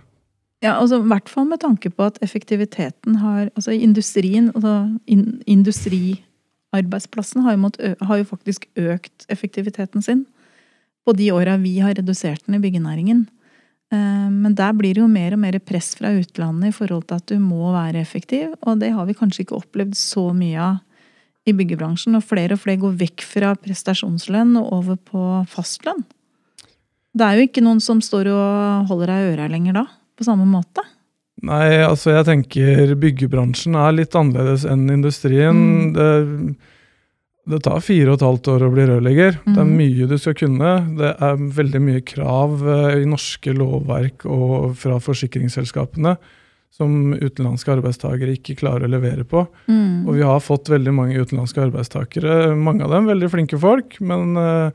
Ja, 0.62 0.76
altså, 0.82 1.00
I 1.00 1.08
hvert 1.08 1.30
fall 1.32 1.46
med 1.48 1.62
tanke 1.62 1.90
på 1.90 2.04
at 2.04 2.18
effektiviteten 2.22 3.22
har 3.22 3.50
Altså 3.56 3.72
industrien, 3.72 4.52
altså 4.52 5.00
in, 5.08 5.42
industriarbeidsplassen 6.70 7.42
har 7.42 7.58
jo, 7.58 7.96
har 8.02 8.18
jo 8.18 8.26
faktisk 8.26 8.68
økt 8.78 9.26
effektiviteten 9.30 10.02
sin 10.02 10.26
på 11.06 11.14
de 11.14 11.32
åra 11.32 11.58
vi 11.58 11.80
har 11.80 11.96
redusert 11.96 12.46
den 12.46 12.56
i 12.56 12.60
byggenæringen. 12.60 13.28
Eh, 13.92 14.30
Men 14.30 14.56
der 14.56 14.74
blir 14.74 14.94
det 14.94 15.02
jo 15.02 15.08
mer 15.08 15.34
og 15.34 15.40
mer 15.40 15.60
press 15.60 15.96
fra 15.96 16.12
utlandet 16.12 16.70
i 16.70 16.72
forhold 16.72 17.08
til 17.08 17.16
at 17.16 17.26
du 17.28 17.40
må 17.40 17.72
være 17.74 18.00
effektiv, 18.02 18.54
og 18.62 18.80
det 18.80 18.92
har 18.94 19.06
vi 19.06 19.14
kanskje 19.14 19.46
ikke 19.46 19.58
opplevd 19.58 19.96
så 19.96 20.34
mye 20.34 20.60
av 20.60 20.78
i 21.48 21.54
byggebransjen. 21.54 22.16
Og 22.16 22.24
flere 22.24 22.54
og 22.54 22.60
flere 22.60 22.78
går 22.78 23.00
vekk 23.00 23.24
fra 23.26 23.56
prestasjonslønn 23.56 24.56
og 24.60 24.74
over 24.74 24.96
på 24.96 25.46
fastlønn. 25.50 26.06
Det 27.18 27.26
er 27.26 27.40
jo 27.40 27.48
ikke 27.48 27.64
noen 27.66 27.82
som 27.82 28.02
står 28.02 28.30
og 28.30 28.86
holder 28.92 29.08
deg 29.08 29.24
i 29.24 29.32
øra 29.34 29.48
lenger 29.50 29.74
da, 29.74 29.86
på 30.16 30.28
samme 30.28 30.46
måte. 30.46 30.84
Nei, 31.46 31.80
altså 31.86 32.12
jeg 32.18 32.26
tenker 32.28 32.96
byggebransjen 33.00 33.78
er 33.80 33.94
litt 33.96 34.16
annerledes 34.20 34.66
enn 34.68 34.90
industrien. 34.92 35.56
Mm. 35.56 35.94
Det, 35.96 36.56
det 37.50 37.62
tar 37.66 37.80
fire 37.82 38.12
og 38.12 38.20
et 38.20 38.26
halvt 38.28 38.50
år 38.54 38.66
å 38.68 38.72
bli 38.74 38.84
rørlegger. 38.90 39.38
Det 39.46 39.56
er 39.58 39.64
Mhm. 39.70 39.78
mye 39.80 40.08
du 40.12 40.18
skal 40.20 40.36
kunne. 40.38 40.74
Det 41.00 41.14
er 41.20 41.36
veldig 41.40 41.82
mye 41.82 42.02
krav 42.06 42.60
eh, 42.68 43.00
i 43.02 43.06
norske 43.10 43.54
lovverk 43.56 44.26
og 44.26 44.76
fra 44.78 45.00
forsikringsselskapene 45.00 46.18
som 46.72 47.14
utenlandske 47.16 47.72
arbeidstakere 47.74 48.36
ikke 48.38 48.60
klarer 48.60 48.86
å 48.86 48.92
levere 48.92 49.24
på. 49.26 49.48
Mm. 49.68 50.06
Og 50.08 50.14
vi 50.20 50.22
har 50.22 50.40
fått 50.40 50.70
veldig 50.70 50.94
mange 50.94 51.18
utenlandske 51.18 51.64
arbeidstakere. 51.66 52.54
Mange 52.56 52.84
av 52.86 52.92
dem 52.92 53.08
veldig 53.10 53.30
flinke 53.32 53.58
folk, 53.60 53.98
men 54.02 54.36
eh, 54.38 54.72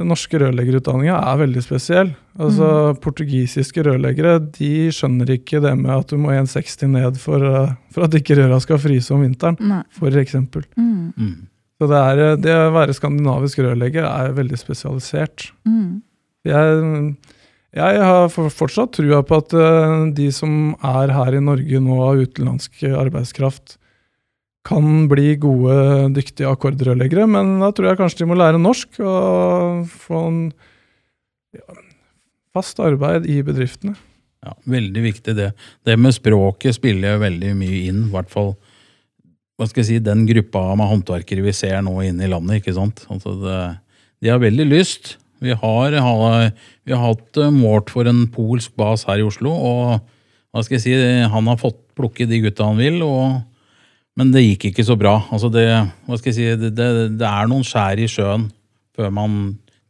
den 0.00 0.08
norske 0.08 0.38
rørleggerutdanninga 0.40 1.18
er 1.18 1.40
veldig 1.42 1.62
spesiell. 1.64 2.12
Altså, 2.40 2.66
Portugisiske 3.04 3.84
rørleggere 3.84 4.38
de 4.56 4.88
skjønner 4.94 5.34
ikke 5.34 5.60
det 5.60 5.74
med 5.76 5.92
at 5.92 6.12
du 6.12 6.16
må 6.20 6.32
1,60 6.32 6.88
ned 6.94 7.18
for, 7.20 7.44
eh, 7.44 7.74
for 7.92 8.06
at 8.06 8.16
ikke 8.16 8.38
røra 8.38 8.60
skal 8.64 8.80
fryse 8.80 9.12
om 9.12 9.26
vinteren, 9.26 9.58
Nei. 9.60 9.82
for 9.92 10.16
eksempel. 10.22 10.64
Mm. 10.78 11.12
Mm. 11.12 11.34
Så 11.80 11.90
det, 11.90 12.00
er, 12.00 12.22
eh, 12.24 12.38
det 12.46 12.54
å 12.56 12.72
være 12.76 12.96
skandinavisk 12.96 13.60
rørlegger 13.66 14.08
er 14.08 14.32
veldig 14.38 14.60
spesialisert. 14.60 15.50
Mm. 15.68 16.00
Jeg, 16.48 17.12
jeg 17.76 18.00
har 18.08 18.32
fortsatt 18.32 18.96
trua 18.96 19.20
på 19.26 19.42
at 19.42 19.52
eh, 19.52 19.98
de 20.16 20.30
som 20.32 20.72
er 20.80 21.12
her 21.12 21.36
i 21.36 21.44
Norge 21.44 21.84
nå 21.84 22.00
av 22.08 22.24
utenlandsk 22.24 22.86
arbeidskraft, 22.88 23.76
kan 24.66 25.06
bli 25.08 25.34
gode, 25.40 25.74
dyktige 26.16 26.50
akkordrørleggere, 26.50 27.26
men 27.30 27.58
da 27.62 27.70
tror 27.72 27.90
jeg 27.90 28.00
kanskje 28.00 28.22
de 28.22 28.28
må 28.28 28.36
lære 28.36 28.60
norsk 28.60 29.00
og 29.00 29.86
få 30.04 30.24
en 30.28 30.40
ja, 31.56 31.78
fast 32.54 32.80
arbeid 32.84 33.28
i 33.30 33.40
bedriftene. 33.46 33.96
Ja, 34.44 34.54
veldig 34.68 35.04
viktig 35.04 35.36
det. 35.36 35.50
Det 35.84 35.96
med 36.00 36.16
språket 36.16 36.76
spiller 36.76 37.14
jeg 37.14 37.24
veldig 37.24 37.54
mye 37.56 37.80
inn, 37.90 38.04
i 38.08 38.12
hvert 38.12 38.30
fall 38.32 38.54
hva 39.60 39.66
skal 39.68 39.82
jeg 39.82 39.88
si, 39.90 39.98
den 40.00 40.24
gruppa 40.24 40.62
med 40.78 40.88
håndverkere 40.88 41.44
vi 41.44 41.52
ser 41.52 41.82
nå 41.84 41.98
inne 42.06 42.24
i 42.24 42.30
landet. 42.32 42.62
ikke 42.62 42.72
sant? 42.76 43.02
Altså 43.12 43.34
det, 43.42 43.58
de 44.24 44.30
har 44.32 44.40
veldig 44.40 44.64
lyst. 44.70 45.18
Vi 45.44 45.52
har, 45.56 45.96
vi 45.96 46.92
har 46.94 47.02
hatt 47.04 47.40
eh, 47.40 47.52
målt 47.52 47.92
for 47.92 48.08
en 48.08 48.26
polsk 48.32 48.72
bas 48.80 49.04
her 49.08 49.20
i 49.20 49.24
Oslo, 49.24 49.52
og 49.52 50.00
hva 50.50 50.64
skal 50.64 50.76
jeg 50.76 50.84
si, 50.84 50.96
han 51.32 51.48
har 51.48 51.60
fått 51.60 51.78
plukke 51.96 52.26
de 52.28 52.40
gutta 52.44 52.66
han 52.68 52.80
vil, 52.80 52.98
og, 53.04 53.40
men 54.20 54.32
det 54.34 54.42
gikk 54.44 54.68
ikke 54.70 54.84
så 54.84 54.96
bra. 55.00 55.14
Altså 55.32 55.48
det, 55.52 55.64
hva 56.04 56.18
skal 56.20 56.30
jeg 56.30 56.36
si, 56.36 56.48
det, 56.60 56.74
det, 56.76 56.88
det 57.20 57.26
er 57.28 57.48
noen 57.48 57.64
skjær 57.66 58.00
i 58.04 58.08
sjøen 58.10 58.50
før 58.96 59.08
man 59.16 59.38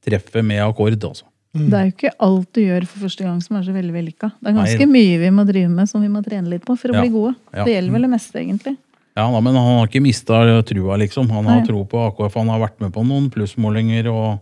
treffer 0.07 0.45
med 0.47 0.63
akkord. 0.63 0.95
altså. 1.03 1.27
Det 1.51 1.75
er 1.75 1.89
jo 1.89 1.95
ikke 1.97 2.13
alt 2.23 2.53
du 2.55 2.61
gjør 2.63 2.85
for 2.87 3.03
første 3.09 3.25
gang 3.27 3.41
som 3.43 3.57
er 3.59 3.65
så 3.67 3.73
veldig 3.75 3.95
vellykka. 3.97 4.29
Det 4.39 4.53
er 4.53 4.55
Nei. 4.55 4.61
ganske 4.63 4.87
mye 4.87 5.17
vi 5.19 5.31
må 5.35 5.45
drive 5.49 5.73
med 5.75 5.91
som 5.91 6.05
vi 6.05 6.11
må 6.13 6.23
trene 6.23 6.53
litt 6.53 6.63
på 6.69 6.77
for 6.79 6.93
å 6.93 6.95
Ja. 6.95 7.03
bli 7.03 7.11
gode. 7.11 7.35
Ja. 7.53 7.65
Det 7.67 7.75
gjelder 7.75 7.97
vel 7.97 8.07
det 8.07 8.11
meste, 8.13 8.39
egentlig. 8.39 8.77
Ja, 9.19 9.25
da, 9.27 9.41
men 9.43 9.57
han 9.59 9.67
har 9.81 9.89
ikke 9.91 10.03
mista 10.05 10.39
trua, 10.63 10.97
liksom. 11.03 11.29
Han 11.35 11.45
har 11.51 11.59
Nei. 11.59 11.67
tro 11.67 11.83
på 11.85 11.99
AKF. 12.07 12.37
Han 12.39 12.53
har 12.55 12.63
vært 12.63 12.79
med 12.81 12.93
på 12.95 13.03
noen 13.05 13.27
plussmålinger, 13.35 14.07
og 14.15 14.39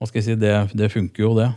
hva 0.00 0.08
skal 0.08 0.22
jeg 0.22 0.28
si, 0.30 0.38
det, 0.40 0.54
det 0.72 0.88
funker 0.90 1.26
jo, 1.26 1.34
det. 1.36 1.50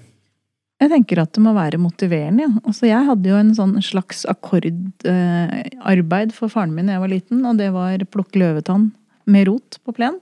Jeg 0.84 0.90
tenker 0.92 1.22
at 1.24 1.32
det 1.36 1.42
må 1.46 1.52
være 1.56 1.78
motiverende. 1.80 2.44
Ja. 2.44 2.50
Altså, 2.68 2.84
jeg 2.90 3.06
hadde 3.08 3.30
jo 3.30 3.38
en 3.40 3.54
sånn 3.56 3.76
slags 3.86 4.26
akkordarbeid 4.30 6.30
for 6.36 6.48
faren 6.52 6.74
min 6.76 6.88
da 6.90 6.94
jeg 6.98 7.04
var 7.06 7.12
liten, 7.14 7.40
og 7.48 7.54
det 7.62 7.70
var 7.76 8.04
plukke 8.12 8.38
løvetann 8.42 8.86
med 9.32 9.42
rot 9.48 9.72
på 9.86 9.92
plen. 9.96 10.16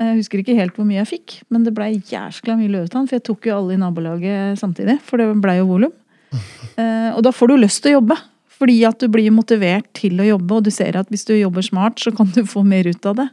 Jeg 0.00 0.16
husker 0.18 0.36
ikke 0.40 0.56
helt 0.58 0.76
hvor 0.78 0.86
mye 0.88 1.00
jeg 1.02 1.10
fikk, 1.12 1.28
men 1.54 1.60
det 1.66 1.74
blei 1.76 1.90
jæskla 2.10 2.52
mye 2.58 2.72
løvetann, 2.72 3.06
for 3.06 3.14
jeg 3.18 3.26
tok 3.28 3.42
jo 3.46 3.52
alle 3.58 3.72
i 3.76 3.82
nabolaget 3.82 4.40
samtidig, 4.58 4.96
for 5.06 5.14
det 5.20 5.26
blei 5.44 5.56
jo 5.60 5.66
volum. 5.70 5.94
Eh, 6.74 7.10
Og 7.14 7.20
da 7.22 7.30
får 7.30 7.46
du 7.52 7.56
lyst 7.62 7.78
til 7.84 7.92
å 7.92 7.96
jobbe, 8.00 8.16
fordi 8.50 8.80
at 8.88 8.98
du 8.98 9.06
blir 9.06 9.30
motivert 9.30 9.86
til 9.94 10.18
å 10.18 10.24
jobbe, 10.26 10.56
og 10.56 10.64
du 10.66 10.72
ser 10.74 10.96
at 10.98 11.06
hvis 11.12 11.22
du 11.28 11.30
jobber 11.36 11.62
smart, 11.62 12.02
så 12.02 12.10
kan 12.10 12.26
du 12.34 12.40
få 12.50 12.64
mer 12.66 12.82
ut 12.90 13.06
av 13.06 13.14
det. 13.20 13.28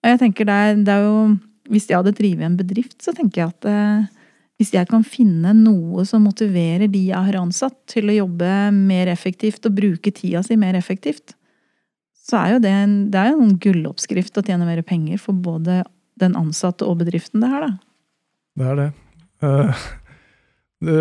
Og 0.00 0.08
jeg 0.08 0.20
tenker 0.22 0.48
det 0.48 0.56
er, 0.56 0.72
det 0.86 0.92
er 0.94 1.02
jo 1.04 1.18
Hvis 1.68 1.84
jeg 1.90 1.98
hadde 2.00 2.16
drevet 2.16 2.40
en 2.46 2.56
bedrift, 2.56 2.96
så 3.04 3.12
tenker 3.12 3.36
jeg 3.42 3.48
at 3.52 3.62
eh, 3.68 4.08
hvis 4.60 4.74
jeg 4.76 4.88
kan 4.90 5.04
finne 5.06 5.54
noe 5.56 6.04
som 6.04 6.26
motiverer 6.28 6.90
de 6.92 7.06
jeg 7.08 7.16
har 7.30 7.38
ansatt 7.40 7.78
til 7.88 8.10
å 8.12 8.18
jobbe 8.18 8.48
mer 8.76 9.08
effektivt 9.08 9.64
og 9.64 9.78
bruke 9.78 10.12
tida 10.12 10.42
si 10.44 10.58
mer 10.60 10.76
effektivt, 10.76 11.32
så 12.12 12.42
er 12.42 12.52
jo 12.54 12.58
det 12.66 12.74
en, 12.82 12.98
det 13.10 13.22
er 13.22 13.32
en 13.32 13.56
gulloppskrift 13.58 14.36
å 14.36 14.44
tjene 14.44 14.68
mer 14.68 14.82
penger 14.84 15.18
for 15.22 15.32
både 15.32 15.80
den 16.20 16.36
ansatte 16.36 16.84
og 16.84 17.00
bedriften 17.00 17.40
det 17.40 17.48
her, 17.48 17.64
da. 17.64 17.72
Det 18.60 18.68
er 18.68 18.78
det. 18.82 18.90
Eh, 19.48 19.82
Du 20.80 20.92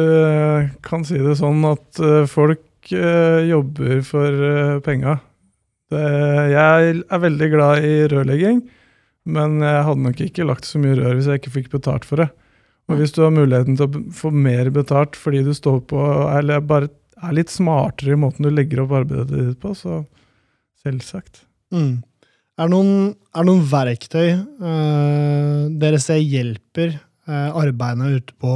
kan 0.83 1.05
si 1.07 1.19
det 1.23 1.37
sånn 1.39 1.61
at 1.67 1.99
eh, 2.03 2.25
folk 2.27 2.91
eh, 2.91 3.45
jobber 3.47 4.01
for 4.03 4.27
eh, 4.27 4.79
penga. 4.83 5.19
Jeg 5.89 6.99
er 7.01 7.21
veldig 7.23 7.47
glad 7.49 7.85
i 7.87 7.93
rørlegging, 8.11 8.59
men 9.25 9.55
jeg 9.63 9.85
hadde 9.87 10.03
nok 10.03 10.19
ikke 10.21 10.45
lagt 10.45 10.67
så 10.67 10.77
mye 10.77 10.93
rør 10.99 11.15
hvis 11.17 11.29
jeg 11.31 11.41
ikke 11.41 11.53
fikk 11.55 11.71
betalt 11.73 12.05
for 12.05 12.21
det. 12.21 12.27
Og 12.89 12.97
hvis 12.97 13.13
du 13.13 13.21
har 13.21 13.33
muligheten 13.33 13.77
til 13.77 13.85
å 13.85 14.03
få 14.15 14.31
mer 14.33 14.71
betalt 14.73 15.17
fordi 15.19 15.43
du 15.45 15.53
står 15.53 15.83
på, 15.89 15.99
eller 16.33 16.63
bare 16.65 16.89
er 17.19 17.35
litt 17.35 17.51
smartere 17.53 18.15
i 18.15 18.19
måten 18.19 18.47
du 18.47 18.51
legger 18.51 18.83
opp 18.85 18.95
arbeidet 19.01 19.29
ditt 19.33 19.59
på, 19.61 19.75
så 19.77 20.01
selvsagt. 20.81 21.43
Mm. 21.75 21.99
Er, 22.59 22.67
det 22.67 22.73
noen, 22.73 23.11
noen 23.45 23.65
verktøy 23.69 24.29
eh, 24.31 25.65
dere 25.79 25.99
ser 26.01 26.21
hjelper 26.23 26.95
eh, 26.95 27.49
arbeidene 27.49 28.15
ute 28.17 28.35
på 28.41 28.55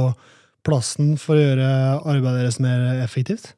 plassen 0.64 1.14
for 1.20 1.38
å 1.38 1.44
gjøre 1.44 1.68
arbeidet 2.02 2.40
deres 2.42 2.60
mer 2.64 3.04
effektivt? 3.04 3.52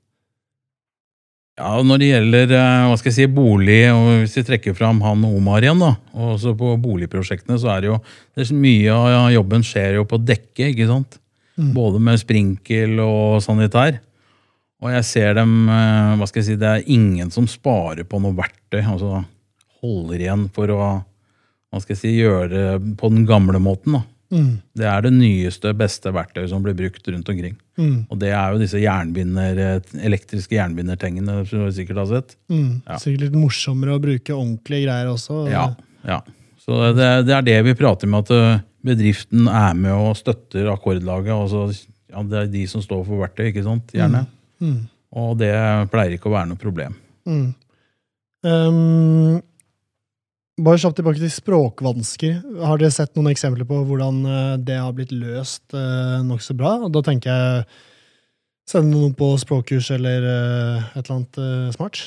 Ja, 1.57 1.71
Når 1.81 2.01
det 2.03 2.09
gjelder 2.11 2.51
eh, 2.53 2.87
hva 2.91 2.97
skal 3.01 3.09
jeg 3.09 3.17
si, 3.17 3.27
bolig, 3.33 3.79
og 3.89 4.11
hvis 4.21 4.35
vi 4.37 4.45
trekker 4.45 4.75
fram 4.77 4.99
han 5.01 5.23
Omar 5.25 5.65
igjen, 5.65 5.81
da, 5.81 5.95
og 6.13 6.35
også 6.35 6.53
på 6.59 6.75
boligprosjektene, 6.83 7.57
så 7.63 7.71
er 7.73 7.85
det 7.85 7.89
jo 7.89 8.01
det 8.37 8.45
er 8.45 8.51
så 8.51 8.57
mye 8.61 8.97
av 8.97 9.31
jobben 9.33 9.65
skjer 9.65 9.97
jo 9.97 10.05
på 10.09 10.21
dekket, 10.21 10.75
ikke 10.75 10.91
sant? 10.91 11.17
Mm. 11.57 11.71
Både 11.73 12.03
med 12.05 12.21
sprinkel 12.21 13.01
og 13.01 13.39
sanitær. 13.41 14.03
Og 14.85 14.93
jeg 14.93 15.07
ser 15.09 15.39
dem 15.39 15.55
eh, 15.73 16.13
hva 16.21 16.29
skal 16.29 16.43
jeg 16.43 16.49
si, 16.51 16.59
Det 16.61 16.69
er 16.69 16.91
ingen 16.93 17.33
som 17.33 17.49
sparer 17.49 18.05
på 18.05 18.21
noe 18.21 18.37
verktøy. 18.37 18.83
altså 18.83 19.25
Holder 19.81 20.27
igjen 20.27 20.51
for 20.53 20.73
å 20.75 20.81
hva 21.73 21.81
skal 21.81 21.97
jeg 21.97 22.03
si, 22.03 22.13
gjøre 22.21 22.51
det 22.53 22.97
på 23.01 23.09
den 23.13 23.25
gamle 23.29 23.59
måten. 23.61 23.97
da. 23.97 24.05
Mm. 24.33 24.57
Det 24.75 24.87
er 24.91 25.05
det 25.05 25.13
nyeste, 25.15 25.73
beste 25.79 26.11
verktøyet 26.15 26.51
som 26.51 26.65
blir 26.65 26.75
brukt 26.79 27.11
rundt 27.13 27.29
omkring. 27.31 27.55
Mm. 27.79 27.99
Og 28.11 28.19
det 28.21 28.33
er 28.35 28.55
jo 28.55 28.61
disse 28.63 28.81
jernbinder, 28.83 29.61
eh, 29.63 29.93
elektriske 30.09 30.57
jernbindertengene 30.57 31.43
som 31.47 31.67
du 31.67 31.75
sikkert 31.75 32.03
har 32.03 32.09
sett. 32.11 32.37
Mm. 32.51 32.81
Ja. 32.87 32.99
Sikkert 33.03 33.29
litt 33.29 33.39
morsommere 33.39 33.97
å 33.97 34.03
bruke 34.03 34.35
ordentlige 34.35 34.89
greier 34.89 35.13
også. 35.13 35.45
Ja, 35.53 35.69
ja. 36.07 36.23
Så 36.67 36.81
det, 36.99 37.11
det 37.29 37.37
er 37.37 37.47
det 37.47 37.61
vi 37.69 37.77
prater 37.79 38.11
med, 38.11 38.27
at 38.27 38.35
eh, 38.35 38.65
bedriften 38.87 39.47
er 39.51 39.77
med 39.79 39.95
og 39.95 40.17
støtter 40.19 40.73
akkordlaget. 40.73 41.35
Altså, 41.37 41.69
ja, 42.11 42.25
det 42.27 42.41
er 42.41 42.53
de 42.57 42.65
som 42.71 42.83
står 42.83 43.05
for 43.07 43.23
verktøy, 43.23 43.51
ikke 43.53 43.67
sant? 43.67 43.95
Gjerne. 43.95 44.25
Mm. 44.63 44.81
Og 45.17 45.37
det 45.39 45.55
pleier 45.93 46.17
ikke 46.17 46.31
å 46.31 46.35
være 46.35 46.51
noe 46.51 46.61
problem. 46.61 46.97
Mm. 47.27 47.47
Um, 48.47 49.39
bare 50.57 50.81
kjapt 50.81 51.01
tilbake 51.01 51.21
til 51.21 51.33
språkvansker. 51.33 52.39
Har 52.65 52.81
dere 52.81 52.95
sett 52.95 53.13
noen 53.17 53.33
eksempler 53.33 53.69
på 53.69 53.83
hvordan 53.89 54.23
eh, 54.25 54.55
det 54.65 54.79
har 54.81 54.95
blitt 54.97 55.13
løst 55.13 55.65
uh, 55.77 56.23
nokså 56.25 56.57
bra? 56.57 56.79
Da 56.93 57.03
tenker 57.05 57.33
jeg 57.33 57.67
sende 58.67 58.97
noen 58.97 59.15
på 59.17 59.33
språkkurs 59.41 59.93
eller 59.95 60.27
eh, 60.27 60.87
et 60.97 61.05
eller 61.05 61.19
annet 61.21 61.41
eh, 61.43 61.75
smart. 61.77 62.01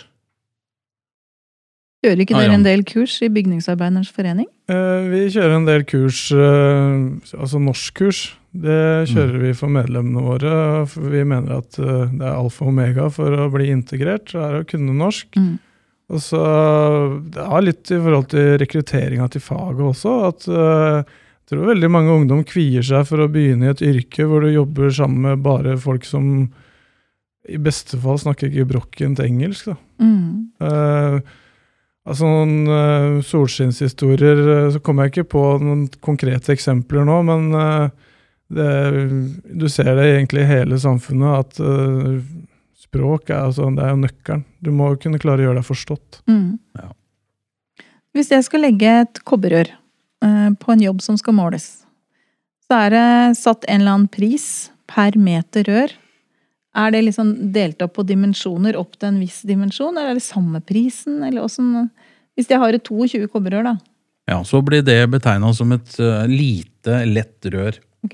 Kjører 2.00 2.24
ikke 2.24 2.40
dere 2.40 2.56
en 2.56 2.64
del 2.64 2.84
kurs 2.88 3.18
i 3.26 3.28
Bygningsarbeidernes 3.36 4.12
forening? 4.16 4.48
Eh, 4.72 5.08
Vi 5.12 5.26
kjører 5.36 5.58
en 5.58 5.68
del 5.68 5.84
kurs, 5.88 6.30
eh, 6.32 7.40
altså 7.40 7.60
norskkurs. 7.64 8.22
Det 8.50 9.10
kjører 9.12 9.42
vi 9.44 9.52
for 9.56 9.72
medlemmene 9.72 10.24
våre. 10.26 10.54
Vi 10.88 11.24
mener 11.28 11.60
at 11.60 11.80
eh, 11.80 12.06
det 12.12 12.24
er 12.24 12.38
alfa 12.38 12.66
og 12.66 12.72
omega 12.72 13.10
for 13.14 13.36
å 13.36 13.50
bli 13.54 13.68
integrert, 13.72 14.32
er 14.36 14.62
å 14.62 14.68
kunne 14.68 14.96
norsk. 15.00 15.36
Mm. 15.36 15.58
Og 16.10 16.22
så 16.24 16.44
Det 17.30 17.48
har 17.52 17.66
litt 17.66 17.92
i 17.92 18.00
forhold 18.02 18.30
til 18.34 18.56
rekrutteringa 18.62 19.28
til 19.30 19.44
faget 19.46 19.84
også. 19.92 20.14
At 20.30 20.48
eh, 20.50 21.04
jeg 21.04 21.54
tror 21.54 21.70
veldig 21.72 21.92
mange 21.94 22.16
ungdom 22.16 22.42
kvier 22.48 22.86
seg 22.86 23.06
for 23.10 23.22
å 23.24 23.30
begynne 23.32 23.70
i 23.70 23.74
et 23.74 23.86
yrke 23.86 24.26
hvor 24.30 24.46
du 24.46 24.52
jobber 24.54 24.90
sammen 24.94 25.26
med 25.28 25.46
bare 25.46 25.78
folk 25.82 26.06
som 26.06 26.50
i 27.50 27.58
beste 27.58 27.98
fall 27.98 28.20
snakker 28.22 28.52
gebrokkent 28.54 29.22
engelsk. 29.24 29.72
da. 29.72 29.78
Mm. 30.06 30.50
Uh, 30.62 31.18
altså 32.06 32.28
noen 32.28 32.68
uh, 32.70 33.24
solskinnshistorier 33.26 34.70
Så 34.74 34.82
kommer 34.86 35.08
jeg 35.08 35.14
ikke 35.14 35.32
på 35.34 35.42
noen 35.64 35.88
konkrete 36.04 36.54
eksempler 36.54 37.08
nå, 37.08 37.18
men 37.26 37.50
det, 38.50 38.70
du 39.50 39.66
ser 39.72 39.96
det 39.98 40.06
egentlig 40.12 40.46
i 40.46 40.52
hele 40.52 40.78
samfunnet 40.82 41.42
at 41.42 41.60
språk 42.90 43.30
er, 43.30 43.46
altså, 43.50 43.70
det 43.76 43.86
er 43.86 43.94
jo 43.94 44.02
nøkkelen. 44.04 44.46
Du 44.66 44.72
må 44.76 44.90
kunne 45.02 45.22
klare 45.22 45.44
å 45.44 45.50
gjøre 45.50 45.62
deg 45.62 45.68
forstått. 45.68 46.22
Mm. 46.30 46.58
Ja. 46.80 46.90
Hvis 48.18 48.32
jeg 48.34 48.46
skal 48.48 48.66
legge 48.66 48.96
et 49.04 49.22
kobberrør 49.30 49.70
eh, 49.70 50.50
på 50.58 50.74
en 50.74 50.84
jobb 50.84 51.04
som 51.06 51.18
skal 51.20 51.38
måles, 51.38 51.70
så 52.66 52.84
er 52.86 52.94
det 52.94 53.08
satt 53.40 53.66
en 53.68 53.82
eller 53.82 53.96
annen 53.98 54.12
pris 54.12 54.70
per 54.90 55.18
meter 55.18 55.66
rør. 55.70 55.94
Er 56.78 56.94
det 56.94 57.04
liksom 57.06 57.32
delt 57.54 57.82
opp 57.82 57.96
på 57.98 58.06
dimensjoner 58.06 58.78
opp 58.78 58.98
til 58.98 59.12
en 59.12 59.22
viss 59.22 59.42
dimensjon, 59.48 59.96
eller 59.96 60.14
er 60.14 60.20
det 60.20 60.26
samme 60.26 60.62
prisen, 60.62 61.24
eller 61.26 61.46
Hvis 62.38 62.50
jeg 62.50 62.60
har 62.60 62.74
et 62.74 62.84
22 62.84 63.28
kobberrør, 63.28 63.64
da, 63.64 63.78
Ja, 64.30 64.44
Så 64.44 64.62
blir 64.62 64.84
det 64.84 65.10
betegna 65.10 65.52
som 65.54 65.72
et 65.72 66.00
uh, 66.00 66.28
lite, 66.28 67.06
lett 67.06 67.46
rør. 67.46 67.80
ok? 68.06 68.14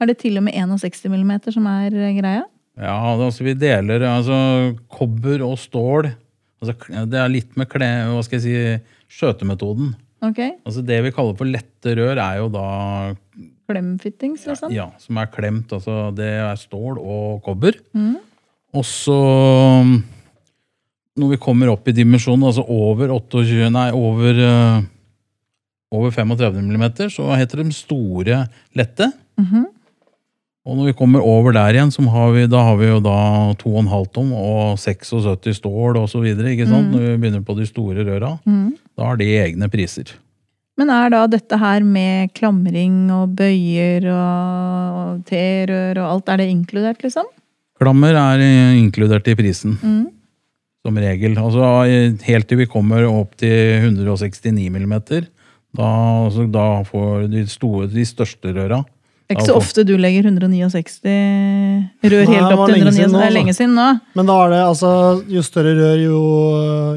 Er 0.00 0.06
det 0.06 0.18
til 0.18 0.36
og 0.38 0.44
med 0.44 0.54
61 0.54 1.08
millimeter 1.10 1.52
som 1.52 1.66
er 1.66 1.94
eh, 1.94 2.14
greia? 2.18 2.44
Ja, 2.78 2.96
altså 3.14 3.44
vi 3.46 3.56
deler 3.58 4.04
altså 4.06 4.38
kobber 4.92 5.42
og 5.46 5.56
stål. 5.58 6.12
Altså, 6.62 6.74
det 7.10 7.18
er 7.18 7.32
litt 7.32 7.56
med 7.58 7.70
kle, 7.70 7.88
hva 8.12 8.22
skal 8.26 8.38
jeg 8.38 8.44
si, 8.44 8.94
skjøtemetoden. 9.18 9.94
Okay. 10.24 10.56
Altså 10.66 10.82
Det 10.82 10.98
vi 11.04 11.12
kaller 11.14 11.36
for 11.38 11.46
lette 11.46 11.94
rør, 11.94 12.18
er 12.18 12.40
jo 12.40 12.48
da 12.50 12.68
Klemfittings, 13.68 14.46
liksom? 14.48 14.72
ja, 14.72 14.88
som 15.02 15.18
er 15.20 15.28
klemt. 15.30 15.72
Altså 15.76 16.08
det 16.16 16.30
er 16.40 16.58
stål 16.58 16.98
og 16.98 17.42
kobber. 17.44 17.76
Mm. 17.92 18.16
Og 18.78 18.84
så 18.86 19.18
når 21.18 21.34
vi 21.34 21.40
kommer 21.42 21.72
opp 21.72 21.88
i 21.90 21.94
dimensjonen, 21.96 22.46
altså 22.48 22.64
over 22.64 23.10
28, 23.16 23.70
nei, 23.74 23.88
over, 23.96 24.38
eh, 24.38 24.86
over 25.94 26.14
35 26.14 26.62
mm, 26.62 26.86
så 27.14 27.26
heter 27.34 27.62
de 27.64 27.74
store 27.74 28.44
lette. 28.78 29.10
Mhm. 29.40 29.66
Og 30.68 30.76
når 30.76 30.90
vi 30.90 30.96
kommer 30.98 31.24
over 31.24 31.54
der 31.56 31.78
igjen, 31.78 31.90
har 32.12 32.32
vi, 32.34 32.44
da 32.50 32.60
har 32.66 32.76
vi 32.76 32.90
jo 32.90 32.98
da 33.00 33.16
2,5 33.56 34.08
tom 34.12 34.32
og 34.36 34.76
76 34.76 35.56
stål 35.56 35.96
sant? 36.68 36.90
Mm. 36.90 36.92
Når 36.92 37.04
vi 37.06 37.14
begynner 37.22 37.44
på 37.46 37.56
de 37.56 37.64
store 37.68 38.04
røra. 38.04 38.34
Mm. 38.44 38.74
Da 38.98 39.06
har 39.08 39.16
de 39.16 39.30
egne 39.40 39.70
priser. 39.72 40.12
Men 40.78 40.92
er 40.92 41.08
da 41.10 41.22
dette 41.26 41.56
her 41.58 41.82
med 41.82 42.34
klamring 42.36 43.08
og 43.10 43.32
bøyer 43.38 44.04
og 44.12 45.24
T-rør 45.26 45.98
og 46.04 46.10
alt, 46.12 46.28
er 46.28 46.42
det 46.42 46.50
inkludert, 46.52 47.00
liksom? 47.02 47.26
Klammer 47.80 48.14
er 48.20 48.44
inkludert 48.76 49.26
i 49.26 49.34
prisen, 49.38 49.78
Mm. 49.82 50.06
som 50.84 51.00
regel. 51.00 51.34
Altså 51.38 52.22
helt 52.22 52.48
til 52.48 52.58
vi 52.58 52.66
kommer 52.66 53.08
opp 53.08 53.36
til 53.40 53.80
169 53.88 54.68
millimeter, 54.70 55.26
da, 55.74 55.88
altså, 56.26 56.46
da 56.50 56.82
får 56.84 57.26
de, 57.32 57.46
store, 57.46 57.88
de 57.88 58.04
største 58.04 58.52
røra. 58.52 58.84
Det 59.28 59.34
er 59.34 59.42
ikke 59.42 59.50
så 59.50 59.56
ofte 59.60 59.82
du 59.84 59.90
legger 60.00 60.24
169 60.24 61.02
rør 62.00 62.30
helt 62.30 62.52
opp 62.54 62.62
til 62.70 62.78
lenge 62.78 62.88
169. 62.88 62.96
Det 62.96 63.02
er 63.02 63.04
altså. 63.04 63.32
lenge 63.34 63.54
siden 63.58 63.74
nå. 63.76 63.88
Men 64.16 64.30
da 64.30 64.36
er 64.40 64.52
det 64.54 64.60
altså 64.64 64.92
Jo 65.28 65.42
større 65.44 65.74
rør, 65.76 65.98
jo, 66.00 66.20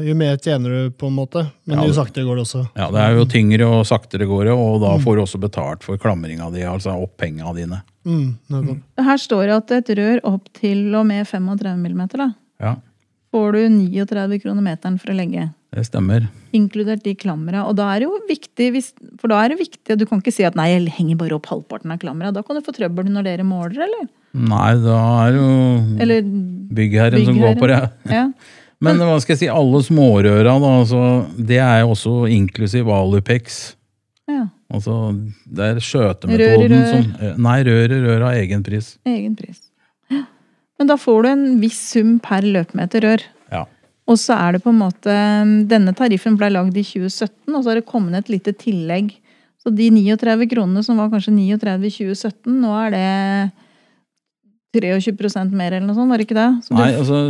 jo 0.06 0.14
mer 0.16 0.38
tjener 0.40 0.72
du, 0.72 0.94
på 0.96 1.10
en 1.10 1.18
måte. 1.18 1.42
Men 1.68 1.82
Ja, 1.82 1.84
jo 1.90 1.96
saktere 1.98 2.24
går 2.24 2.40
det 2.40 2.44
også. 2.46 2.62
Ja, 2.72 2.86
det 2.94 3.02
er 3.04 3.18
jo 3.18 3.26
tyngre 3.28 3.68
og 3.68 3.84
saktere 3.86 4.24
går 4.30 4.48
det, 4.48 4.54
og 4.56 4.78
Mm. 4.80 4.86
da 4.86 4.94
får 5.04 5.16
du 5.16 5.22
også 5.26 5.40
betalt 5.42 5.84
for 5.84 6.00
klamringa 6.00 6.48
di, 6.54 6.62
altså 6.64 6.96
opphenga 6.96 7.52
dine. 7.54 7.82
Mm, 8.08 8.38
nettopp. 8.50 8.80
Her 9.04 9.16
står 9.20 9.44
det 9.46 9.58
at 9.60 9.70
et 9.90 9.98
rør 9.98 10.20
opp 10.32 10.48
til 10.56 10.94
og 10.96 11.04
med 11.06 11.26
35 11.28 11.76
mm, 11.76 12.08
da, 12.16 12.30
Ja, 12.62 12.74
får 13.32 13.56
du 13.56 13.60
39 13.72 14.38
kroner 14.44 14.64
meteren 14.64 14.98
for 15.00 15.12
å 15.12 15.16
legge. 15.16 15.48
det 15.72 15.86
stemmer. 15.88 16.26
Inkludert 16.52 17.02
de 17.04 17.14
klamra. 17.16 17.62
Og 17.64 17.76
da 17.78 17.86
er 17.94 18.02
det 18.02 18.08
jo 18.10 18.18
viktig, 18.28 18.66
for 19.20 19.32
da 19.32 19.38
er 19.40 19.54
det 19.54 19.60
viktig, 19.62 19.96
du 19.96 20.04
kan 20.08 20.20
ikke 20.20 20.34
si 20.34 20.44
at 20.44 20.56
nei, 20.58 20.68
jeg 20.74 20.92
henger 20.98 21.16
bare 21.22 21.38
opp 21.38 21.48
halvparten 21.48 21.94
av 21.94 22.00
klamra. 22.02 22.32
Da 22.36 22.42
kan 22.44 22.58
du 22.58 22.64
få 22.66 22.74
trøbbel 22.76 23.08
når 23.08 23.24
dere 23.30 23.46
måler, 23.48 23.86
eller? 23.86 24.10
Nei, 24.36 24.70
da 24.84 24.98
er 25.26 25.32
det 25.32 25.40
jo 25.40 25.54
Eller, 26.04 26.28
byggherren 26.76 27.24
som 27.24 27.40
går 27.40 27.56
på 27.60 27.70
det. 27.72 27.80
ja. 28.18 28.26
Men 28.82 28.98
hva 28.98 29.16
skal 29.22 29.36
jeg 29.36 29.44
si, 29.44 29.48
alle 29.52 29.80
smårøra, 29.86 30.56
da, 30.60 30.70
altså, 30.82 31.02
det 31.38 31.60
er 31.62 31.82
jo 31.84 31.92
også 31.94 32.14
inklusiv 32.36 32.88
Alupex. 32.92 33.62
ja. 34.28 34.48
Altså, 34.72 34.94
det 35.44 35.60
er 35.66 35.74
Rør 35.76 35.80
i 35.82 35.84
skjøtemetoden 35.84 36.72
rør. 36.72 36.92
som 36.92 37.40
Nei, 37.44 37.58
rør 37.68 37.92
i 37.92 37.98
rør 38.00 38.22
har 38.24 38.38
egen 38.40 38.62
pris. 38.64 38.94
Egen 39.04 39.34
pris. 39.36 39.58
Men 40.82 40.90
da 40.90 40.96
får 40.98 41.22
du 41.22 41.28
en 41.30 41.42
viss 41.62 41.78
sum 41.92 42.16
per 42.18 42.42
løpemeter 42.42 43.04
rør. 43.06 43.22
Ja. 43.54 43.60
Og 44.10 44.16
så 44.18 44.34
er 44.34 44.56
det 44.56 44.64
på 44.64 44.72
en 44.72 44.80
måte 44.80 45.12
Denne 45.70 45.92
tariffen 45.94 46.34
ble 46.34 46.48
lagd 46.50 46.74
i 46.74 46.82
2017, 46.82 47.30
og 47.54 47.60
så 47.60 47.70
har 47.70 47.78
det 47.78 47.86
kommet 47.86 48.18
et 48.18 48.32
lite 48.32 48.50
tillegg. 48.58 49.12
Så 49.62 49.70
de 49.70 49.86
39 49.94 50.48
kronene 50.50 50.82
som 50.82 50.98
var 50.98 51.12
kanskje 51.12 51.36
39 51.36 51.86
i 51.86 51.92
2017, 51.94 52.56
nå 52.64 52.74
er 52.80 52.96
det 52.96 53.06
23 54.82 55.54
mer 55.54 55.76
eller 55.76 55.86
noe 55.86 55.94
sånt, 55.94 56.10
var 56.10 56.18
det 56.18 56.26
ikke 56.26 56.40
det? 56.40 56.50
Så 56.66 56.74
Nei, 56.74 56.90
altså, 56.98 57.22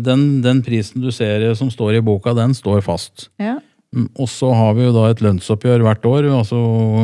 den, 0.00 0.26
den 0.40 0.64
prisen 0.64 1.04
du 1.04 1.10
ser 1.12 1.44
som 1.60 1.68
står 1.74 1.98
i 1.98 2.04
boka, 2.08 2.32
den 2.38 2.56
står 2.56 2.80
fast. 2.88 3.28
ja. 3.36 3.58
Mm, 3.88 4.10
Og 4.20 4.28
så 4.28 4.50
har 4.52 4.74
vi 4.76 4.82
jo 4.84 4.90
da 4.92 5.06
et 5.08 5.20
lønnsoppgjør 5.24 5.80
hvert 5.80 6.02
år, 6.04 6.26
altså 6.28 6.58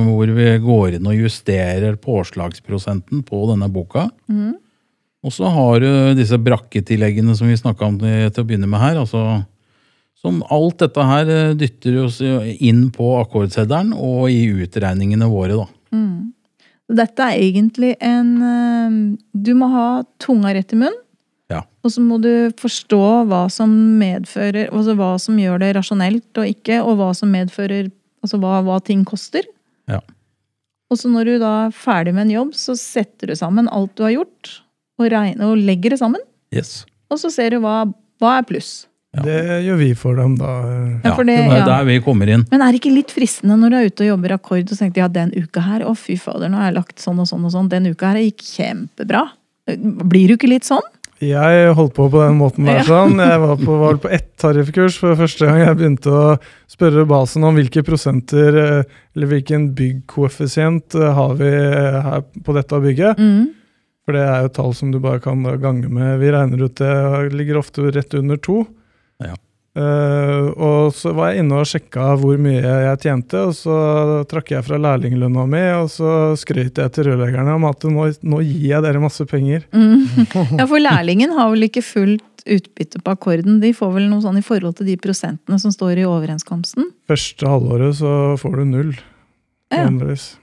hvor 0.09 0.33
vi 0.37 0.51
går 0.61 0.99
inn 0.99 1.07
og 1.09 1.17
justerer 1.17 1.97
påslagsprosenten 1.97 3.23
på 3.25 3.41
denne 3.53 3.71
boka. 3.73 4.11
Mhm. 4.29 4.59
Og 5.25 5.33
så 5.33 5.49
har 5.49 5.81
du 5.81 5.89
disse 6.19 6.37
brakketilleggene 6.37 7.35
som 7.37 7.49
vi 7.49 7.57
snakka 7.57 7.89
om 7.89 7.99
til 8.03 8.43
å 8.43 8.47
begynne 8.47 8.69
med 8.69 8.83
her. 8.83 9.01
altså 9.01 9.43
som 10.25 10.41
alt 10.49 10.81
dette 10.81 11.05
her 11.05 11.29
eh, 11.29 11.57
dytter 11.59 11.99
oss 12.07 12.23
inn 12.25 12.87
på 12.95 13.11
akkordseddelen 13.21 13.93
og 13.93 14.31
i 14.33 14.47
utregningene 14.65 15.29
våre, 15.29 15.59
da. 15.59 15.67
Mm. 15.93 16.33
Dette 16.97 17.27
er 17.29 17.41
egentlig 17.41 17.95
en 18.05 18.31
eh, 18.45 18.97
Du 19.33 19.53
må 19.57 19.69
ha 19.73 19.89
tunga 20.21 20.55
rett 20.57 20.73
i 20.73 20.81
munnen. 20.81 21.01
Ja. 21.53 21.61
Og 21.85 21.93
så 21.93 22.01
må 22.01 22.17
du 22.25 22.49
forstå 22.57 23.03
hva 23.29 23.43
som 23.53 23.69
medfører 24.01 24.71
Altså 24.73 24.95
hva 24.97 25.11
som 25.21 25.37
gjør 25.37 25.61
det 25.61 25.75
rasjonelt 25.77 26.41
og 26.41 26.49
ikke, 26.49 26.79
og 26.81 26.97
hva 26.97 27.11
som 27.17 27.29
medfører 27.29 27.91
Altså 28.25 28.41
hva, 28.41 28.63
hva 28.65 28.79
ting 28.81 29.03
koster. 29.05 29.45
Ja. 29.93 30.01
Og 30.89 30.97
så 30.97 31.11
når 31.13 31.29
du 31.29 31.35
da 31.43 31.53
er 31.67 31.75
ferdig 31.77 32.15
med 32.17 32.31
en 32.31 32.37
jobb, 32.39 32.55
så 32.57 32.73
setter 32.81 33.29
du 33.29 33.37
sammen 33.37 33.69
alt 33.69 33.93
du 33.99 34.07
har 34.07 34.15
gjort, 34.15 34.55
og, 34.99 35.07
regner, 35.11 35.47
og 35.51 35.61
legger 35.61 35.95
det 35.95 36.01
sammen. 36.01 36.23
Yes. 36.55 36.83
Og 37.11 37.21
så 37.21 37.31
ser 37.35 37.55
du 37.57 37.63
hva, 37.65 37.85
hva 38.23 38.39
er 38.39 38.49
pluss. 38.49 38.87
Ja. 39.15 39.23
Det 39.23 39.41
gjør 39.63 39.77
vi 39.79 39.91
for 39.95 40.19
dem, 40.19 40.35
da. 40.41 40.53
Ja, 41.05 41.13
for 41.15 41.25
det- 41.25 41.37
ja. 41.39 41.65
der 41.67 41.85
vi 41.87 42.01
kommer 42.03 42.27
inn. 42.27 42.47
Men 42.51 42.63
er 42.63 42.73
det 42.73 42.81
ikke 42.81 42.95
litt 42.95 43.15
fristende 43.15 43.57
når 43.61 43.71
du 43.71 43.77
er 43.77 43.87
ute 43.87 44.03
og 44.03 44.11
jobber 44.15 44.35
akkord 44.35 44.73
og 44.73 44.79
tenker 44.79 45.05
ja, 45.05 45.09
den 45.09 45.31
uka 45.37 45.63
her, 45.63 45.85
å 45.87 45.95
fy 45.95 46.17
fader, 46.19 46.51
nå 46.51 46.59
har 46.59 46.73
jeg 46.73 46.79
lagt 46.81 46.99
sånn 46.99 47.21
og 47.23 47.31
sånn 47.31 47.47
og 47.47 47.55
sånn, 47.55 47.71
den 47.71 47.87
uka 47.93 48.11
her 48.11 48.19
gikk 48.25 48.43
kjempebra. 48.43 49.29
Blir 49.71 50.29
du 50.29 50.35
ikke 50.37 50.51
litt 50.51 50.67
sånn? 50.67 50.83
Jeg 51.23 51.75
holdt 51.79 51.95
på 51.95 52.09
på 52.11 52.21
den 52.25 52.37
måten 52.37 52.67
der. 52.67 52.83
Sånn. 52.85 53.15
Jeg 53.23 53.39
var 53.41 53.57
på, 53.61 53.77
var 53.79 53.99
på 54.03 54.11
ett 54.13 54.33
tariffkurs 54.43 54.99
for 54.99 55.15
første 55.17 55.47
gang 55.47 55.63
jeg 55.63 55.79
begynte 55.79 56.11
å 56.11 56.25
spørre 56.71 57.07
basen 57.09 57.47
om 57.47 57.55
hvilke 57.55 57.85
prosenter, 57.87 58.59
eh, 58.59 58.97
eller 59.15 59.31
hvilken 59.31 59.71
byggkoeffisient 59.79 60.97
eh, 60.99 61.13
har 61.15 61.37
vi 61.39 61.51
eh, 61.55 62.01
her 62.09 62.25
på 62.45 62.57
dette 62.59 62.81
bygget. 62.83 63.23
Mm. 63.23 63.53
For 64.05 64.17
det 64.17 64.25
er 64.25 64.45
jo 64.45 64.51
et 64.51 64.57
tall 64.59 64.75
som 64.77 64.93
du 64.93 65.01
bare 65.01 65.23
kan 65.25 65.43
gange 65.63 65.89
med. 65.89 66.19
Vi 66.21 66.33
regner 66.35 66.67
ut 66.67 66.77
det 66.81 66.95
ligger 67.33 67.61
ofte 67.63 67.89
rett 67.89 68.15
under 68.19 68.41
to. 68.41 68.63
Ja. 69.25 69.37
Uh, 69.75 70.53
og 70.55 70.93
så 70.95 71.11
var 71.17 71.33
jeg 71.33 71.43
inne 71.43 71.57
og 71.59 71.67
sjekka 71.67 72.13
hvor 72.21 72.37
mye 72.39 72.61
jeg 72.63 72.99
tjente, 73.03 73.41
og 73.49 73.57
så 73.59 73.79
trakk 74.31 74.53
jeg 74.55 74.67
fra 74.67 74.79
lærlinglønna 74.79 75.47
mi, 75.51 75.63
og 75.81 75.89
så 75.91 76.11
skrøt 76.39 76.79
jeg 76.79 76.93
til 76.95 77.09
rørleggerne 77.09 77.57
om 77.57 77.67
at 77.67 77.83
nå, 77.91 78.05
nå 78.23 78.39
gir 78.45 78.69
jeg 78.69 78.85
dere 78.85 79.03
masse 79.03 79.27
penger. 79.31 79.67
Mm. 79.75 80.05
Ja, 80.61 80.69
for 80.69 80.79
lærlingen 80.79 81.35
har 81.35 81.51
vel 81.51 81.67
ikke 81.67 81.83
fullt 81.83 82.45
utbytte 82.45 83.01
på 83.03 83.17
akkorden. 83.17 83.59
De 83.63 83.73
får 83.75 83.91
vel 83.97 84.07
noe 84.13 84.23
sånn 84.23 84.39
i 84.39 84.45
forhold 84.45 84.77
til 84.79 84.93
de 84.93 84.95
prosentene 85.01 85.59
som 85.59 85.73
står 85.75 86.03
i 86.03 86.07
overenskomsten. 86.07 86.93
Første 87.11 87.49
halvåret 87.51 87.99
så 87.99 88.15
får 88.39 88.61
du 88.61 88.65
null. 88.69 88.95
Ja. 89.73 89.89
vanligvis. 89.89 90.35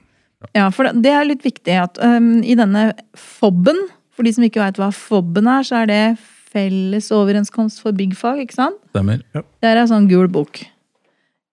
Ja, 0.58 0.70
for 0.74 0.90
det- 0.92 1.12
er 1.14 1.26
litt 1.28 1.44
viktig 1.46 1.76
at 1.84 1.98
um, 2.02 2.42
i 2.44 2.56
denne 2.58 2.92
FOB-en, 3.16 3.80
for 4.12 4.24
de 4.28 4.34
som 4.34 4.44
ikke 4.44 4.62
veit 4.64 4.78
hva 4.82 4.92
FOB-en 4.94 5.48
er, 5.48 5.64
så 5.68 5.82
er 5.84 5.88
det 5.92 6.04
felles 6.52 7.08
overenskomst 7.16 7.80
for 7.82 7.96
byggfag, 7.96 8.42
ikke 8.44 8.58
sant? 8.58 8.80
Stemmer. 8.92 9.22
Ja. 9.34 9.42
Det 9.62 9.70
er 9.70 9.78
en 9.84 9.88
sånn 9.92 10.10
gul 10.10 10.28
bok. 10.28 10.64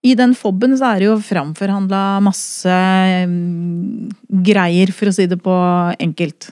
I 0.07 0.14
den 0.18 0.32
FOB-en 0.34 0.76
så 0.78 0.93
er 0.95 0.99
det 1.03 1.09
jo 1.09 1.16
framforhandla 1.22 2.03
masse 2.22 2.74
um, 3.26 4.09
greier, 4.47 4.91
for 4.95 5.11
å 5.11 5.14
si 5.14 5.26
det 5.30 5.39
på 5.43 5.55
enkelt. 6.01 6.51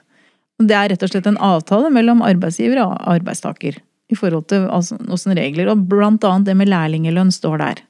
Det 0.63 0.73
er 0.77 0.89
rett 0.93 1.03
og 1.05 1.11
slett 1.13 1.27
en 1.29 1.37
avtale 1.43 1.91
mellom 1.93 2.23
arbeidsgiver 2.25 2.81
og 2.85 2.95
arbeidstaker. 3.17 3.83
i 4.09 4.15
forhold 4.15 4.47
til 4.47 4.69
altså, 4.71 4.95
åssen 5.11 5.35
regler. 5.35 5.67
Og 5.73 5.81
blant 5.91 6.23
annet 6.25 6.47
det 6.47 6.55
med 6.57 6.69
lærlingelønn 6.71 7.33
står 7.35 7.59
der. 7.59 7.81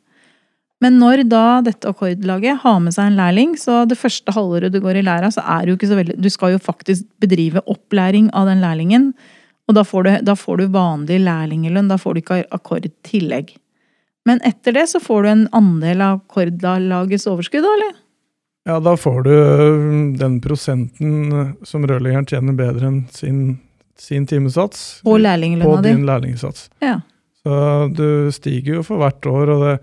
Men 0.85 0.99
når 1.01 1.23
da 1.31 1.63
dette 1.65 1.89
akkordlaget 1.89 2.61
har 2.61 2.81
med 2.85 2.93
seg 2.93 3.09
en 3.09 3.17
lærling, 3.17 3.55
så 3.57 3.85
det 3.89 3.97
første 3.97 4.35
halvåret 4.37 4.75
du 4.75 4.81
går 4.85 5.01
i 5.01 5.05
læra, 5.07 5.31
så 5.33 5.41
er 5.41 5.65
det 5.65 5.73
jo 5.73 5.79
ikke 5.79 5.89
så 5.89 6.01
veldig 6.01 6.17
Du 6.21 6.29
skal 6.33 6.53
jo 6.53 6.61
faktisk 6.61 7.07
bedrive 7.23 7.63
opplæring 7.65 8.29
av 8.37 8.51
den 8.51 8.61
lærlingen. 8.65 9.13
Og 9.67 9.79
da 9.79 9.83
får 9.87 10.05
du, 10.05 10.11
da 10.29 10.37
får 10.39 10.61
du 10.61 10.67
vanlig 10.75 11.23
lærlingelønn. 11.25 11.89
Da 11.91 11.97
får 11.99 12.15
du 12.15 12.23
ikke 12.23 12.43
akkordtillegg. 12.55 13.55
Men 14.27 14.43
etter 14.47 14.75
det 14.77 14.89
så 14.91 15.01
får 15.03 15.23
du 15.23 15.31
en 15.31 15.47
andel 15.57 16.03
av 16.03 16.21
akkordlagets 16.21 17.27
overskudd, 17.31 17.65
da, 17.65 17.73
eller? 17.79 17.97
Ja, 18.67 18.81
da 18.83 18.97
får 18.99 19.21
du 19.23 19.31
øh, 19.33 20.15
den 20.19 20.41
prosenten 20.43 21.53
som 21.67 21.85
rørleggeren 21.87 22.27
tjener 22.27 22.57
bedre 22.59 22.89
enn 22.91 23.05
sin, 23.15 23.61
sin 23.99 24.27
timesats. 24.27 24.99
På 25.07 25.15
lærlinglønna 25.23 25.79
di. 25.79 25.93
På 25.93 26.01
din 26.01 26.09
lærlingsats. 26.09 26.67
Ja. 26.83 26.99
Så 27.47 27.61
du 27.95 28.33
stiger 28.35 28.81
jo 28.81 28.83
for 28.87 28.99
hvert 28.99 29.31
år, 29.31 29.53
og 29.55 29.63
det, 29.63 29.77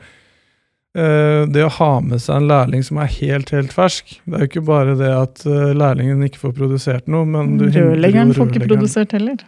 det 0.93 1.63
å 1.65 1.71
ha 1.73 1.89
med 2.05 2.21
seg 2.21 2.37
en 2.37 2.49
lærling 2.51 2.83
som 2.85 2.99
er 3.01 3.09
helt, 3.15 3.49
helt 3.49 3.71
fersk 3.73 4.11
Det 4.27 4.35
er 4.35 4.43
jo 4.43 4.49
ikke 4.51 4.65
bare 4.67 4.93
det 4.99 5.09
at 5.09 5.41
eh, 5.49 5.71
lærlingen 5.73 6.21
ikke 6.27 6.43
får 6.43 6.53
produsert 6.59 7.09
noe, 7.09 7.25
men 7.25 7.55
du 7.57 7.65
Rørleggeren 7.65 8.33
får 8.37 8.51
ikke 8.51 8.67
produsert 8.67 9.15
heller. 9.17 9.41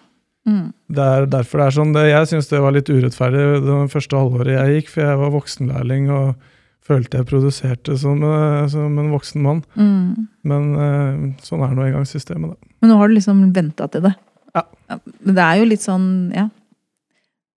Mm. 0.45 0.73
Det 0.93 1.05
er 1.05 1.29
derfor 1.29 1.61
det 1.61 1.67
er 1.67 1.77
sånn. 1.77 1.93
Det, 1.93 2.03
jeg 2.09 2.31
syns 2.31 2.49
det 2.49 2.61
var 2.61 2.73
litt 2.73 2.89
urettferdig 2.89 3.45
det 3.65 3.77
første 3.93 4.19
halvåret 4.19 4.53
jeg 4.55 4.75
gikk, 4.79 4.91
for 4.93 5.05
jeg 5.05 5.21
var 5.21 5.33
voksenlærling 5.33 6.11
og 6.13 6.51
følte 6.85 7.21
jeg 7.21 7.29
produserte 7.29 7.97
som, 7.97 8.21
eh, 8.25 8.65
som 8.69 8.99
en 9.01 9.13
voksen 9.13 9.41
mann. 9.45 9.63
Mm. 9.73 10.27
Men 10.45 10.67
eh, 10.77 11.23
sånn 11.45 11.65
er 11.65 11.73
nå 11.73 11.87
engang 11.87 12.05
systemet, 12.09 12.53
da. 12.53 12.73
Men 12.81 12.93
nå 12.93 12.99
har 12.99 13.09
du 13.09 13.17
liksom 13.17 13.41
venta 13.55 13.89
til 13.89 14.05
det. 14.05 14.13
Ja. 14.55 14.65
Men 15.25 15.37
det 15.37 15.45
er 15.45 15.61
jo 15.61 15.69
litt 15.71 15.85
sånn, 15.85 16.09
ja. 16.35 16.49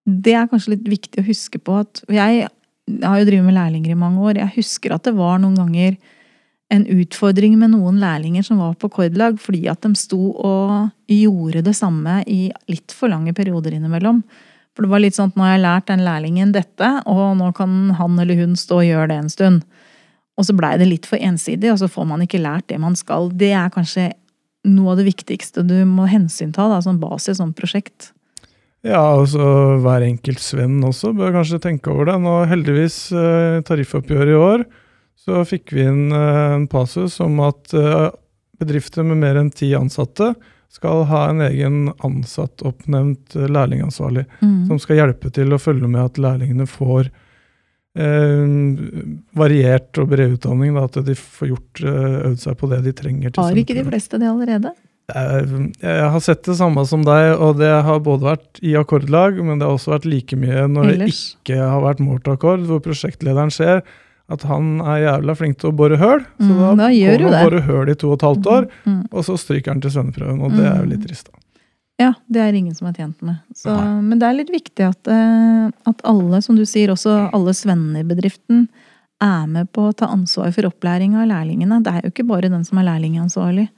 Det 0.09 0.32
er 0.32 0.49
kanskje 0.49 0.72
litt 0.72 0.89
viktig 0.89 1.20
å 1.20 1.26
huske 1.26 1.61
på 1.61 1.82
at 1.82 2.01
jeg, 2.09 2.49
jeg 2.89 3.05
har 3.05 3.20
jo 3.20 3.28
drevet 3.28 3.47
med 3.47 3.57
lærlinger 3.59 3.93
i 3.93 3.99
mange 3.99 4.22
år. 4.24 4.41
Jeg 4.41 4.57
husker 4.57 4.95
at 4.95 5.05
det 5.07 5.14
var 5.18 5.41
noen 5.43 5.59
ganger 5.59 5.99
en 6.72 6.84
utfordring 6.93 7.55
med 7.61 7.72
noen 7.72 8.01
lærlinger 8.01 8.45
som 8.45 8.61
var 8.61 8.74
på 8.80 8.91
kordlag, 8.93 9.39
fordi 9.41 9.64
at 9.72 9.84
de 9.84 9.95
sto 9.97 10.20
og 10.32 10.91
gjorde 11.09 11.64
det 11.64 11.74
samme 11.76 12.20
i 12.28 12.49
litt 12.68 12.93
for 12.97 13.12
lange 13.12 13.32
perioder 13.36 13.76
innimellom. 13.76 14.20
For 14.76 14.84
det 14.84 14.93
var 14.93 15.03
litt 15.03 15.16
sånn 15.16 15.32
at 15.32 15.39
nå 15.39 15.47
har 15.47 15.55
jeg 15.57 15.64
lært 15.64 15.89
den 15.89 16.05
lærlingen 16.07 16.53
dette, 16.55 16.91
og 17.09 17.39
nå 17.41 17.51
kan 17.57 17.95
han 17.99 18.20
eller 18.20 18.39
hun 18.39 18.57
stå 18.59 18.82
og 18.82 18.89
gjøre 18.89 19.09
det 19.11 19.20
en 19.22 19.32
stund. 19.32 19.64
Og 20.39 20.47
så 20.47 20.55
blei 20.55 20.76
det 20.78 20.86
litt 20.86 21.09
for 21.09 21.18
ensidig, 21.18 21.72
og 21.72 21.80
så 21.80 21.89
får 21.91 22.07
man 22.12 22.22
ikke 22.22 22.43
lært 22.43 22.68
det 22.70 22.78
man 22.78 22.95
skal. 22.99 23.32
Det 23.34 23.51
er 23.57 23.72
kanskje 23.74 24.12
noe 24.68 24.93
av 24.93 25.01
det 25.01 25.09
viktigste 25.09 25.64
du 25.66 25.76
må 25.89 26.07
hensynta 26.11 26.68
da, 26.70 26.78
som 26.84 27.01
basis 27.01 27.41
som 27.41 27.55
prosjekt. 27.57 28.12
Ja, 28.87 29.01
og 29.18 29.26
så 29.33 29.45
hver 29.83 30.05
enkelt 30.07 30.39
svenn 30.43 30.76
også 30.87 31.11
bør 31.16 31.33
kanskje 31.35 31.59
tenke 31.64 31.91
over 31.91 32.07
det. 32.12 32.18
Nå 32.22 32.35
heldigvis, 32.51 32.99
eh, 33.12 33.59
tariffoppgjøret 33.66 34.31
i 34.31 34.39
år, 34.39 34.64
så 35.18 35.43
fikk 35.49 35.72
vi 35.74 35.83
inn 35.91 36.12
eh, 36.14 36.55
en 36.55 36.68
passus 36.70 37.18
om 37.24 37.41
at 37.43 37.74
eh, 37.74 38.11
bedrifter 38.62 39.03
med 39.07 39.18
mer 39.18 39.41
enn 39.41 39.51
ti 39.51 39.72
ansatte 39.74 40.33
skal 40.70 41.07
ha 41.09 41.24
en 41.31 41.41
egen 41.41 41.89
ansattoppnevnt 42.05 43.35
lærlingansvarlig, 43.49 44.26
Mm. 44.43 44.66
som 44.68 44.79
skal 44.79 44.97
hjelpe 45.01 45.31
til 45.33 45.51
å 45.57 45.59
følge 45.59 45.89
med 45.89 46.05
at 46.05 46.18
lærlingene 46.20 46.66
får 46.68 47.09
eh, 47.99 48.47
variert 49.39 49.99
og 49.99 50.11
bred 50.12 50.37
utdanning, 50.37 50.74
da, 50.76 50.85
at 50.85 51.01
de 51.07 51.14
får 51.18 51.49
gjort, 51.51 51.83
øvd 51.83 52.39
seg 52.45 52.59
på 52.61 52.68
det 52.70 52.83
de 52.85 52.93
trenger. 52.93 53.33
til 53.33 53.43
Har 53.43 53.59
ikke 53.59 53.74
de 53.79 53.87
fleste 53.89 54.20
det 54.20 54.29
allerede? 54.29 54.74
Jeg, 55.09 55.71
jeg 55.81 56.09
har 56.13 56.21
sett 56.21 56.43
det 56.45 56.57
samme 56.59 56.83
som 56.89 57.01
deg, 57.07 57.31
og 57.41 57.57
det 57.57 57.71
har 57.87 58.01
både 58.05 58.27
vært 58.27 58.59
i 58.61 58.75
akkordlag, 58.77 59.39
men 59.41 59.57
det 59.61 59.65
har 59.65 59.79
også 59.79 59.95
vært 59.95 60.05
like 60.05 60.37
mye 60.37 60.67
når 60.69 60.91
det 61.01 61.09
ikke 61.15 61.57
har 61.63 61.81
vært 61.81 62.03
målt 62.05 62.29
akkord, 62.29 62.67
hvor 62.69 62.83
prosjektlederen 62.85 63.49
ser 63.55 63.81
at 64.29 64.43
han 64.45 64.83
er 64.85 64.99
jævla 65.07 65.33
flink 65.39 65.57
til 65.63 65.71
å 65.71 65.77
bore 65.79 65.97
høl. 65.97 66.21
Så 66.37 66.51
Mm, 66.53 66.59
da, 66.61 66.75
da 66.83 66.89
gjør 66.93 67.23
han 67.25 67.37
bore 67.49 67.63
høl 67.65 67.89
i 67.89 67.95
to 67.97 68.11
og 68.13 68.19
et 68.19 68.27
halvt 68.29 68.47
år, 68.53 68.67
Mm. 68.85 68.99
og 69.11 69.25
så 69.25 69.39
stryker 69.41 69.73
han 69.73 69.81
til 69.81 69.91
svenneprøven, 69.95 70.43
og 70.45 70.51
det 70.53 70.67
er 70.67 70.77
jo 70.77 70.85
Mm. 70.85 70.91
litt 70.91 71.07
trist. 71.09 71.31
da. 71.33 71.39
Ja, 71.99 72.13
det 72.31 72.41
er 72.43 72.53
ingen 72.55 72.75
som 72.75 72.87
er 72.89 72.93
tjent 72.93 73.23
med. 73.23 73.39
Så, 73.57 73.73
men 74.03 74.19
det 74.21 74.29
er 74.29 74.37
litt 74.37 74.51
viktig 74.53 74.85
at, 74.87 75.09
eh, 75.09 75.71
at 75.89 76.01
alle, 76.05 76.43
som 76.43 76.55
du 76.55 76.63
sier, 76.67 76.89
også 76.93 77.31
alle 77.33 77.51
svennene 77.57 78.01
i 78.01 78.05
bedriften, 78.05 78.69
er 79.21 79.47
med 79.49 79.73
på 79.73 79.89
å 79.91 79.97
ta 79.97 80.07
ansvar 80.07 80.53
for 80.55 80.63
opplæring 80.69 81.17
av 81.17 81.27
lærlingene. 81.27 81.83
Det 81.83 81.93
er 81.93 82.03
jo 82.03 82.11
ikke 82.13 82.29
bare 82.29 82.49
den 82.51 82.63
som 82.65 82.79
er 82.79 82.85
lærlingansvarlig. 82.85 83.69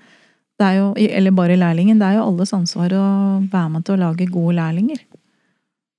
Det 0.60 0.66
er 0.68 0.76
jo, 0.76 0.90
eller 1.20 1.32
bare 1.32 1.56
lærlingen. 1.56 2.00
Det 2.00 2.04
er 2.10 2.18
jo 2.18 2.26
alles 2.28 2.52
ansvar 2.52 2.92
å 2.92 3.04
være 3.48 3.70
med 3.72 3.86
til 3.86 3.96
å 3.96 4.02
lage 4.02 4.28
gode 4.28 4.58
lærlinger. 4.58 5.00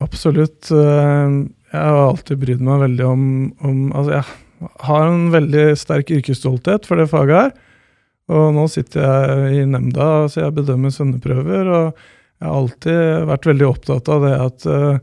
Absolutt. 0.06 0.70
eh, 0.72 1.34
Jeg 1.72 1.82
har 1.88 2.00
alltid 2.04 2.40
brydd 2.42 2.62
meg 2.68 2.82
veldig 2.86 3.06
om, 3.08 3.26
om 3.66 3.82
Altså, 3.96 4.20
jeg 4.20 4.72
har 4.86 5.08
en 5.08 5.28
veldig 5.34 5.66
sterk 5.80 6.12
yrkesstolthet 6.14 6.86
for 6.86 7.02
det 7.02 7.10
faget 7.10 7.38
her. 7.40 7.54
Og 8.32 8.54
nå 8.56 8.68
sitter 8.72 9.02
jeg 9.02 9.64
i 9.64 9.68
nemnda, 9.68 10.28
så 10.32 10.46
jeg 10.46 10.56
bedømmer 10.56 10.94
svenneprøver, 10.94 11.68
og 11.68 11.88
jeg 12.42 12.48
har 12.48 12.60
alltid 12.60 13.26
vært 13.28 13.48
veldig 13.50 13.68
opptatt 13.68 14.12
av 14.14 14.24
det 14.28 14.36
at 14.46 14.68
eh, 14.70 15.02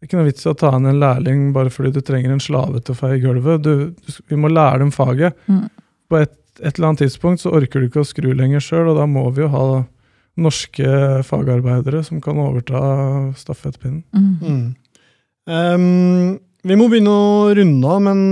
det 0.00 0.06
er 0.06 0.08
ikke 0.08 0.16
noe 0.16 0.28
vits 0.30 0.46
i 0.46 0.48
å 0.48 0.56
ta 0.56 0.70
inn 0.78 0.88
en 0.88 1.00
lærling 1.02 1.40
bare 1.52 1.68
fordi 1.74 1.90
du 1.92 2.00
trenger 2.00 2.32
en 2.32 2.40
slave 2.40 2.80
til 2.80 2.94
å 2.94 3.00
feie 3.02 3.18
gulvet. 3.20 3.60
Du, 3.66 3.90
du, 3.92 4.12
vi 4.32 4.38
må 4.40 4.48
lære 4.48 4.80
dem 4.80 4.92
faget. 4.94 5.36
Mm. 5.50 5.66
På 6.08 6.16
et, 6.22 6.32
et 6.60 6.76
eller 6.76 6.90
annet 6.90 7.06
tidspunkt 7.06 7.42
så 7.42 7.52
orker 7.56 7.80
du 7.80 7.88
ikke 7.88 8.04
å 8.04 8.08
skru 8.08 8.30
lenger 8.36 8.62
sjøl, 8.64 8.92
og 8.92 9.00
da 9.00 9.06
må 9.08 9.24
vi 9.34 9.44
jo 9.44 9.50
ha 9.52 9.64
norske 10.40 10.92
fagarbeidere 11.26 12.02
som 12.06 12.20
kan 12.22 12.38
overta 12.40 12.80
stafettpinnen. 13.38 14.04
Mm. 14.14 14.36
Mm. 14.40 14.64
Ehm, 15.50 16.38
vi 16.64 16.78
må 16.78 16.88
begynne 16.90 17.12
å 17.12 17.50
runde 17.56 17.90
av, 17.90 18.02
men 18.04 18.22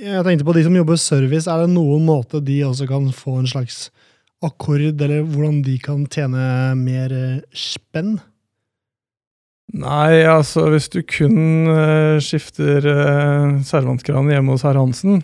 jeg 0.00 0.24
tenkte 0.24 0.46
på 0.48 0.54
de 0.56 0.64
som 0.64 0.76
jobber 0.76 1.00
service. 1.00 1.48
Er 1.50 1.64
det 1.64 1.74
noen 1.74 2.06
måte 2.06 2.40
de 2.44 2.62
også 2.68 2.88
kan 2.88 3.10
få 3.14 3.40
en 3.40 3.50
slags 3.50 3.88
akkord, 4.44 5.00
eller 5.02 5.24
hvordan 5.26 5.60
de 5.66 5.76
kan 5.82 6.06
tjene 6.08 6.74
mer 6.78 7.12
eh, 7.12 7.40
spenn? 7.52 8.18
Nei, 9.70 10.24
altså 10.26 10.64
hvis 10.72 10.88
du 10.90 11.02
kun 11.06 11.68
eh, 11.70 12.16
skifter 12.24 12.86
uh, 12.88 13.60
servantkranen 13.62 14.32
hjemme 14.34 14.56
hos 14.56 14.64
herr 14.66 14.80
Hansen, 14.80 15.20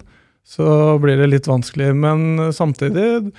så 0.46 0.96
blir 1.02 1.18
det 1.18 1.30
litt 1.32 1.48
vanskelig. 1.50 1.90
Men 1.98 2.38
eh, 2.38 2.52
samtidig, 2.54 3.32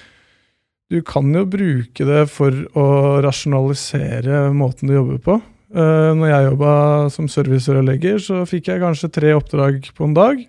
du 0.91 0.99
kan 1.07 1.31
jo 1.35 1.45
bruke 1.47 2.07
det 2.07 2.25
for 2.31 2.65
å 2.77 2.87
rasjonalisere 3.23 4.47
måten 4.55 4.91
du 4.91 4.97
jobber 4.97 5.23
på. 5.23 5.39
Uh, 5.67 6.15
når 6.15 6.29
jeg 6.29 6.43
jobba 6.45 6.73
som 7.11 7.25
servicerørlegger, 7.27 8.21
så 8.23 8.45
fikk 8.47 8.69
jeg 8.71 8.79
kanskje 8.79 9.09
tre 9.11 9.33
oppdrag 9.35 9.89
på 9.97 10.05
en 10.05 10.13
dag. 10.15 10.39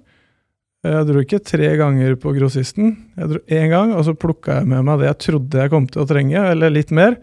Jeg 0.87 1.09
dro 1.09 1.23
ikke 1.25 1.41
tre 1.43 1.73
ganger 1.81 2.15
på 2.23 2.37
grossisten. 2.37 2.93
Jeg 3.19 3.33
dro 3.33 3.41
én 3.51 3.67
gang, 3.73 3.97
og 3.99 4.07
så 4.07 4.15
plukka 4.15 4.61
jeg 4.61 4.71
med 4.71 4.87
meg 4.87 5.03
det 5.03 5.09
jeg 5.09 5.21
trodde 5.27 5.59
jeg 5.65 5.73
kom 5.73 5.89
til 5.91 6.05
å 6.05 6.07
trenge, 6.07 6.45
eller 6.53 6.71
litt 6.71 6.95
mer. 6.95 7.19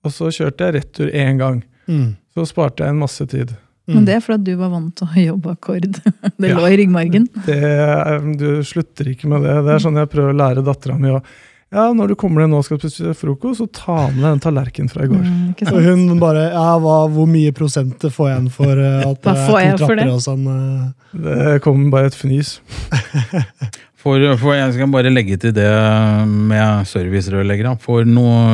Og 0.00 0.14
så 0.16 0.32
kjørte 0.32 0.64
jeg 0.64 0.78
retur 0.78 1.12
én 1.12 1.42
gang. 1.42 1.60
Mm. 1.92 2.16
Så 2.32 2.48
sparte 2.48 2.86
jeg 2.86 2.96
en 2.96 3.04
masse 3.04 3.28
tid. 3.28 3.52
Men 3.86 4.04
det 4.08 4.14
er 4.16 4.22
fordi 4.24 4.50
du 4.50 4.56
var 4.58 4.70
vant 4.72 4.94
til 4.98 5.06
å 5.06 5.24
jobbe 5.30 5.52
akkord. 5.56 6.00
Det 6.42 6.48
Ja. 6.50 6.56
lå 6.58 6.66
i 6.72 6.76
ryggmargen. 6.82 7.28
Det, 7.46 7.58
du 8.40 8.48
slutter 8.66 9.12
ikke 9.12 9.28
med 9.30 9.44
det. 9.46 9.52
Det 9.66 9.76
er 9.76 9.84
sånn 9.84 10.00
jeg 10.00 10.10
prøver 10.10 10.34
å 10.34 10.40
lære 10.40 10.64
dattera 10.66 10.96
mi 10.98 11.12
òg. 11.14 11.22
Ja, 11.74 11.88
når 11.92 12.12
du 12.12 12.14
kommer 12.14 12.44
ned 12.44 12.52
nå 12.52 12.60
og 12.60 12.64
skal 12.64 12.78
spise 12.78 13.10
frokost, 13.18 13.58
så 13.58 13.66
ta 13.74 13.96
med 14.14 14.20
deg 14.22 14.28
den 14.36 14.42
tallerkenen 14.44 14.90
fra 14.90 15.02
i 15.02 15.08
går. 15.10 15.24
Mm, 15.26 15.54
Og 15.72 15.80
hun 15.82 16.18
bare 16.22 16.44
Ja, 16.54 16.76
hva, 16.78 16.94
hvor 17.10 17.26
mye 17.26 17.50
prosent 17.54 17.98
får 18.06 18.28
jeg 18.30 18.36
igjen 18.36 18.50
for 18.54 18.70
eh, 18.78 19.00
at 19.02 19.18
Hva 19.26 19.34
det 19.34 19.46
får 19.48 19.58
er 19.58 19.64
jeg 19.66 19.72
to 19.80 19.88
for 19.88 19.94
trapper 19.94 19.98
det? 19.98 20.12
og 20.14 20.22
sånn? 20.22 20.46
eh? 20.52 21.24
Det 21.26 21.56
kommer 21.66 21.90
bare 21.90 22.06
et 22.12 22.18
fnys. 22.18 22.52
For, 24.06 24.22
for 24.38 24.54
jeg 24.54 24.70
skal 24.76 24.90
bare 24.92 25.10
legge 25.10 25.34
til 25.42 25.50
det 25.56 25.66
med 26.30 26.86
servicerørleggere. 26.86 27.72
For, 27.82 28.06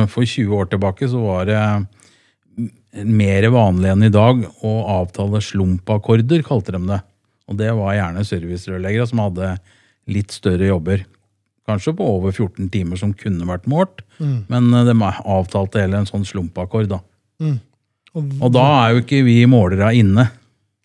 for 0.09 0.25
20 0.25 0.55
år 0.57 0.71
tilbake 0.71 1.05
så 1.11 1.19
var 1.21 1.45
det 1.45 1.59
mer 2.93 3.47
vanlig 3.53 3.89
enn 3.93 4.03
i 4.05 4.11
dag 4.13 4.43
å 4.63 4.73
avtale 4.99 5.41
slumpakkorder, 5.41 6.43
kalte 6.45 6.75
de 6.75 6.81
det. 6.87 6.99
Og 7.49 7.57
det 7.59 7.71
var 7.75 7.95
gjerne 7.97 8.21
servicerørleggere 8.27 9.07
som 9.09 9.19
hadde 9.23 9.55
litt 10.13 10.31
større 10.35 10.67
jobber. 10.69 11.05
Kanskje 11.67 11.93
på 11.95 12.05
over 12.17 12.31
14 12.35 12.69
timer 12.69 12.99
som 12.99 13.13
kunne 13.15 13.45
vært 13.47 13.65
målt, 13.71 14.01
Mm. 14.19 14.45
men 14.47 14.73
eh, 14.73 14.83
de 14.85 14.93
avtalte 15.25 15.79
heller 15.81 15.97
en 16.03 16.05
sånn 16.05 16.25
slumpakkord. 16.27 16.87
da. 16.89 16.99
Mm. 17.41 17.59
Og 18.15 18.51
da 18.53 18.63
er 18.85 18.93
jo 18.93 19.01
ikke 19.01 19.23
vi 19.25 19.45
målere 19.49 19.89
inne. 19.97 20.27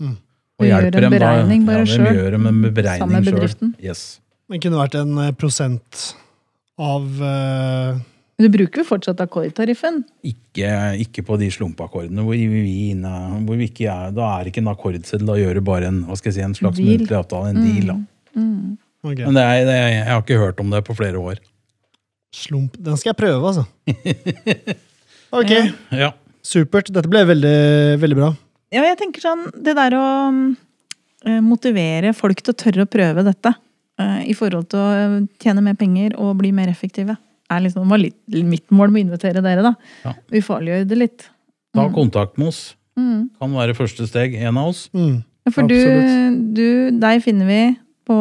Mm. 0.01 0.15
Og 0.59 0.65
Vi 0.65 0.69
gjør 0.71 0.83
hjelper 0.83 0.97
en 0.97 1.03
dem 1.03 1.11
da. 1.13 1.19
beregning 1.19 1.67
bare 1.67 1.85
ja. 1.85 1.85
Vi 1.85 2.17
gjør 2.17 2.35
en 2.35 2.41
Sammen 2.43 2.61
med 2.63 2.75
beregning 2.75 3.11
sjøl. 3.25 3.35
bedriften. 3.35 3.75
Yes. 3.85 4.21
Det 4.49 4.63
kunne 4.63 4.81
vært 4.81 4.95
en 5.03 5.19
eh, 5.19 5.33
prosent 5.33 6.15
av 6.79 7.05
eh, 7.23 7.99
Men 8.39 8.47
du 8.47 8.55
bruker 8.55 8.85
jo 8.85 8.87
fortsatt 8.87 9.19
akkordtariffen. 9.25 9.97
Ikke, 10.23 10.69
ikke 11.03 11.25
på 11.27 11.37
de 11.41 11.49
slumpakkordene 11.51 12.23
hvor 12.23 12.37
vi, 12.39 12.75
inne, 12.93 13.11
hvor 13.49 13.59
vi 13.59 13.67
ikke 13.67 13.89
er 13.91 14.13
Da 14.15 14.29
er 14.37 14.45
det 14.47 14.53
ikke 14.53 14.63
en 14.63 14.71
akkordseddel, 14.71 15.27
da 15.27 15.35
gjør 15.41 15.59
du 15.59 15.63
bare 15.67 15.89
en, 15.91 16.05
hva 16.07 16.15
skal 16.21 16.31
jeg 16.31 16.37
si, 16.39 16.45
en 16.47 16.55
slags 16.55 16.79
muntlig 16.79 17.17
avtale. 17.19 17.51
En 17.51 17.59
deal, 17.65 17.91
da. 17.91 17.97
Mm. 18.39 18.77
Okay. 19.03 19.25
Men 19.27 19.35
det 19.41 19.43
er, 19.47 19.65
det 19.67 19.75
er, 19.75 19.89
jeg 19.97 20.07
har 20.13 20.23
ikke 20.23 20.39
hørt 20.39 20.61
om 20.63 20.71
det 20.71 20.85
på 20.87 20.95
flere 20.99 21.19
år. 21.19 21.43
slump. 22.35 22.77
Den 22.79 22.97
skal 23.01 23.11
jeg 23.15 23.19
prøve, 23.25 23.43
altså. 23.51 23.67
Ok, 25.39 25.51
Ja. 25.51 25.67
Ja. 26.07 26.11
supert. 26.47 26.89
Dette 26.95 27.11
ble 27.11 27.21
veldig, 27.29 27.57
veldig 28.01 28.17
bra. 28.17 28.31
Ja, 28.73 28.83
jeg 28.85 28.97
tenker 29.01 29.21
sånn 29.25 29.47
Det 29.65 29.75
der 29.77 29.95
å 29.97 30.05
eh, 31.27 31.41
motivere 31.45 32.15
folk 32.17 32.41
til 32.45 32.55
å 32.55 32.59
tørre 32.63 32.85
å 32.87 32.91
prøve 32.91 33.25
dette 33.27 33.53
eh, 34.01 34.23
i 34.31 34.37
forhold 34.37 34.71
til 34.73 34.81
å 34.81 35.19
tjene 35.43 35.65
mer 35.65 35.77
penger 35.81 36.15
og 36.21 36.37
bli 36.41 36.53
mer 36.57 36.71
effektive, 36.73 37.17
er 37.51 37.65
liksom, 37.65 37.89
var 37.89 38.01
litt 38.03 38.19
mitt 38.45 38.69
mål 38.75 38.93
med 38.93 39.01
å 39.01 39.07
invitere 39.09 39.43
dere, 39.45 39.65
da. 39.65 39.75
Ja. 40.05 40.15
Ufarliggjøre 40.41 40.89
det 40.91 40.99
litt. 41.01 41.29
Ta 41.77 41.89
kontakt 41.95 42.39
med 42.41 42.51
oss. 42.53 42.63
Mm. 42.99 43.29
Kan 43.39 43.53
være 43.55 43.77
første 43.79 44.07
steg. 44.11 44.35
En 44.41 44.59
av 44.59 44.73
oss. 44.73 44.87
Mm. 44.97 45.21
Ja, 45.47 45.53
For 45.55 45.69
du, 45.71 45.79
du, 46.57 46.67
deg 47.01 47.23
finner 47.25 47.49
vi 47.49 47.61
på 48.09 48.17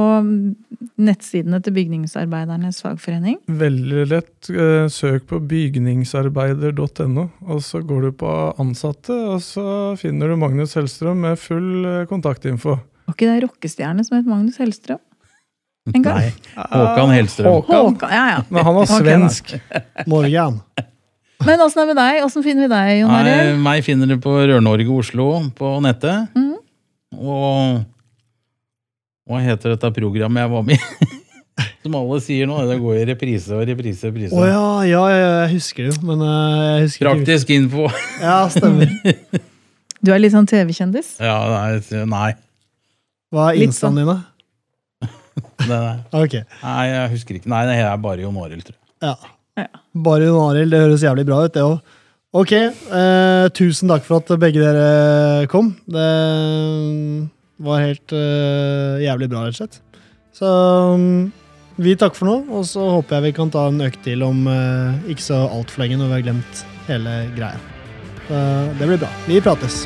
nettsidene 1.00 1.62
til 1.64 1.74
Bygningsarbeidernes 1.78 2.82
fagforening. 2.84 3.38
Veldig 3.48 4.04
lett. 4.12 4.50
eh, 4.52 4.88
Søk 4.92 5.28
på 5.30 5.40
bygningsarbeider.no, 5.48 7.28
og 7.48 7.62
så 7.64 7.82
går 7.88 8.08
du 8.08 8.12
på 8.20 8.32
ansatte, 8.60 9.16
og 9.32 9.40
så 9.46 9.96
finner 10.00 10.32
du 10.34 10.38
Magnus 10.40 10.76
Hellstrøm 10.78 11.24
med 11.24 11.40
full 11.40 11.86
eh, 11.88 12.06
kontaktinfo. 12.10 12.78
Var 13.08 13.16
ikke 13.16 13.30
det 13.32 13.44
rockestjerne 13.46 14.04
som 14.04 14.18
het 14.20 14.28
Magnus 14.28 14.60
Hellstrøm? 14.60 15.00
En 15.94 16.04
gang? 16.04 16.20
Nei. 16.20 16.68
Håkan 16.74 17.14
Hellstrøm. 17.16 17.52
Håkan. 17.54 17.84
Håkan, 17.92 18.14
ja, 18.14 18.24
ja. 18.34 18.40
Men 18.50 18.66
han 18.68 18.76
var 18.76 18.90
svensk. 18.92 19.54
Morgan. 20.10 20.62
Men 21.46 21.62
åssen 21.64 21.84
er 21.84 21.86
det 21.86 21.94
med 21.94 22.00
deg? 22.02 22.24
Åssen 22.26 22.44
finner 22.46 22.66
vi 22.66 22.72
deg, 22.74 22.94
Jon 23.02 23.12
Nei, 23.14 23.20
Arild? 23.22 23.60
meg 23.64 23.84
finner 23.86 24.10
du 24.10 24.18
på 24.24 24.34
Rør-Norge 24.40 24.90
Oslo 24.96 25.28
på 25.56 25.76
nettet. 25.86 26.34
Mm. 26.36 26.58
Og 27.18 27.86
hva 29.28 29.44
heter 29.44 29.76
dette 29.76 29.92
programmet 29.96 30.46
jeg 30.46 30.52
var 30.54 30.66
med 30.68 30.80
i? 30.80 31.10
Som 31.84 31.96
alle 31.98 32.20
sier 32.24 32.48
nå, 32.50 32.58
det 32.70 32.78
går 32.82 33.02
i 33.02 33.06
reprise 33.10 33.56
og 33.56 33.64
reprise 33.68 34.08
og 34.08 34.14
reprise. 34.14 34.38
Å 34.38 34.48
ja, 34.48 34.66
ja, 34.88 35.04
ja, 35.12 35.30
jeg 35.46 35.54
husker 35.58 35.88
det 35.88 35.94
jo, 35.94 36.02
men 36.10 36.24
eh, 36.26 36.64
jeg 36.64 36.88
husker 36.88 37.02
ikke. 37.02 37.14
Praktisk 37.14 37.54
info. 37.56 37.88
Ja, 38.24 38.40
stemmer. 38.54 38.92
Du 39.98 40.12
er 40.14 40.20
litt 40.22 40.30
sånn 40.30 40.46
TV-kjendis? 40.46 41.16
Ja, 41.26 41.38
nei, 41.50 42.04
nei. 42.06 42.28
Hva 43.34 43.48
er 43.50 43.64
instaen 43.66 43.96
sånn. 43.96 43.98
din, 43.98 44.12
da? 44.12 44.18
Det, 45.68 45.80
nei. 46.14 46.44
Nei, 46.64 46.84
jeg 46.92 47.14
husker 47.16 47.40
ikke. 47.40 47.52
Nei, 47.54 47.64
det 47.70 47.78
er 47.84 48.04
bare 48.04 48.24
Jon 48.24 48.40
Arild, 48.44 48.66
tror 48.68 48.78
jeg. 48.78 48.86
Ja. 49.08 49.16
Ja. 49.58 49.70
Bare 50.08 50.28
Jon 50.30 50.52
Arild, 50.52 50.74
det 50.74 50.84
høres 50.84 51.06
jævlig 51.06 51.26
bra 51.28 51.44
ut, 51.46 51.54
det 51.56 51.66
òg. 51.66 51.96
Ok, 52.38 52.52
eh, 52.54 53.48
tusen 53.56 53.90
takk 53.90 54.04
for 54.06 54.20
at 54.22 54.34
begge 54.42 54.62
dere 54.62 55.48
kom. 55.50 55.72
Det 55.90 56.08
var 57.66 57.82
helt 57.82 58.14
eh, 58.14 59.04
jævlig 59.06 59.30
bra, 59.32 59.46
rett 59.48 59.56
og 59.56 59.62
slett. 59.62 59.80
Så 60.38 60.52
mm, 61.00 61.32
vi 61.82 61.96
takker 61.98 62.20
for 62.20 62.30
nå, 62.30 62.38
og 62.54 62.68
så 62.70 62.84
håper 62.98 63.18
jeg 63.18 63.30
vi 63.30 63.36
kan 63.40 63.54
ta 63.54 63.66
en 63.72 63.82
økt 63.88 64.04
til 64.06 64.28
om 64.28 64.46
eh, 64.52 65.10
ikke 65.16 65.30
så 65.32 65.42
altfor 65.48 65.86
lenge 65.86 65.98
når 66.02 66.12
vi 66.12 66.20
har 66.20 66.28
glemt 66.30 66.64
hele 66.92 67.18
greia. 67.40 67.66
Så 68.28 68.48
det 68.78 68.92
blir 68.92 69.06
bra. 69.08 69.14
Vi 69.26 69.42
prates. 69.42 69.86